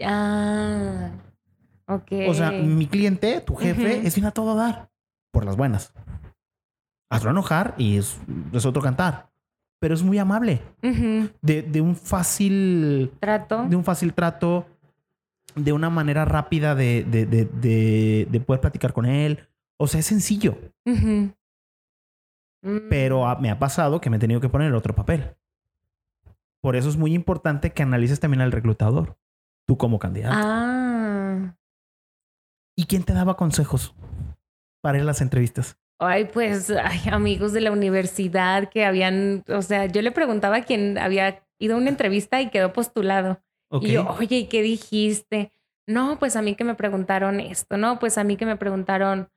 ah, 0.05 1.11
ok. 1.87 2.13
O 2.29 2.35
sea, 2.35 2.51
mi 2.51 2.87
cliente, 2.87 3.41
tu 3.41 3.55
jefe, 3.55 3.99
Ujú. 3.99 4.07
es 4.07 4.15
bien 4.15 4.27
a 4.27 4.31
todo 4.33 4.55
dar. 4.55 4.91
Por 5.33 5.45
las 5.45 5.57
buenas. 5.57 5.93
Hazlo 7.11 7.31
enojar 7.31 7.75
y 7.79 7.97
es, 7.99 8.19
es 8.53 8.67
otro 8.67 8.83
cantar. 8.83 9.31
Pero 9.81 9.95
es 9.95 10.03
muy 10.03 10.19
amable. 10.19 10.63
De, 11.43 11.63
de 11.63 11.81
un 11.81 11.97
fácil. 11.97 13.13
Trato. 13.21 13.65
De 13.69 13.77
un 13.77 13.85
fácil 13.85 14.13
trato. 14.15 14.67
De 15.55 15.73
una 15.73 15.91
manera 15.91 16.25
rápida 16.25 16.75
de, 16.75 17.05
de- 17.05 18.27
de 18.31 18.41
poder 18.41 18.61
platicar 18.61 18.93
con 18.93 19.07
él. 19.07 19.49
O 19.79 19.87
sea, 19.87 20.01
es 20.01 20.07
sencillo. 20.07 20.57
Mm, 20.85 21.29
Pero 22.89 23.39
me 23.41 23.51
ha 23.51 23.59
pasado 23.59 24.01
que 24.01 24.11
me 24.11 24.17
he 24.17 24.21
tenido 24.21 24.41
que 24.41 24.49
poner 24.49 24.73
otro 24.75 24.95
papel. 24.95 25.37
Por 26.63 26.77
eso 26.77 26.89
es 26.89 26.97
muy 26.97 27.15
importante 27.15 27.73
que 27.73 27.83
analices 27.83 28.21
también 28.21 28.41
al 28.41 28.53
reclutador. 28.53 29.19
Tú 29.67 29.77
como 29.77 29.99
candidato. 29.99 30.37
Ah. 30.39 31.57
¿Y 32.77 32.87
quién 32.87 33.05
te 33.05 33.13
daba 33.13 33.37
consejos 33.37 33.95
para 34.81 34.99
ir 34.99 35.03
a 35.03 35.07
las 35.07 35.21
entrevistas? 35.21 35.79
Ay, 36.01 36.25
pues, 36.25 36.71
ay, 36.71 37.01
amigos 37.11 37.53
de 37.53 37.61
la 37.61 37.71
universidad 37.71 38.71
que 38.71 38.85
habían, 38.85 39.45
o 39.49 39.63
sea, 39.63 39.87
yo 39.87 40.03
le 40.03 40.11
preguntaba 40.11 40.57
a 40.57 40.65
quien 40.65 40.99
había 40.99 41.45
ido 41.61 41.75
a 41.75 41.79
una 41.79 41.91
entrevista 41.91 42.41
y 42.41 42.51
quedó 42.51 42.73
postulado. 42.73 43.41
Ok. 43.71 43.85
Y 43.85 43.93
yo, 43.93 44.09
oye, 44.19 44.39
¿y 44.39 44.49
qué 44.49 44.63
dijiste? 44.63 45.53
No, 45.87 46.19
pues 46.19 46.37
a 46.37 46.43
mí 46.43 46.55
que 46.55 46.65
me 46.65 46.75
preguntaron 46.75 47.41
esto, 47.41 47.77
no, 47.77 47.99
pues 47.99 48.19
a 48.19 48.25
mí 48.25 48.37
que 48.37 48.47
me 48.47 48.57
preguntaron, 48.57 49.29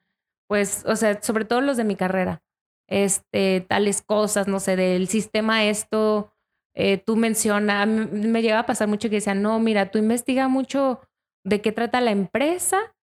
pues, 0.48 0.84
o 0.86 0.96
sea, 0.96 1.22
sobre 1.22 1.46
todo 1.46 1.62
los 1.62 1.78
de 1.78 1.84
mi 1.84 1.96
carrera, 1.96 2.42
este, 2.88 3.66
tales 3.68 4.02
cosas, 4.02 4.48
no 4.48 4.60
sé, 4.60 4.76
del 4.76 5.08
sistema 5.08 5.66
esto, 5.66 6.32
eh, 6.76 6.98
tú 6.98 7.16
menciona, 7.16 7.86
me 7.86 8.42
llegaba 8.42 8.62
a 8.62 8.66
pasar 8.66 8.88
mucho 8.88 9.10
que 9.10 9.16
decían, 9.16 9.42
no, 9.42 9.60
mira, 9.60 9.92
tú 9.92 9.98
investiga 9.98 10.48
mucho 10.48 11.00
de 11.44 11.62
qué 11.62 11.72
trata 11.72 12.02
la 12.02 12.12
empresa, 12.12 12.96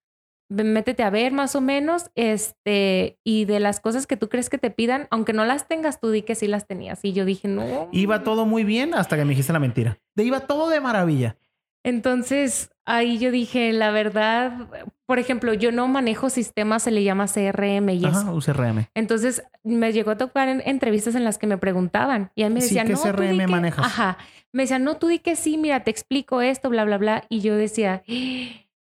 métete 0.50 1.02
a 1.02 1.10
ver 1.10 1.32
más 1.32 1.56
o 1.56 1.60
menos, 1.60 2.10
este, 2.14 3.18
y 3.24 3.46
de 3.46 3.60
las 3.60 3.80
cosas 3.80 4.06
que 4.06 4.16
tú 4.16 4.28
crees 4.28 4.50
que 4.50 4.58
te 4.58 4.70
pidan, 4.70 5.08
aunque 5.10 5.32
no 5.32 5.44
las 5.44 5.66
tengas, 5.66 6.00
tú 6.00 6.10
di 6.10 6.22
que 6.22 6.34
sí 6.34 6.46
las 6.46 6.66
tenías. 6.66 7.04
Y 7.04 7.12
yo 7.12 7.24
dije, 7.24 7.48
no. 7.48 7.88
Iba 7.92 8.22
todo 8.22 8.44
muy 8.44 8.64
bien 8.64 8.94
hasta 8.94 9.16
que 9.16 9.24
me 9.24 9.30
dijiste 9.30 9.52
la 9.52 9.58
mentira. 9.58 9.98
De 10.14 10.24
iba 10.24 10.40
todo 10.40 10.68
de 10.68 10.80
maravilla. 10.80 11.38
Entonces, 11.82 12.71
ahí 12.84 13.18
yo 13.18 13.30
dije, 13.30 13.72
la 13.72 13.90
verdad, 13.90 14.68
por 15.06 15.18
ejemplo, 15.18 15.52
yo 15.54 15.72
no 15.72 15.88
manejo 15.88 16.30
sistemas, 16.30 16.82
se 16.82 16.90
le 16.90 17.04
llama 17.04 17.26
CRM 17.26 17.90
y 17.90 18.04
Ajá, 18.04 18.20
eso. 18.20 18.34
un 18.34 18.40
CRM. 18.40 18.86
Entonces, 18.94 19.42
me 19.62 19.92
llegó 19.92 20.10
a 20.12 20.16
tocar 20.18 20.48
en 20.48 20.62
entrevistas 20.64 21.14
en 21.14 21.24
las 21.24 21.38
que 21.38 21.46
me 21.46 21.58
preguntaban 21.58 22.30
y 22.34 22.42
a 22.42 22.48
mí 22.48 22.54
me 22.56 22.60
Sí, 22.60 22.68
decían, 22.74 22.86
¿qué 22.86 22.94
no, 22.94 23.00
tú 23.02 23.22
di 23.22 23.28
CRM 23.28 23.38
que-". 23.38 23.46
manejas? 23.46 23.86
Ajá. 23.86 24.18
Me 24.52 24.64
decían, 24.64 24.84
no, 24.84 24.96
tú 24.96 25.06
di 25.08 25.18
que 25.18 25.36
sí, 25.36 25.56
mira, 25.58 25.84
te 25.84 25.90
explico 25.90 26.40
esto, 26.42 26.68
bla, 26.70 26.84
bla, 26.84 26.98
bla. 26.98 27.24
Y 27.28 27.40
yo 27.40 27.56
decía, 27.56 28.02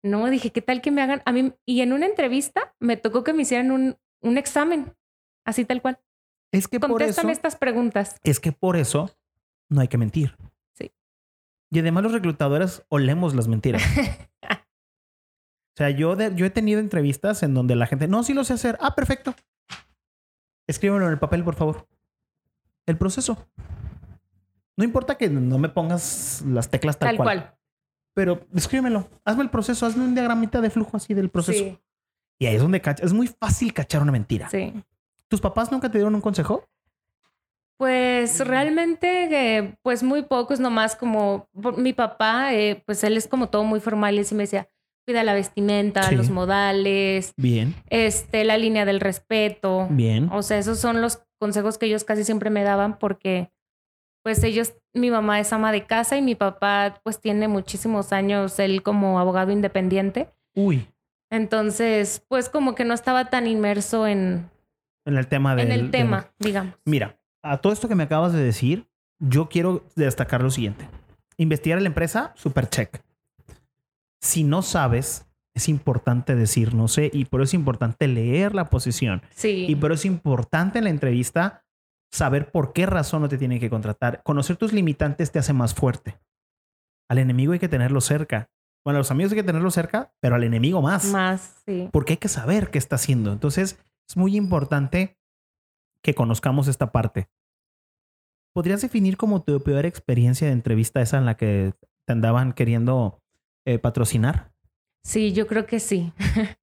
no, 0.01 0.29
dije, 0.29 0.51
¿qué 0.51 0.61
tal 0.61 0.81
que 0.81 0.91
me 0.91 1.01
hagan 1.01 1.21
a 1.25 1.31
mí? 1.31 1.53
Y 1.65 1.81
en 1.81 1.93
una 1.93 2.05
entrevista 2.05 2.73
me 2.79 2.97
tocó 2.97 3.23
que 3.23 3.33
me 3.33 3.43
hicieran 3.43 3.69
un, 3.71 3.97
un 4.21 4.37
examen, 4.37 4.93
así 5.45 5.65
tal 5.65 5.81
cual. 5.81 5.99
Es 6.51 6.67
que 6.67 6.79
por 6.79 6.89
eso, 6.89 6.97
Contéstame 6.97 7.31
estas 7.33 7.55
preguntas. 7.55 8.15
es 8.23 8.39
que 8.39 8.51
por 8.51 8.77
eso 8.77 9.11
no 9.69 9.81
hay 9.81 9.87
que 9.87 9.97
mentir. 9.99 10.35
Y 11.71 11.79
además 11.79 12.03
los 12.03 12.11
reclutadores 12.13 12.83
olemos 12.89 13.35
las 13.35 13.47
mentiras. 13.47 13.83
o 14.43 15.75
sea, 15.77 15.89
yo, 15.91 16.15
de- 16.15 16.33
yo 16.35 16.45
he 16.45 16.49
tenido 16.49 16.79
entrevistas 16.79 17.43
en 17.43 17.53
donde 17.53 17.75
la 17.75 17.85
gente, 17.87 18.07
no, 18.07 18.23
sí 18.23 18.33
lo 18.33 18.43
sé 18.43 18.53
hacer. 18.53 18.77
Ah, 18.81 18.95
perfecto. 18.95 19.35
Escríbelo 20.67 21.05
en 21.05 21.11
el 21.11 21.19
papel, 21.19 21.43
por 21.43 21.55
favor. 21.55 21.87
El 22.85 22.97
proceso. 22.97 23.47
No 24.77 24.83
importa 24.83 25.15
que 25.17 25.29
no 25.29 25.57
me 25.57 25.69
pongas 25.69 26.43
las 26.47 26.69
teclas 26.69 26.97
tal, 26.97 27.09
Tal 27.09 27.17
cual, 27.17 27.39
cual. 27.41 27.55
Pero 28.15 28.45
escríbemelo. 28.55 29.07
Hazme 29.25 29.43
el 29.43 29.49
proceso. 29.49 29.85
Hazme 29.85 30.03
un 30.05 30.13
diagramita 30.15 30.61
de 30.61 30.69
flujo 30.69 30.97
así 30.97 31.13
del 31.13 31.29
proceso. 31.29 31.63
Sí, 31.63 31.79
Y 32.39 32.45
ahí 32.47 32.55
es 32.55 32.61
donde 32.61 32.81
cacha. 32.81 33.03
Es 33.03 33.13
muy 33.13 33.27
fácil 33.27 33.73
cachar 33.73 34.01
una 34.01 34.11
mentira. 34.11 34.49
sí. 34.49 34.73
¿Tus 35.27 35.41
papás 35.41 35.71
nunca 35.71 35.91
te 35.91 35.99
dieron 35.99 36.15
un 36.15 36.21
consejo? 36.21 36.67
Pues 37.79 38.45
realmente, 38.45 39.57
eh, 39.57 39.73
pues 39.83 40.03
muy 40.03 40.23
pocos, 40.23 40.59
nomás 40.59 40.97
como 40.97 41.47
mi 41.77 41.93
papá, 41.93 42.53
eh, 42.53 42.83
pues 42.85 43.05
él 43.05 43.15
es 43.15 43.25
como 43.29 43.47
todo 43.47 43.63
muy 43.63 43.79
formal 43.79 44.19
y 44.19 44.25
sí 44.25 44.35
me 44.35 44.43
decía, 44.43 44.67
cuida 45.07 45.23
la 45.23 45.33
vestimenta, 45.33 46.03
Sí. 46.03 46.15
los 46.17 46.29
modales, 46.29 47.33
Bien, 47.37 47.73
este, 47.89 48.43
la 48.43 48.57
línea 48.57 48.83
del 48.83 48.99
respeto. 48.99 49.87
bien. 49.91 50.27
O 50.33 50.41
sea, 50.43 50.57
esos 50.57 50.77
son 50.77 51.01
los 51.01 51.23
consejos 51.39 51.77
que 51.77 51.85
ellos 51.85 52.03
casi 52.03 52.25
siempre 52.25 52.49
me 52.49 52.63
daban 52.63 52.99
porque, 52.99 53.49
pues 54.25 54.43
ellos, 54.43 54.73
mi 54.93 55.09
mamá 55.09 55.39
es 55.39 55.53
ama 55.53 55.71
de 55.71 55.85
casa 55.85 56.17
y 56.17 56.21
mi 56.21 56.35
papá, 56.35 56.99
pues 57.05 57.21
tiene 57.21 57.47
muchísimos 57.47 58.11
años, 58.11 58.59
él 58.59 58.83
como 58.83 59.19
abogado 59.21 59.53
independiente. 59.53 60.27
Uy, 60.53 60.85
Entonces, 61.31 62.25
pues 62.27 62.49
como 62.49 62.75
que 62.75 62.83
no 62.83 62.93
estaba 62.93 63.29
tan 63.29 63.47
inmerso 63.47 64.05
en, 64.05 64.49
en 65.05 65.15
el 65.17 65.27
tema 65.27 65.55
del... 65.55 65.67
en 65.67 65.71
el 65.71 65.91
tema, 65.91 66.31
digamos. 66.39 66.73
Mira, 66.83 67.15
a 67.41 67.57
todo 67.57 67.73
esto 67.73 67.87
que 67.87 67.95
me 67.95 68.03
acabas 68.03 68.33
de 68.33 68.43
decir, 68.43 68.87
yo 69.19 69.49
quiero 69.49 69.85
destacar 69.95 70.41
lo 70.41 70.51
siguiente. 70.51 70.87
Investigar 71.37 71.77
a 71.77 71.81
la 71.81 71.87
empresa, 71.87 72.33
super 72.35 72.69
check. 72.69 73.01
Si 74.21 74.43
no 74.43 74.61
sabes, 74.61 75.25
es 75.53 75.69
importante 75.69 76.35
decir 76.35 76.73
no 76.73 76.87
sé 76.87 77.09
y 77.13 77.25
por 77.25 77.41
eso 77.41 77.49
es 77.49 77.53
importante 77.53 78.07
leer 78.07 78.55
la 78.55 78.69
posición. 78.69 79.21
Sí. 79.31 79.65
Y 79.67 79.75
por 79.75 79.91
eso 79.91 80.01
es 80.01 80.05
importante 80.05 80.77
en 80.79 80.85
la 80.85 80.89
entrevista 80.89 81.63
saber 82.11 82.51
por 82.51 82.73
qué 82.73 82.85
razón 82.85 83.21
no 83.21 83.29
te 83.29 83.37
tienen 83.37 83.59
que 83.59 83.69
contratar. 83.69 84.21
Conocer 84.23 84.57
tus 84.57 84.73
limitantes 84.73 85.31
te 85.31 85.39
hace 85.39 85.53
más 85.53 85.73
fuerte. 85.73 86.19
Al 87.09 87.19
enemigo 87.19 87.53
hay 87.53 87.59
que 87.59 87.69
tenerlo 87.69 88.01
cerca. 88.01 88.49
Bueno, 88.83 88.97
a 88.97 89.01
los 89.01 89.11
amigos 89.11 89.31
hay 89.31 89.37
que 89.37 89.43
tenerlo 89.43 89.71
cerca, 89.71 90.13
pero 90.19 90.35
al 90.35 90.43
enemigo 90.43 90.81
más. 90.81 91.05
Más, 91.05 91.61
sí. 91.65 91.89
Porque 91.91 92.13
hay 92.13 92.17
que 92.17 92.27
saber 92.27 92.71
qué 92.71 92.77
está 92.77 92.95
haciendo. 92.95 93.31
Entonces, 93.31 93.79
es 94.07 94.17
muy 94.17 94.35
importante 94.35 95.18
que 96.03 96.13
conozcamos 96.15 96.67
esta 96.67 96.91
parte. 96.91 97.29
¿Podrías 98.55 98.81
definir 98.81 99.17
como 99.17 99.43
tu 99.43 99.61
peor 99.63 99.85
experiencia 99.85 100.47
de 100.47 100.53
entrevista 100.53 101.01
esa 101.01 101.17
en 101.17 101.25
la 101.25 101.37
que 101.37 101.73
te 102.05 102.13
andaban 102.13 102.53
queriendo 102.53 103.21
eh, 103.65 103.79
patrocinar? 103.79 104.51
Sí, 105.03 105.31
yo 105.33 105.47
creo 105.47 105.65
que 105.65 105.79
sí. 105.79 106.11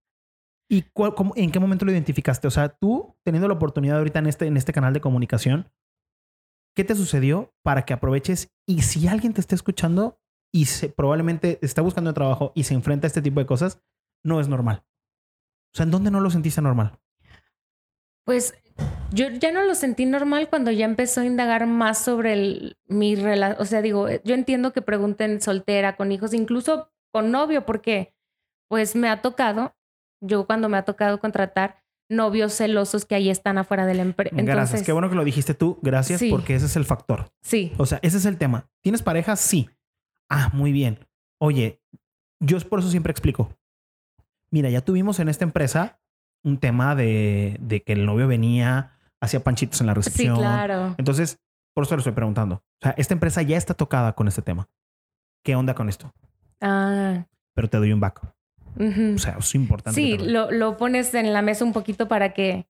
¿Y 0.71 0.83
cuál- 0.93 1.15
cómo- 1.15 1.33
en 1.37 1.51
qué 1.53 1.61
momento 1.61 1.85
lo 1.85 1.93
identificaste? 1.93 2.49
O 2.49 2.51
sea, 2.51 2.69
tú 2.71 3.17
teniendo 3.25 3.47
la 3.49 3.55
oportunidad 3.55 3.99
ahorita 3.99 4.19
en 4.19 4.27
este, 4.27 4.47
en 4.47 4.57
este 4.57 4.73
canal 4.73 4.93
de 4.93 5.01
comunicación, 5.01 5.71
¿qué 6.77 6.83
te 6.85 6.95
sucedió 6.97 7.55
para 7.63 7.85
que 7.85 7.95
aproveches? 7.95 8.53
Y 8.67 8.83
si 8.83 9.07
alguien 9.07 9.33
te 9.33 9.41
está 9.41 9.55
escuchando 9.55 10.21
y 10.53 10.65
se- 10.67 10.89
probablemente 10.89 11.59
está 11.63 11.83
buscando 11.83 12.13
trabajo 12.15 12.53
y 12.55 12.65
se 12.65 12.75
enfrenta 12.75 13.07
a 13.07 13.09
este 13.09 13.23
tipo 13.23 13.39
de 13.41 13.47
cosas, 13.47 13.81
no 14.25 14.41
es 14.41 14.49
normal. 14.49 14.85
O 15.73 15.77
sea, 15.77 15.85
¿en 15.85 15.93
dónde 15.93 16.11
no 16.11 16.21
lo 16.21 16.31
sentiste 16.31 16.61
normal? 16.61 16.99
Pues 18.25 18.55
yo 19.13 19.29
ya 19.31 19.53
no 19.53 19.63
lo 19.63 19.75
sentí 19.75 20.05
normal 20.07 20.49
cuando 20.49 20.71
ya 20.71 20.85
empezó 20.85 21.21
a 21.21 21.25
indagar 21.25 21.67
más 21.67 21.99
sobre 21.99 22.33
el, 22.35 22.77
mi 22.87 23.15
relación. 23.17 23.61
O 23.61 23.65
sea, 23.65 23.83
digo, 23.83 24.09
yo 24.25 24.35
entiendo 24.35 24.73
que 24.73 24.83
pregunten 24.83 25.41
soltera, 25.41 25.97
con 25.97 26.13
hijos, 26.13 26.35
incluso 26.35 26.91
con 27.13 27.31
novio, 27.31 27.65
porque 27.65 28.15
pues 28.69 28.97
me 28.97 29.09
ha 29.09 29.23
tocado, 29.23 29.75
yo 30.21 30.47
cuando 30.47 30.69
me 30.69 30.77
ha 30.77 30.85
tocado 30.85 31.21
contratar 31.21 31.83
novios 32.09 32.53
celosos 32.55 33.05
que 33.05 33.15
ahí 33.15 33.31
están 33.31 33.59
afuera 33.59 33.87
de 33.87 33.95
la 33.95 34.03
empresa. 34.03 34.37
Gracias. 34.39 34.83
Qué 34.83 34.93
bueno 34.93 35.09
que 35.09 35.17
lo 35.17 35.25
dijiste 35.25 35.55
tú. 35.55 35.79
Gracias 35.83 36.21
Sí. 36.21 36.31
porque 36.31 36.55
ese 36.55 36.67
es 36.67 36.77
el 36.77 36.85
factor. 36.85 37.31
Sí, 37.43 37.73
O 37.79 37.87
sea, 37.87 37.99
ese 38.03 38.19
es 38.19 38.27
el 38.27 38.39
tema. 38.39 38.69
¿Tienes 38.83 39.03
pareja? 39.03 39.37
Sí. 39.37 39.71
Ah, 40.29 40.51
muy 40.53 40.73
bien. 40.73 40.99
Oye, 41.39 41.81
yo 42.41 42.59
por 42.69 42.81
eso 42.81 42.91
siempre 42.91 43.11
explico. 43.11 43.51
Mira, 44.51 44.69
ya 44.71 44.83
tuvimos 44.83 45.19
en 45.21 45.29
esta 45.29 45.45
empresa 45.45 46.01
un 46.47 46.59
tema 46.59 46.95
de, 46.95 47.57
de 47.61 47.83
que 47.83 47.93
el 47.93 48.07
novio 48.07 48.29
venía, 48.29 48.93
hacía 49.21 49.41
panchitos 49.43 49.81
en 49.81 49.89
la 49.89 49.95
sí, 49.95 49.97
recepción. 49.97 50.37
claro. 50.37 50.95
Entonces, 50.97 51.39
por 51.75 51.85
eso 51.85 51.97
le 51.97 52.01
estoy 52.01 52.13
preguntando. 52.13 52.57
O 52.57 52.63
sea, 52.83 52.95
esta 52.97 53.15
empresa 53.15 53.43
ya 53.43 53.57
está 53.57 53.75
tocada 53.75 54.13
con 54.15 54.29
este 54.29 54.43
tema. 54.43 54.69
¿Qué 55.45 55.57
onda 55.57 55.75
con 55.75 55.89
esto? 55.89 56.13
Ah, 56.61 57.27
Pero 57.55 57.69
te 57.69 57.77
doy 57.79 57.93
un 57.93 58.01
back. 58.01 58.21
ujú. 58.79 59.15
O 59.17 59.19
sea, 59.19 59.37
es 59.39 59.55
importante. 59.55 60.01
sí, 60.01 60.17
lo- 60.19 60.51
lo, 60.51 60.77
pones 60.77 61.13
en 61.15 61.33
la 61.33 61.43
mesa 61.43 61.65
un 61.65 61.73
poquito 61.73 62.09
para 62.09 62.33
que 62.33 62.67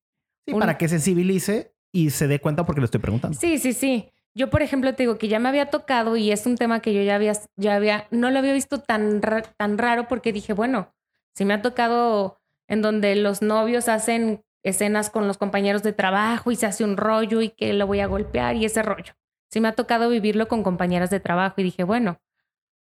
Sí, 0.47 0.55
un- 0.55 0.61
para 0.61 0.79
que 0.79 0.89
sensibilice 0.89 1.75
y 1.93 2.11
se 2.11 2.29
dé 2.29 2.41
cuenta 2.41 2.65
porque 2.65 2.81
le 2.81 2.87
estoy 2.87 3.01
preguntando. 3.01 3.39
Sí, 3.39 3.59
sí, 3.59 3.73
sí. 3.73 4.09
Yo, 4.35 4.51
por 4.51 4.63
ejemplo, 4.63 4.95
te 4.95 5.03
digo 5.03 5.19
que 5.19 5.29
ya 5.29 5.39
me 5.39 5.49
había 5.49 5.67
tocado 5.71 6.17
y 6.17 6.31
es 6.31 6.47
un 6.47 6.57
tema 6.57 6.81
que 6.81 6.93
yo 6.95 7.03
ya 7.03 7.15
había, 7.17 7.33
ya 7.57 7.75
había, 7.77 8.07
no 8.11 8.31
lo 8.31 8.39
había 8.39 8.53
visto 8.53 8.81
tan, 8.81 9.21
tan 9.21 9.79
raro 9.79 10.09
porque 10.09 10.33
dije, 10.33 10.53
bueno, 10.53 10.93
si 11.35 11.45
me 11.45 11.55
ha 11.55 11.63
tocado 11.63 12.39
en 12.69 12.83
donde 12.83 13.17
los 13.17 13.43
novios 13.43 13.89
hacen 13.89 14.45
escenas 14.63 15.11
con 15.11 15.29
los 15.29 15.39
compañeros 15.39 15.83
de 15.83 15.93
trabajo 15.93 16.51
y 16.51 16.57
se 16.57 16.67
hace 16.67 16.85
un 16.85 16.97
rollo 16.97 17.41
y 17.41 17.51
que 17.51 17.73
lo 17.73 17.87
voy 17.87 18.01
a 18.01 18.07
golpear 18.07 18.57
y 18.57 18.65
ese 18.65 18.83
rollo. 18.83 19.15
Sí 19.51 19.61
me 19.61 19.69
ha 19.69 19.73
tocado 19.73 20.09
vivirlo 20.09 20.49
con 20.49 20.63
compañeras 20.63 21.11
de 21.11 21.21
trabajo 21.21 21.61
y 21.61 21.65
dije, 21.65 21.85
bueno, 21.85 22.21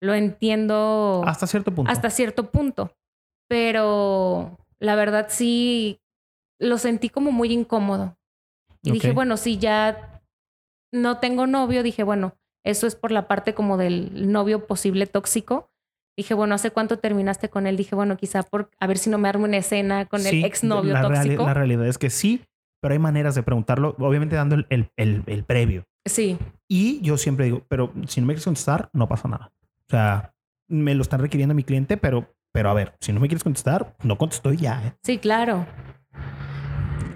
lo 0.01 0.15
entiendo 0.15 1.23
Hasta 1.27 1.47
cierto 1.47 1.75
punto. 1.75 1.91
hasta 1.91 2.11
cierto 2.11 2.51
punto, 2.51 2.95
pero 3.49 4.59
la 4.79 4.95
verdad 4.95 5.27
sí 5.31 6.01
lo 6.59 6.79
sentí 6.79 7.09
como 7.09 7.33
muy 7.33 7.53
incómodo. 7.53 8.17
Y 8.83 8.93
dije, 8.93 9.13
bueno, 9.13 9.37
si 9.37 9.59
ya 9.59 10.23
no 10.93 11.19
tengo 11.19 11.47
novio, 11.47 11.83
dije, 11.83 12.03
bueno, 12.03 12.35
eso 12.65 12.87
es 12.87 12.97
por 12.97 13.11
la 13.11 13.29
parte 13.29 13.55
como 13.55 13.77
del 13.77 14.33
novio 14.33 14.67
posible 14.67 15.07
tóxico. 15.07 15.70
Dije, 16.21 16.35
bueno, 16.35 16.55
¿hace 16.55 16.71
cuánto 16.71 16.99
terminaste 16.99 17.49
con 17.49 17.67
él? 17.67 17.79
Dije, 17.79 17.95
bueno, 17.95 18.19
quizá 18.19 18.43
por 18.43 18.69
a 18.79 18.87
ver 18.87 18.99
si 18.99 19.09
no 19.09 19.17
me 19.17 19.27
armo 19.31 19.47
una 19.47 19.57
escena 19.57 20.05
con 20.05 20.21
Sí, 20.21 20.41
el 20.41 20.45
exnovio 20.45 20.93
la 20.93 21.01
reali- 21.03 21.23
tóxico. 21.31 21.47
la 21.47 21.55
realidad 21.55 21.87
es 21.87 21.97
que 21.97 22.11
sí, 22.11 22.43
pero 22.83 22.93
hay 22.93 22.99
maneras 22.99 23.35
de 23.35 23.43
preguntarlo, 23.43 23.97
obviamente 23.99 24.37
dando 24.37 24.55
el, 24.57 24.67
el- 24.69 24.91
el- 24.99 25.23
el 25.27 25.45
previo. 25.45 25.85
Sí, 26.05 26.37
Y 26.69 27.01
yo 27.01 27.17
siempre 27.17 27.47
digo, 27.47 27.63
pero 27.69 27.95
si 28.07 28.21
no 28.21 28.27
me 28.27 28.35
quieres 28.35 28.45
contestar, 28.45 28.91
no 28.93 29.09
pasa 29.09 29.29
nada. 29.29 29.51
O 29.87 29.89
sea, 29.89 30.35
me 30.69 30.95
lo 30.95 31.01
están 31.01 31.21
requiriendo 31.21 31.55
mi 31.55 31.65
cliente, 31.65 31.97
pero, 31.97 32.35
pero 32.53 32.69
a 32.69 32.75
ver, 32.75 32.95
si 33.01 33.15
no 33.15 33.21
me 33.21 33.27
quieres 33.29 33.43
contestar, 33.43 33.97
no 34.03 34.19
contesto 34.19 34.53
ya. 34.53 34.83
¿eh? 34.89 34.93
sí, 35.03 35.17
claro. 35.17 35.67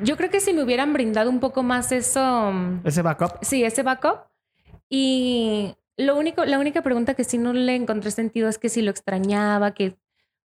Yo 0.03 0.17
creo 0.17 0.31
que 0.31 0.41
si 0.41 0.55
me 0.55 0.63
hubieran 0.63 0.95
brindado 0.95 1.29
un 1.29 1.41
poco 1.41 1.63
más 1.63 1.93
eso, 1.93 2.53
mm, 2.53 2.81
Ese 2.85 3.03
backup. 3.03 3.33
Sí, 3.43 3.65
ese 3.65 3.83
backup. 3.83 4.29
Y 4.89 5.75
lo 5.97 6.17
único, 6.17 6.45
la 6.45 6.59
única 6.59 6.83
pregunta 6.83 7.15
que 7.15 7.25
sí 7.25 7.39
no 7.39 7.53
le 7.53 7.75
encontré 7.77 8.11
sentido 8.11 8.49
es 8.49 8.59
que 8.59 8.69
si 8.69 8.83
lo 8.83 8.91
extrañaba, 8.91 9.75
que 9.75 9.97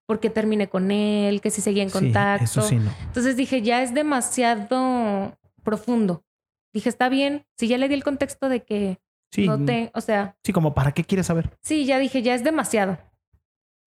por 0.06 0.20
qué 0.20 0.30
terminé 0.30 0.68
con 0.68 0.90
él, 0.90 1.40
que 1.40 1.50
si 1.50 1.60
seguía 1.60 1.82
en 1.82 1.90
Sí, 1.90 1.98
contacto. 1.98 2.44
eso 2.44 2.62
sí, 2.62 2.76
no. 2.76 2.90
Entonces 3.06 3.36
dije, 3.36 3.62
ya 3.62 3.82
es 3.82 3.94
demasiado 3.94 5.36
profundo. 5.62 6.24
Dije, 6.72 6.88
está 6.88 7.08
bien, 7.08 7.44
si 7.58 7.68
ya 7.68 7.78
le 7.78 7.88
di 7.88 7.94
el 7.94 8.04
contexto 8.04 8.48
de 8.48 8.64
que 8.64 8.98
Sí, 9.32 9.46
no 9.46 9.64
te, 9.64 9.90
o 9.94 10.00
sea, 10.00 10.36
sí, 10.44 10.52
como 10.52 10.74
para 10.74 10.92
qué 10.92 11.04
quieres 11.04 11.26
saber. 11.26 11.56
sí, 11.62 11.84
ya 11.86 11.98
dije, 12.00 12.22
ya 12.22 12.34
es 12.34 12.42
demasiado. 12.42 12.98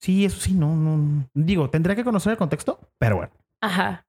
Sí, 0.01 0.25
eso 0.25 0.39
sí, 0.39 0.53
no, 0.53 0.75
no. 0.75 1.27
Digo, 1.33 1.69
tendría 1.69 1.95
que 1.95 2.03
conocer 2.03 2.31
el 2.31 2.37
contexto, 2.37 2.79
pero 2.97 3.17
bueno. 3.17 3.31
Ajá. 3.61 4.05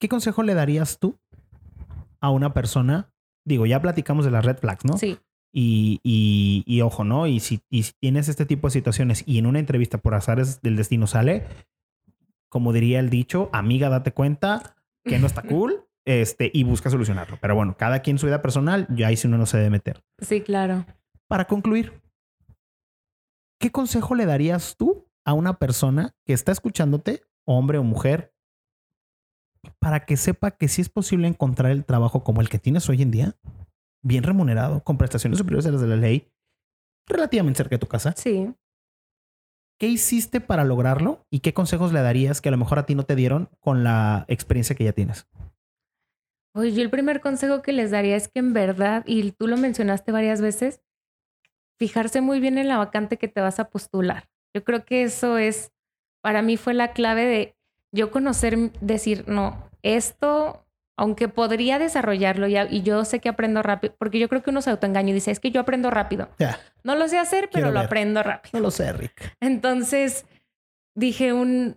¿Qué 0.00 0.08
consejo 0.08 0.42
le 0.42 0.54
darías 0.54 0.98
tú 0.98 1.18
a 2.20 2.30
una 2.30 2.52
persona? 2.52 3.12
Digo, 3.44 3.66
ya 3.66 3.80
platicamos 3.80 4.24
de 4.24 4.30
las 4.30 4.44
red 4.44 4.56
flags, 4.58 4.84
¿no? 4.84 4.96
Sí, 4.98 5.18
Y, 5.52 6.00
y, 6.04 6.62
y 6.66 6.80
ojo, 6.82 7.02
¿no? 7.04 7.26
Y 7.26 7.40
si, 7.40 7.60
y 7.70 7.82
si 7.82 7.92
tienes 7.98 8.28
este 8.28 8.46
tipo 8.46 8.68
de 8.68 8.72
situaciones 8.72 9.24
y 9.26 9.38
en 9.38 9.46
una 9.46 9.58
entrevista 9.58 9.98
por 9.98 10.14
azares 10.14 10.62
del 10.62 10.76
destino 10.76 11.06
sale, 11.06 11.44
como 12.48 12.72
diría 12.72 13.00
el 13.00 13.10
dicho, 13.10 13.50
amiga, 13.52 13.88
date 13.88 14.12
cuenta 14.12 14.76
que 15.04 15.18
no 15.18 15.26
está 15.26 15.42
cool 15.48 15.86
este, 16.04 16.50
y 16.52 16.64
busca 16.64 16.90
solucionarlo. 16.90 17.38
Pero 17.40 17.54
bueno, 17.54 17.76
cada 17.76 18.00
quien 18.00 18.18
su 18.18 18.26
vida 18.26 18.42
personal, 18.42 18.86
ya 18.90 19.08
ahí 19.08 19.16
sí 19.16 19.26
uno 19.26 19.38
no 19.38 19.46
se 19.46 19.56
debe 19.56 19.70
meter. 19.70 20.02
sí, 20.18 20.40
claro. 20.40 20.84
Para 21.26 21.44
concluir, 21.44 22.00
¿qué 23.60 23.70
consejo 23.70 24.16
le 24.16 24.26
darías 24.26 24.74
tú 24.76 25.06
a 25.24 25.32
una 25.32 25.58
persona 25.58 26.16
que 26.24 26.32
está 26.32 26.50
escuchándote, 26.50 27.22
hombre 27.44 27.78
o 27.78 27.84
mujer, 27.84 28.34
para 29.78 30.04
que 30.06 30.16
sepa 30.16 30.50
que 30.50 30.66
sí 30.66 30.82
es 30.82 30.88
posible 30.88 31.28
encontrar 31.28 31.70
el 31.70 31.84
trabajo 31.84 32.24
como 32.24 32.40
el 32.40 32.48
que 32.48 32.58
tienes 32.58 32.88
hoy 32.88 33.02
en 33.02 33.10
día, 33.12 33.36
bien 34.02 34.22
remunerado, 34.22 34.82
con 34.82 34.98
prestaciones 34.98 35.38
superiores 35.38 35.66
a 35.66 35.72
las 35.72 35.80
de 35.80 35.86
la 35.86 35.96
ley, 35.96 36.30
relativamente 37.06 37.58
cerca 37.58 37.76
de 37.76 37.80
tu 37.80 37.86
casa? 37.86 38.14
Sí. 38.16 38.52
¿Qué 39.78 39.88
hiciste 39.88 40.40
para 40.40 40.64
lograrlo 40.64 41.24
y 41.30 41.40
qué 41.40 41.54
consejos 41.54 41.92
le 41.92 42.02
darías 42.02 42.40
que 42.40 42.50
a 42.50 42.52
lo 42.52 42.58
mejor 42.58 42.78
a 42.78 42.86
ti 42.86 42.94
no 42.94 43.04
te 43.04 43.16
dieron 43.16 43.48
con 43.60 43.82
la 43.82 44.26
experiencia 44.28 44.76
que 44.76 44.84
ya 44.84 44.92
tienes? 44.92 45.26
Oye, 46.54 46.72
yo 46.72 46.82
el 46.82 46.90
primer 46.90 47.20
consejo 47.20 47.62
que 47.62 47.72
les 47.72 47.90
daría 47.90 48.16
es 48.16 48.28
que 48.28 48.40
en 48.40 48.52
verdad, 48.52 49.04
y 49.06 49.32
tú 49.32 49.46
lo 49.46 49.56
mencionaste 49.56 50.12
varias 50.12 50.40
veces, 50.40 50.82
fijarse 51.78 52.20
muy 52.20 52.40
bien 52.40 52.58
en 52.58 52.68
la 52.68 52.76
vacante 52.76 53.16
que 53.16 53.28
te 53.28 53.40
vas 53.40 53.58
a 53.58 53.70
postular. 53.70 54.28
Yo 54.54 54.64
creo 54.64 54.84
que 54.84 55.02
eso 55.02 55.38
es, 55.38 55.72
para 56.20 56.42
mí 56.42 56.56
fue 56.56 56.74
la 56.74 56.92
clave 56.92 57.24
de 57.24 57.56
yo 57.92 58.10
conocer, 58.10 58.72
decir, 58.80 59.24
no, 59.28 59.70
esto, 59.82 60.66
aunque 61.00 61.28
podría 61.28 61.78
desarrollarlo 61.78 62.46
y 62.46 62.82
yo 62.82 63.06
sé 63.06 63.20
que 63.20 63.30
aprendo 63.30 63.62
rápido, 63.62 63.94
porque 63.98 64.18
yo 64.18 64.28
creo 64.28 64.42
que 64.42 64.50
uno 64.50 64.60
se 64.60 64.68
autoengaña 64.68 65.08
y 65.08 65.14
dice, 65.14 65.30
es 65.30 65.40
que 65.40 65.50
yo 65.50 65.62
aprendo 65.62 65.90
rápido. 65.90 66.28
No 66.84 66.94
lo 66.94 67.08
sé 67.08 67.16
hacer, 67.16 67.44
pero 67.50 67.52
Quiero 67.52 67.68
lo 67.70 67.80
ver. 67.80 67.86
aprendo 67.86 68.22
rápido. 68.22 68.50
no 68.52 68.60
lo 68.60 68.70
sé, 68.70 68.92
Rick. 68.92 69.34
Entonces 69.40 70.26
dije 70.94 71.32
un, 71.32 71.76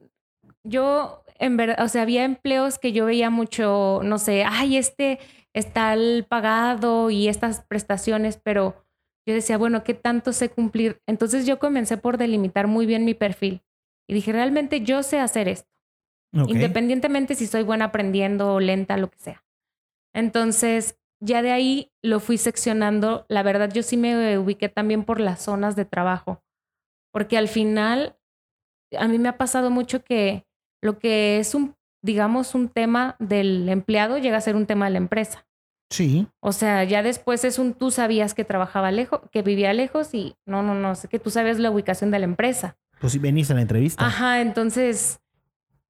yo 0.65 1.23
en 1.39 1.55
verdad, 1.55 1.85
o 1.85 1.87
sea, 1.87 2.01
había 2.01 2.25
empleos 2.25 2.79
que 2.79 2.91
yo 2.91 3.05
veía 3.05 3.29
mucho, 3.29 4.01
no 4.03 4.17
sé, 4.17 4.43
ay, 4.43 4.75
este 4.75 5.19
está 5.53 5.93
el 5.93 6.25
pagado 6.27 7.09
y 7.09 7.29
estas 7.29 7.61
prestaciones, 7.61 8.41
pero 8.43 8.83
yo 9.25 9.33
decía, 9.33 9.57
bueno, 9.57 9.85
¿qué 9.85 9.93
tanto 9.93 10.33
sé 10.33 10.49
cumplir? 10.49 11.01
Entonces 11.07 11.45
yo 11.45 11.59
comencé 11.59 11.95
por 11.95 12.17
delimitar 12.17 12.67
muy 12.67 12.85
bien 12.85 13.05
mi 13.05 13.13
perfil 13.13 13.61
y 14.05 14.13
dije, 14.15 14.33
realmente 14.33 14.81
yo 14.81 15.01
sé 15.01 15.19
hacer 15.19 15.47
esto, 15.47 15.69
Independientemente 16.33 17.35
si 17.35 17.45
soy 17.45 17.63
buena 17.63 17.85
aprendiendo 17.85 18.55
o 18.55 18.59
lenta, 18.59 18.97
lo 18.97 19.09
que 19.09 19.19
sea. 19.19 19.43
Entonces, 20.13 20.97
ya 21.19 21.41
de 21.41 21.51
ahí 21.51 21.91
lo 22.01 22.19
fui 22.19 22.37
seccionando. 22.37 23.25
La 23.29 23.43
verdad, 23.43 23.71
yo 23.71 23.83
sí 23.83 23.97
me 23.97 24.37
ubiqué 24.37 24.67
también 24.67 25.03
por 25.03 25.19
las 25.19 25.41
zonas 25.41 25.75
de 25.75 25.85
trabajo, 25.85 26.43
porque 27.11 27.37
al 27.37 27.47
final, 27.47 28.17
a 28.97 29.07
mí 29.07 29.19
me 29.19 29.29
ha 29.29 29.37
pasado 29.37 29.69
mucho 29.69 30.03
que 30.03 30.45
lo 30.81 30.99
que 30.99 31.39
es 31.39 31.55
un, 31.55 31.75
digamos, 32.03 32.55
un 32.55 32.67
tema 32.67 33.15
del 33.19 33.69
empleado 33.69 34.17
llega 34.17 34.37
a 34.37 34.41
ser 34.41 34.55
un 34.55 34.65
tema 34.65 34.85
de 34.85 34.91
la 34.91 34.97
empresa. 34.97 35.47
Sí. 35.89 36.27
O 36.39 36.51
sea, 36.51 36.83
ya 36.83 37.03
después 37.03 37.45
es 37.45 37.59
un 37.59 37.73
tú 37.73 37.91
sabías 37.91 38.33
que 38.33 38.43
trabajaba 38.43 38.91
lejos, 38.91 39.21
que 39.31 39.43
vivía 39.43 39.73
lejos 39.73 40.13
y 40.13 40.35
no, 40.45 40.63
no, 40.63 40.73
no, 40.73 40.95
sé 40.95 41.07
que 41.07 41.19
tú 41.19 41.29
sabes 41.29 41.59
la 41.59 41.69
ubicación 41.69 42.09
de 42.09 42.19
la 42.19 42.25
empresa. 42.25 42.77
Pues 42.99 43.13
si 43.13 43.19
veniste 43.19 43.53
a 43.53 43.55
la 43.55 43.61
entrevista. 43.61 44.05
Ajá, 44.05 44.41
entonces 44.41 45.21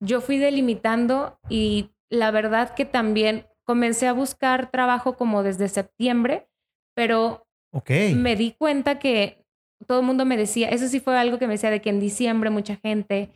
yo 0.04 0.22
fui 0.22 0.38
delimitando 0.38 1.40
y 1.50 1.90
la 2.10 2.32
verdad 2.32 2.74
que 2.76 2.86
también 2.86 3.46
comencé 3.64 4.08
a 4.08 4.14
buscar 4.14 4.70
trabajo 4.72 5.16
como 5.16 5.42
desde 5.44 5.68
septiembre, 5.70 6.50
pero 6.96 7.48
Ok. 7.72 7.90
me 8.16 8.36
di 8.36 8.52
cuenta 8.52 9.00
que 9.00 9.46
todo 9.88 10.02
el 10.02 10.06
mundo 10.06 10.26
me 10.26 10.38
decía, 10.38 10.70
eso 10.70 10.88
sí 10.88 11.00
fue 11.00 11.18
algo 11.18 11.40
que 11.40 11.48
me 11.48 11.54
decía 11.54 11.72
de 11.72 11.82
que 11.82 11.90
en 11.90 12.00
diciembre 12.00 12.50
mucha 12.50 12.76
gente 12.76 13.32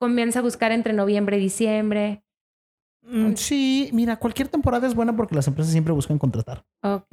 comienza 0.00 0.38
a 0.38 0.42
buscar 0.42 0.72
entre 0.72 0.92
noviembre 0.92 1.36
y 1.36 1.40
diciembre. 1.40 2.22
Mm, 3.02 3.34
Sí, 3.34 3.90
mira, 3.92 4.16
cualquier 4.16 4.48
temporada 4.48 4.86
es 4.86 4.94
buena 4.94 5.14
porque 5.16 5.34
las 5.34 5.46
empresas 5.48 5.72
siempre 5.72 5.92
buscan 5.92 6.18
contratar. 6.18 6.64
Ok. 6.82 7.12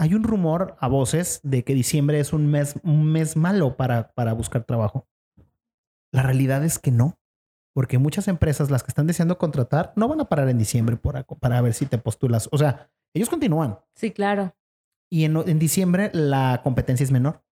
Hay 0.00 0.14
un 0.14 0.22
rumor 0.22 0.76
a 0.80 0.86
voces 0.88 1.40
de 1.42 1.64
que 1.64 1.74
diciembre 1.74 2.20
es 2.20 2.32
un 2.32 2.48
mes, 2.50 2.76
un 2.84 3.04
mes 3.10 3.36
malo 3.36 3.76
para, 3.76 4.12
para 4.12 4.32
buscar 4.32 4.64
trabajo. 4.64 5.08
La 6.12 6.22
realidad 6.22 6.64
es 6.64 6.78
que 6.78 6.90
no, 6.90 7.17
porque 7.78 7.96
muchas 7.98 8.26
empresas, 8.26 8.72
las 8.72 8.82
que 8.82 8.90
están 8.90 9.06
deseando 9.06 9.38
contratar, 9.38 9.92
no 9.94 10.08
van 10.08 10.20
a 10.20 10.24
parar 10.24 10.48
en 10.48 10.58
diciembre 10.58 10.96
por, 10.96 11.24
para 11.38 11.60
ver 11.60 11.74
si 11.74 11.86
te 11.86 11.96
postulas. 11.96 12.48
O 12.50 12.58
sea, 12.58 12.90
ellos 13.14 13.28
continúan. 13.30 13.78
Sí, 13.94 14.10
claro. 14.10 14.52
Y 15.08 15.22
en, 15.24 15.36
en 15.36 15.60
diciembre 15.60 16.10
la 16.12 16.60
competencia 16.64 17.04
es 17.04 17.12
menor. 17.12 17.44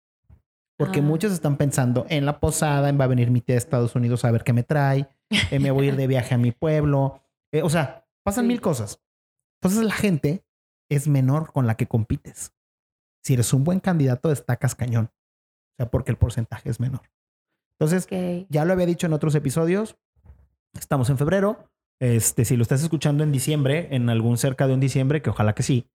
Porque 0.76 0.98
Ah. 0.98 1.02
muchos 1.02 1.30
están 1.30 1.56
pensando 1.56 2.06
en 2.08 2.26
la 2.26 2.40
posada, 2.40 2.88
en 2.88 2.98
va 2.98 3.04
a 3.04 3.06
venir 3.06 3.30
mi 3.30 3.40
tía 3.40 3.54
de 3.54 3.58
Estados 3.58 3.94
Unidos 3.94 4.24
a 4.24 4.32
ver 4.32 4.42
qué 4.42 4.52
me 4.52 4.64
trae, 4.64 5.08
eh, 5.52 5.60
me 5.60 5.70
voy 5.70 5.86
a 5.86 5.88
ir 5.90 5.96
de 5.96 6.06
viaje 6.08 6.34
a 6.34 6.38
mi 6.38 6.50
pueblo. 6.50 7.22
Eh, 7.52 7.62
o 7.62 7.70
sea, 7.70 8.04
pasan 8.24 8.46
Sí. 8.46 8.48
mil 8.48 8.60
cosas. 8.60 9.00
Entonces 9.62 9.84
la 9.84 9.94
gente 9.94 10.44
es 10.90 11.06
menor 11.06 11.52
con 11.52 11.68
la 11.68 11.76
que 11.76 11.86
compites. 11.86 12.52
Si 13.22 13.34
eres 13.34 13.52
un 13.52 13.62
buen 13.62 13.78
candidato, 13.78 14.28
destacas 14.30 14.74
cañón. 14.74 15.06
O 15.06 15.76
sea, 15.78 15.88
porque 15.88 16.10
el 16.10 16.16
porcentaje 16.18 16.68
es 16.68 16.80
menor. 16.80 17.02
Entonces, 17.78 18.06
Ok. 18.06 18.46
ya 18.50 18.64
lo 18.64 18.72
había 18.72 18.86
dicho 18.86 19.06
en 19.06 19.12
otros 19.12 19.36
episodios. 19.36 19.96
Estamos 20.78 21.10
en 21.10 21.18
febrero. 21.18 21.68
Este, 22.00 22.44
si 22.44 22.56
lo 22.56 22.62
estás 22.62 22.82
escuchando 22.82 23.24
en 23.24 23.32
diciembre, 23.32 23.88
en 23.90 24.10
algún 24.10 24.36
cerca 24.36 24.66
de 24.66 24.74
un 24.74 24.80
diciembre, 24.80 25.22
que 25.22 25.30
ojalá 25.30 25.54
que 25.54 25.62
sí, 25.62 25.88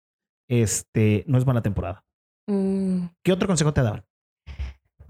este, 0.50 1.24
no 1.28 1.38
es 1.38 1.46
mala 1.46 1.62
temporada. 1.62 2.04
Mm, 2.48 3.06
¿Qué 3.24 3.32
otro 3.32 3.48
consejo 3.48 3.74
te 3.74 3.82
daban? 3.84 4.04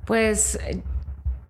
pues 0.06 0.60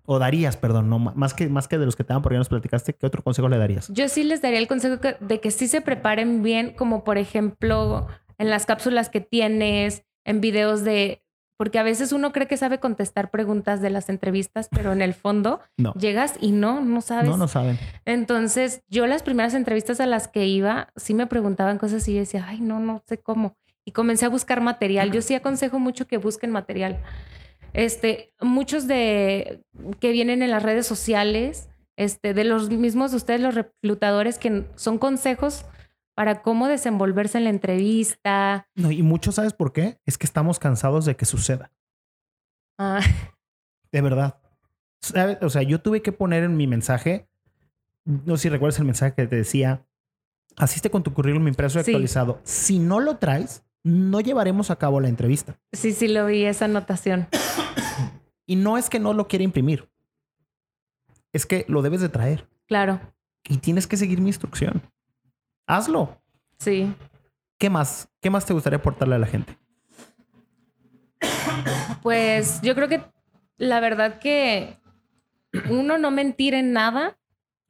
O 0.04 0.18
darías, 0.18 0.56
perdón, 0.56 0.88
no 0.90 0.98
más 0.98 1.32
que, 1.34 1.48
más 1.48 1.68
que 1.68 1.78
de 1.78 1.86
los 1.86 1.96
que 1.96 2.04
te 2.04 2.08
daban 2.08 2.22
porque 2.22 2.34
ya 2.34 2.38
nos 2.40 2.48
platicaste, 2.48 2.92
¿qué 2.94 3.06
otro 3.06 3.22
consejo 3.22 3.48
le 3.48 3.56
darías? 3.58 3.88
Yo 3.88 4.08
sí 4.08 4.24
les 4.24 4.42
daría 4.42 4.58
el 4.58 4.68
consejo 4.68 5.00
que- 5.00 5.16
de 5.20 5.40
que 5.40 5.50
sí 5.50 5.68
se 5.68 5.80
preparen 5.80 6.42
bien, 6.42 6.74
como 6.74 7.02
por 7.04 7.18
ejemplo 7.18 8.08
en 8.38 8.50
las 8.50 8.66
cápsulas 8.66 9.08
que 9.08 9.20
tienes, 9.20 10.04
en 10.24 10.40
videos 10.40 10.84
de... 10.84 11.22
Porque 11.56 11.78
a 11.78 11.82
veces 11.82 12.12
uno 12.12 12.32
cree 12.32 12.46
que 12.48 12.56
sabe 12.56 12.80
contestar 12.80 13.30
preguntas 13.30 13.80
de 13.80 13.90
las 13.90 14.08
entrevistas, 14.08 14.68
pero 14.70 14.92
en 14.92 15.02
el 15.02 15.14
fondo 15.14 15.60
No. 15.76 15.92
llegas 15.94 16.34
y 16.40 16.52
no, 16.52 16.80
no 16.80 17.00
sabes. 17.00 17.28
No, 17.28 17.36
no 17.36 17.48
saben. 17.48 17.78
Entonces, 18.04 18.82
yo 18.88 19.06
las 19.06 19.22
primeras 19.22 19.54
entrevistas 19.54 20.00
a 20.00 20.06
las 20.06 20.28
que 20.28 20.46
iba, 20.46 20.88
sí 20.96 21.14
me 21.14 21.26
preguntaban 21.26 21.78
cosas 21.78 22.06
y 22.08 22.14
yo 22.14 22.20
decía, 22.20 22.44
ay, 22.48 22.60
no, 22.60 22.80
no 22.80 23.02
sé 23.06 23.18
cómo. 23.18 23.56
Y 23.84 23.92
comencé 23.92 24.26
a 24.26 24.28
buscar 24.28 24.60
material. 24.60 25.10
Yo 25.12 25.22
sí 25.22 25.34
aconsejo 25.34 25.78
mucho 25.78 26.06
que 26.06 26.16
busquen 26.16 26.50
material. 26.50 27.00
Este, 27.72 28.32
muchos 28.40 28.86
de 28.86 29.62
que 29.98 30.12
vienen 30.12 30.42
en 30.42 30.50
las 30.50 30.62
redes 30.62 30.86
sociales, 30.86 31.68
este, 31.96 32.34
de 32.34 32.44
los 32.44 32.70
mismos 32.70 33.10
de 33.10 33.16
ustedes, 33.16 33.40
los 33.40 33.54
reclutadores, 33.54 34.38
que 34.38 34.64
son 34.76 34.98
consejos 34.98 35.64
para 36.14 36.42
cómo 36.42 36.68
desenvolverse 36.68 37.38
en 37.38 37.44
la 37.44 37.50
entrevista. 37.50 38.66
No, 38.74 38.90
y 38.90 39.02
mucho, 39.02 39.32
¿sabes 39.32 39.52
por 39.54 39.72
qué? 39.72 39.98
Es 40.06 40.18
que 40.18 40.26
estamos 40.26 40.58
cansados 40.58 41.04
de 41.04 41.16
que 41.16 41.24
suceda. 41.24 41.72
Ah, 42.78 43.00
De 43.92 44.00
verdad. 44.00 44.38
¿Sabe? 45.02 45.38
O 45.42 45.50
sea, 45.50 45.62
yo 45.62 45.80
tuve 45.80 46.00
que 46.02 46.12
poner 46.12 46.44
en 46.44 46.56
mi 46.56 46.66
mensaje, 46.66 47.28
no 48.04 48.36
sé 48.36 48.44
si 48.44 48.48
recuerdas 48.50 48.78
el 48.78 48.84
mensaje 48.84 49.14
que 49.14 49.26
te 49.26 49.36
decía, 49.36 49.84
asiste 50.56 50.90
con 50.90 51.02
tu 51.02 51.12
currículum 51.12 51.48
impreso 51.48 51.80
y 51.80 51.84
Sí. 51.84 51.90
actualizado. 51.90 52.40
Si 52.44 52.78
no 52.78 53.00
lo 53.00 53.16
traes, 53.18 53.64
no 53.84 54.20
llevaremos 54.20 54.70
a 54.70 54.76
cabo 54.76 55.00
la 55.00 55.08
entrevista. 55.08 55.58
sí, 55.72 55.92
sí, 55.92 56.08
lo 56.08 56.26
vi 56.26 56.44
esa 56.44 56.66
anotación. 56.66 57.26
Y 58.46 58.56
no 58.56 58.76
es 58.78 58.88
que 58.90 59.00
no 59.00 59.12
lo 59.12 59.28
quiera 59.28 59.44
imprimir. 59.44 59.88
Es 61.32 61.46
que 61.46 61.64
lo 61.68 61.82
debes 61.82 62.00
de 62.00 62.08
traer. 62.08 62.48
Claro, 62.68 63.00
Y 63.48 63.56
tienes 63.58 63.86
que 63.88 63.96
seguir 63.96 64.20
mi 64.20 64.28
instrucción. 64.28 64.82
Hazlo. 65.72 66.20
sí. 66.58 66.94
¿Qué 67.58 67.70
más? 67.70 68.08
¿Qué 68.20 68.28
más 68.28 68.44
te 68.44 68.52
gustaría 68.52 68.78
aportarle 68.78 69.14
a 69.14 69.18
la 69.18 69.26
gente? 69.26 69.56
Pues 72.02 72.60
yo 72.62 72.74
creo 72.74 72.88
que 72.88 73.02
la 73.56 73.78
verdad 73.80 74.18
que 74.18 74.78
uno 75.70 75.96
no 75.96 76.10
mentir 76.10 76.54
en 76.54 76.72
nada, 76.72 77.16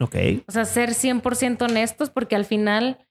Ok. 0.01 0.17
o 0.49 0.53
sea, 0.53 0.65
ser 0.65 0.95
100% 0.95 1.63
honestos, 1.67 2.09
porque 2.09 2.35
al 2.37 2.47
final, 2.47 3.07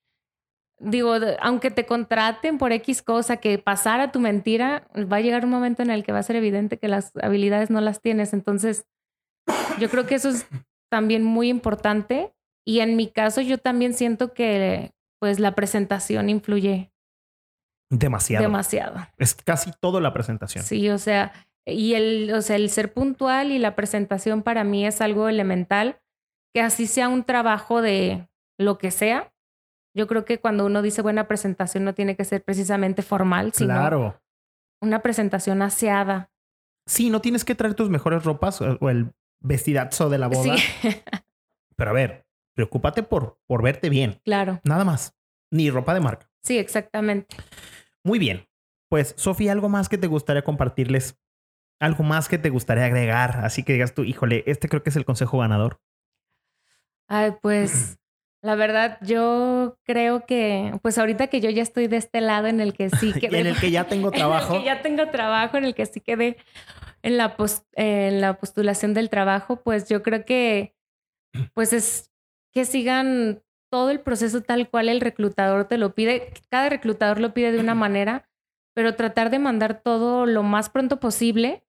digo, 0.80 1.14
aunque 1.40 1.70
te 1.70 1.86
contraten 1.86 2.58
por 2.58 2.72
X 2.72 3.04
cosa, 3.04 3.38
que 3.38 3.60
pasara 3.60 4.12
tu 4.12 4.20
mentira, 4.20 4.88
va 4.96 5.18
a 5.18 5.22
llegar 5.22 5.46
un 5.46 5.52
momento 5.52 5.84
en 5.84 5.92
el 5.92 6.04
que 6.04 6.12
va 6.12 6.20
a 6.20 6.24
ser 6.24 6.36
evidente 6.36 6.80
que 6.80 6.88
las 6.88 7.12
habilidades 7.22 7.70
no 7.70 7.80
las 7.82 8.02
tienes. 8.02 8.34
Entonces, 8.34 8.86
yo 9.80 9.90
creo 9.90 10.08
que 10.08 10.16
eso 10.16 10.30
es 10.30 10.48
también 10.90 11.24
muy 11.24 11.50
importante. 11.50 12.34
Y 12.66 12.80
en 12.80 12.96
mi 12.96 13.10
caso, 13.12 13.42
yo 13.42 13.58
también 13.58 13.94
siento 13.94 14.34
que 14.34 14.92
pues 15.20 15.40
la 15.40 15.54
presentación 15.56 16.30
influye 16.30 16.92
Demasiado. 17.90 18.44
demasiado. 18.44 19.08
Es 19.18 19.36
casi 19.36 19.72
todo 19.80 20.00
la 20.00 20.14
presentación. 20.14 20.64
Sí, 20.64 20.90
o 20.90 20.98
sea, 20.98 21.34
y 21.66 21.94
el, 21.94 22.32
o 22.34 22.42
sea, 22.42 22.56
el 22.56 22.70
ser 22.70 22.94
puntual 22.94 23.52
y 23.52 23.60
la 23.60 23.76
presentación 23.76 24.44
para 24.44 24.64
mí 24.64 24.86
es 24.86 25.02
algo 25.02 25.28
elemental, 25.28 26.00
que 26.54 26.62
así 26.62 26.88
sea 26.88 27.10
un 27.10 27.24
trabajo 27.24 27.82
de 27.82 28.28
lo 28.58 28.78
que 28.78 28.92
sea. 28.92 29.34
Yo 29.94 30.08
creo 30.08 30.24
que 30.24 30.40
cuando 30.40 30.66
uno 30.66 30.82
dice 30.82 31.02
buena 31.02 31.28
presentación 31.28 31.84
no 31.84 31.94
tiene 31.94 32.16
que 32.16 32.24
ser 32.24 32.44
precisamente 32.44 33.02
formal, 33.02 33.52
sino 33.54 33.74
Claro. 33.74 34.22
una 34.82 35.02
presentación 35.02 35.62
aseada. 35.62 36.32
Sí, 36.88 37.10
no 37.10 37.20
tienes 37.22 37.44
que 37.44 37.56
traer 37.56 37.74
tus 37.76 37.90
mejores 37.90 38.24
ropas 38.24 38.62
o 38.62 38.78
o 38.80 38.90
el 38.90 39.12
vestidazo 39.42 40.10
de 40.10 40.18
la 40.18 40.28
boda. 40.28 40.56
Sí, 40.56 40.64
Pero 41.76 41.90
a 41.92 41.94
ver, 41.94 42.26
preocúpate 42.62 43.02
por, 43.02 43.40
por 43.48 43.64
verte 43.64 43.90
bien. 43.90 44.22
claro. 44.24 44.62
Nada 44.64 44.86
más. 44.86 45.16
Ni 45.50 45.72
ropa 45.72 45.96
de 45.96 46.00
marca. 46.00 46.30
Sí, 46.44 46.60
exactamente. 46.60 47.36
Muy 48.04 48.20
bien. 48.20 48.48
Pues, 48.88 49.16
Sofía, 49.18 49.52
¿algo 49.52 49.68
más 49.68 49.90
que 49.90 49.98
te 49.98 50.06
gustaría 50.06 50.44
compartirles? 50.44 51.20
¿Algo 51.80 52.04
más 52.04 52.30
que 52.30 52.38
te 52.38 52.50
gustaría 52.50 52.86
agregar? 52.86 53.40
Así 53.44 53.64
que 53.64 53.74
digas 53.74 53.96
tú, 53.96 54.04
híjole, 54.04 54.44
este 54.46 54.70
creo 54.70 54.84
que 54.84 54.92
es 54.92 54.96
el 54.96 55.06
consejo 55.06 55.40
ganador. 55.40 55.82
Ay, 57.08 57.34
pues 57.42 57.98
la 58.44 58.54
verdad 58.54 59.00
yo 59.02 59.78
creo 59.84 60.26
que, 60.28 60.78
pues 60.84 61.00
ahorita 61.00 61.28
que 61.28 61.42
yo 61.42 61.50
ya 61.50 61.64
estoy 61.64 61.88
de 61.88 61.98
este 61.98 62.22
lado 62.22 62.46
en 62.48 62.62
el 62.62 62.74
que 62.74 62.92
sí 62.92 63.12
Y 63.16 63.20
quedé 63.20 63.40
en 63.40 63.48
el 63.48 63.60
que 63.60 63.72
ya 63.72 63.86
tengo 63.86 64.12
trabajo. 64.12 64.54
En 64.54 64.56
el 64.56 64.62
que 64.62 64.66
ya 64.68 64.82
tengo 64.84 65.10
trabajo, 65.10 65.58
en 65.58 65.66
el 65.66 65.74
que 65.74 65.88
sí 65.88 66.00
quedé 66.00 66.38
en 67.02 67.18
la, 67.18 67.36
en 67.74 68.22
la 68.22 68.38
postulación 68.38 68.94
del 68.94 69.10
trabajo, 69.10 69.58
pues 69.64 69.90
yo 69.90 70.04
creo 70.04 70.24
que 70.26 70.76
pues 71.54 71.74
es 71.74 72.11
que 72.52 72.66
sigan 72.66 73.42
todo 73.72 73.90
el 73.90 74.02
proceso 74.02 74.42
tal 74.42 74.70
cual 74.70 74.90
el 74.90 75.02
reclutador 75.02 75.66
te 75.66 75.78
lo 75.78 75.96
pide. 75.96 76.34
Cada 76.50 76.70
reclutador 76.70 77.20
lo 77.20 77.34
pide 77.34 77.52
de 77.52 77.60
una 77.60 77.76
manera, 77.76 78.30
pero 78.74 78.96
tratar 78.96 79.30
de 79.32 79.40
mandar 79.40 79.82
todo 79.82 80.26
lo 80.26 80.44
más 80.44 80.70
pronto 80.70 81.00
posible. 81.00 81.64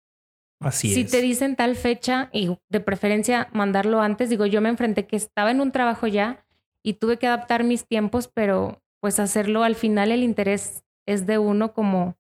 Así 0.61 0.93
si 0.93 1.03
es. 1.03 1.11
te 1.11 1.21
dicen 1.21 1.57
tal 1.57 1.75
fecha 1.77 2.29
y 2.33 2.57
de 2.69 2.81
preferencia 2.81 3.49
mandarlo 3.53 4.01
antes, 4.01 4.31
digo, 4.31 4.47
yo 4.47 4.61
me 4.61 4.69
enfrenté 4.69 5.07
que 5.07 5.17
estaba 5.17 5.51
en 5.51 5.61
un 5.61 5.73
trabajo 5.73 6.07
ya 6.07 6.45
y 6.85 6.95
tuve 6.95 7.19
que 7.19 7.27
adaptar 7.27 7.65
mis 7.65 7.87
tiempos, 7.87 8.29
pero 8.33 8.81
pues 9.01 9.19
hacerlo 9.19 9.65
al 9.65 9.75
final 9.75 10.13
el 10.13 10.23
interés 10.23 10.85
es 11.07 11.27
de 11.27 11.39
uno 11.39 11.73
como 11.73 12.17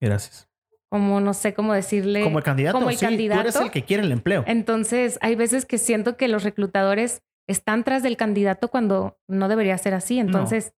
Gracias. 0.00 0.50
como 0.90 1.20
no 1.20 1.32
sé 1.32 1.54
cómo 1.54 1.72
decirle. 1.72 2.22
Como 2.24 2.38
el 2.38 2.44
candidato. 2.44 2.76
Como 2.78 2.90
el 2.90 2.96
sí, 2.96 3.06
candidato. 3.06 3.42
Tú 3.42 3.48
eres 3.48 3.60
el 3.60 3.70
que 3.70 3.84
quiere 3.84 4.02
el 4.02 4.12
empleo. 4.12 4.44
Entonces, 4.46 5.18
hay 5.22 5.34
veces 5.34 5.64
que 5.64 5.78
siento 5.78 6.18
que 6.18 6.28
los 6.28 6.44
reclutadores 6.44 7.22
están 7.46 7.84
tras 7.84 8.02
del 8.02 8.16
candidato 8.16 8.68
cuando 8.68 9.18
no 9.28 9.48
debería 9.48 9.76
ser 9.78 9.94
así. 9.94 10.18
Entonces, 10.18 10.74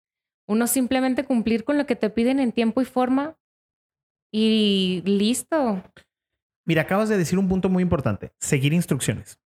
uno 0.47 0.67
simplemente 0.67 1.25
cumplir 1.25 1.63
con 1.63 1.77
lo 1.77 1.85
que 1.85 1.95
te 1.95 2.09
piden 2.09 2.39
en 2.39 2.51
tiempo 2.51 2.81
y 2.81 2.85
forma 2.85 3.37
y 4.31 5.01
listo. 5.05 5.83
Mira, 6.65 6.83
acabas 6.83 7.09
de 7.09 7.17
decir 7.17 7.37
un 7.37 7.47
punto 7.47 7.69
muy 7.69 7.83
importante, 7.83 8.31
seguir 8.39 8.73
instrucciones. 8.73 9.39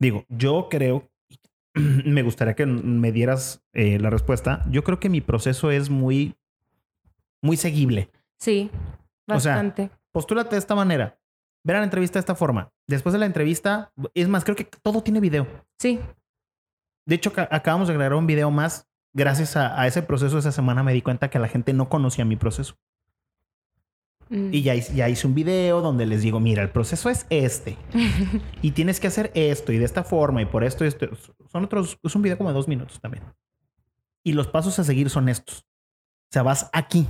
Digo, 0.00 0.24
yo 0.28 0.68
creo, 0.68 1.10
me 1.74 2.22
gustaría 2.22 2.54
que 2.54 2.66
me 2.66 3.12
dieras 3.12 3.64
eh, 3.72 3.98
la 3.98 4.10
respuesta, 4.10 4.64
yo 4.70 4.84
creo 4.84 5.00
que 5.00 5.08
mi 5.08 5.20
proceso 5.20 5.70
es 5.70 5.88
muy, 5.88 6.36
muy 7.42 7.56
seguible. 7.56 8.10
Sí, 8.38 8.70
bastante. 9.26 9.84
O 9.84 9.86
sea, 9.88 10.00
postúlate 10.12 10.56
de 10.56 10.58
esta 10.58 10.74
manera, 10.74 11.18
ver 11.64 11.76
la 11.76 11.84
entrevista 11.84 12.18
de 12.18 12.20
esta 12.20 12.34
forma. 12.34 12.72
Después 12.86 13.12
de 13.12 13.18
la 13.20 13.26
entrevista, 13.26 13.92
es 14.14 14.28
más, 14.28 14.44
creo 14.44 14.56
que 14.56 14.64
todo 14.64 15.02
tiene 15.02 15.20
video. 15.20 15.46
Sí. 15.78 16.00
De 17.06 17.14
hecho, 17.14 17.32
acabamos 17.36 17.88
de 17.88 17.94
grabar 17.94 18.14
un 18.14 18.26
video 18.26 18.50
más. 18.50 18.88
Gracias 19.12 19.56
a, 19.56 19.86
ese 19.86 20.02
proceso 20.02 20.38
esa 20.38 20.52
semana 20.52 20.82
me 20.82 20.92
di 20.92 21.02
cuenta 21.02 21.30
que 21.30 21.38
la 21.38 21.48
gente 21.48 21.72
no 21.72 21.88
conocía 21.88 22.24
mi 22.24 22.36
proceso. 22.36 22.76
Mm. 24.28 24.48
Y 24.52 24.62
ya, 24.62 24.74
ya 24.74 25.08
hice 25.08 25.26
un 25.26 25.34
video 25.34 25.80
donde 25.80 26.06
les 26.06 26.22
digo, 26.22 26.40
mira, 26.40 26.62
el 26.62 26.70
proceso 26.70 27.10
es 27.10 27.26
este. 27.30 27.76
y 28.62 28.72
tienes 28.72 28.98
que 28.98 29.06
hacer 29.06 29.30
esto 29.34 29.72
y 29.72 29.78
de 29.78 29.84
esta 29.84 30.02
forma 30.02 30.42
y 30.42 30.46
por 30.46 30.64
esto 30.64 30.84
y 30.84 30.88
esto. 30.88 31.08
Son 31.50 31.64
otros, 31.64 31.98
es 32.02 32.14
un 32.16 32.22
video 32.22 32.38
como 32.38 32.50
de 32.50 32.54
dos 32.54 32.66
minutos 32.66 33.00
también. 33.00 33.22
Y 34.24 34.32
los 34.32 34.48
pasos 34.48 34.78
a 34.78 34.84
seguir 34.84 35.10
son 35.10 35.28
estos. 35.28 35.60
O 35.60 36.32
sea, 36.32 36.42
vas 36.42 36.70
aquí. 36.72 37.06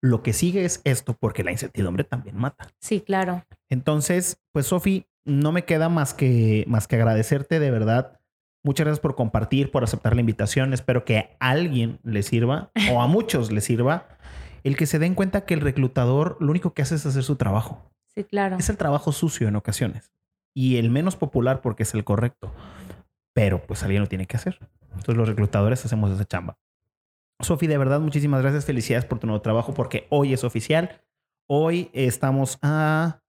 Lo 0.00 0.22
que 0.22 0.32
sigue 0.32 0.64
es 0.64 0.80
esto 0.84 1.16
porque 1.18 1.42
la 1.42 1.50
incertidumbre 1.50 2.04
también 2.04 2.36
mata. 2.36 2.68
Sí, 2.78 3.00
claro. 3.00 3.44
Entonces, 3.68 4.40
pues 4.52 4.66
Sofi, 4.66 5.06
no 5.24 5.50
me 5.50 5.64
queda 5.64 5.88
más 5.88 6.14
que, 6.14 6.64
más 6.68 6.86
que 6.86 6.96
agradecerte 6.96 7.58
de 7.58 7.70
verdad. 7.72 8.17
Muchas 8.64 8.84
gracias 8.84 9.00
por 9.00 9.14
compartir, 9.14 9.70
por 9.70 9.84
aceptar 9.84 10.14
la 10.14 10.20
invitación. 10.20 10.72
Espero 10.72 11.04
que 11.04 11.36
a 11.40 11.50
alguien 11.50 12.00
le 12.02 12.22
sirva 12.22 12.70
o 12.92 13.00
a 13.00 13.06
muchos 13.06 13.52
le 13.52 13.60
sirva 13.60 14.08
el 14.64 14.76
que 14.76 14.86
se 14.86 14.98
den 14.98 15.14
cuenta 15.14 15.44
que 15.44 15.54
el 15.54 15.60
reclutador 15.60 16.36
lo 16.40 16.50
único 16.50 16.74
que 16.74 16.82
hace 16.82 16.96
es 16.96 17.06
hacer 17.06 17.22
su 17.22 17.36
trabajo. 17.36 17.90
Sí, 18.14 18.24
claro. 18.24 18.56
Es 18.58 18.68
el 18.68 18.76
trabajo 18.76 19.12
sucio 19.12 19.48
en 19.48 19.56
ocasiones 19.56 20.12
y 20.54 20.76
el 20.76 20.90
menos 20.90 21.16
popular 21.16 21.60
porque 21.60 21.84
es 21.84 21.94
el 21.94 22.04
correcto. 22.04 22.52
Pero 23.32 23.64
pues 23.64 23.82
alguien 23.84 24.02
lo 24.02 24.08
tiene 24.08 24.26
que 24.26 24.36
hacer. 24.36 24.58
Entonces 24.90 25.16
los 25.16 25.28
reclutadores 25.28 25.84
hacemos 25.84 26.10
esa 26.10 26.24
chamba. 26.24 26.58
Sofi, 27.40 27.68
de 27.68 27.78
verdad, 27.78 28.00
muchísimas 28.00 28.42
gracias. 28.42 28.64
Felicidades 28.64 29.04
por 29.04 29.20
tu 29.20 29.28
nuevo 29.28 29.40
trabajo 29.40 29.72
porque 29.72 30.08
hoy 30.10 30.32
es 30.32 30.42
oficial. 30.42 31.04
Hoy 31.48 31.90
estamos 31.92 32.58
a 32.62 33.22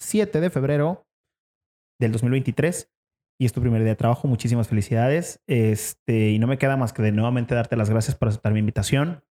7 0.00 0.40
de 0.40 0.50
febrero 0.50 1.06
del 1.98 2.12
2023 2.12 2.92
y 3.38 3.44
es 3.46 3.52
tu 3.52 3.60
primer 3.60 3.82
día 3.82 3.90
de 3.90 3.96
trabajo. 3.96 4.28
Muchísimas 4.28 4.68
felicidades. 4.68 5.42
Este, 5.46 6.30
y 6.30 6.38
no 6.38 6.46
me 6.46 6.58
queda 6.58 6.76
más 6.76 6.92
que 6.92 7.02
de 7.02 7.12
nuevamente 7.12 7.54
darte 7.54 7.76
las 7.76 7.90
gracias 7.90 8.16
por 8.16 8.28
aceptar 8.28 8.52
mi 8.52 8.60
invitación. 8.60 9.24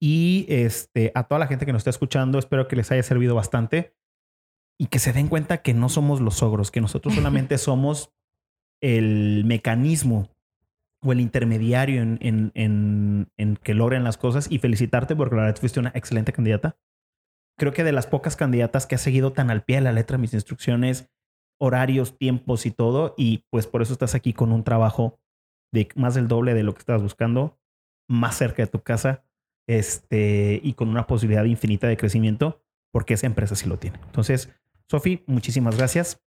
Y 0.00 0.46
este, 0.48 1.12
a 1.14 1.24
toda 1.24 1.38
la 1.38 1.46
gente 1.46 1.66
que 1.66 1.72
nos 1.72 1.80
está 1.80 1.90
escuchando, 1.90 2.38
espero 2.38 2.68
que 2.68 2.76
les 2.76 2.90
haya 2.90 3.02
servido 3.02 3.34
bastante 3.34 3.94
y 4.78 4.86
que 4.86 4.98
se 4.98 5.12
den 5.12 5.28
cuenta 5.28 5.62
que 5.62 5.74
no 5.74 5.88
somos 5.88 6.20
los 6.20 6.42
ogros, 6.42 6.70
que 6.70 6.80
nosotros 6.80 7.14
solamente 7.14 7.58
somos 7.58 8.12
el 8.80 9.44
mecanismo 9.44 10.30
o 11.00 11.12
el 11.12 11.20
intermediario 11.20 12.02
en, 12.02 12.18
en, 12.20 12.52
en, 12.54 13.30
en, 13.36 13.56
que 13.56 13.74
logren 13.74 14.04
las 14.04 14.18
cosas 14.18 14.50
y 14.50 14.58
felicitarte 14.58 15.16
porque 15.16 15.36
la 15.36 15.42
verdad 15.42 15.60
fuiste 15.60 15.80
una 15.80 15.92
excelente 15.94 16.32
candidata. 16.32 16.76
Creo 17.56 17.72
que 17.72 17.84
de 17.84 17.92
las 17.92 18.06
pocas 18.06 18.36
candidatas 18.36 18.86
que 18.86 18.94
ha 18.94 18.98
seguido 18.98 19.32
tan 19.32 19.50
al 19.50 19.64
pie 19.64 19.76
de 19.76 19.82
la 19.82 19.92
letra 19.92 20.18
mis 20.18 20.34
instrucciones, 20.34 21.10
horarios, 21.58 22.16
tiempos 22.16 22.66
y 22.66 22.70
todo, 22.70 23.14
y 23.16 23.44
pues 23.50 23.66
por 23.66 23.82
eso 23.82 23.92
estás 23.92 24.14
aquí 24.14 24.32
con 24.32 24.52
un 24.52 24.64
trabajo 24.64 25.18
de 25.72 25.88
más 25.96 26.14
del 26.14 26.28
doble 26.28 26.54
de 26.54 26.62
lo 26.62 26.72
que 26.74 26.80
estabas 26.80 27.02
buscando, 27.02 27.58
más 28.08 28.36
cerca 28.36 28.62
de 28.62 28.68
tu 28.68 28.80
casa, 28.82 29.24
este, 29.66 30.60
y 30.62 30.72
con 30.74 30.88
una 30.88 31.06
posibilidad 31.06 31.44
infinita 31.44 31.86
de 31.86 31.96
crecimiento, 31.96 32.62
porque 32.92 33.14
esa 33.14 33.26
empresa 33.26 33.54
sí 33.54 33.68
lo 33.68 33.78
tiene. 33.78 33.98
Entonces, 34.06 34.48
Sofi, 34.90 35.22
muchísimas 35.26 35.76
gracias. 35.76 36.20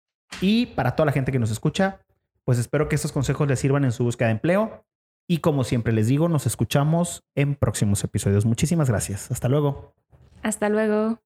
Y 0.41 0.67
para 0.67 0.97
toda 0.97 1.07
la 1.07 1.13
gente 1.13 1.33
que 1.33 1.39
nos 1.39 1.51
escucha, 1.51 2.01
pues 2.45 2.59
espero 2.59 2.89
que 2.89 2.97
estos 2.97 3.13
consejos 3.13 3.47
les 3.47 3.61
sirvan 3.61 3.85
en 3.85 3.93
su 3.93 4.05
búsqueda 4.05 4.29
de 4.29 4.33
empleo. 4.33 4.85
Y 5.29 5.39
como 5.39 5.63
siempre 5.63 5.93
les 5.93 6.09
digo, 6.09 6.29
nos 6.29 6.47
escuchamos 6.47 7.23
en 7.35 7.55
próximos 7.55 8.03
episodios. 8.03 8.47
Muchísimas 8.47 8.89
gracias. 8.89 9.31
Hasta 9.31 9.49
luego. 9.49 9.95
Hasta 10.43 10.69
luego. 10.69 11.21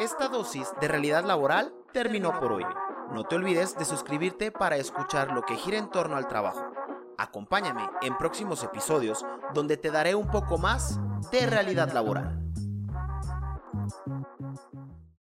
Esta 0.00 0.28
dosis 0.28 0.68
de 0.80 0.88
realidad 0.88 1.24
laboral 1.24 1.72
terminó 1.92 2.40
por 2.40 2.52
hoy. 2.52 2.64
No 3.10 3.24
te 3.24 3.36
olvides 3.36 3.76
de 3.76 3.84
suscribirte 3.84 4.52
para 4.52 4.76
escuchar 4.76 5.32
lo 5.32 5.42
que 5.42 5.56
gira 5.56 5.78
en 5.78 5.90
torno 5.90 6.16
al 6.16 6.28
trabajo. 6.28 6.72
Acompáñame 7.18 7.88
en 8.02 8.16
próximos 8.16 8.62
episodios 8.62 9.24
donde 9.54 9.76
te 9.76 9.90
daré 9.90 10.14
un 10.14 10.28
poco 10.30 10.58
más 10.58 10.98
de 11.30 11.46
realidad 11.46 11.92
laboral. 11.92 12.51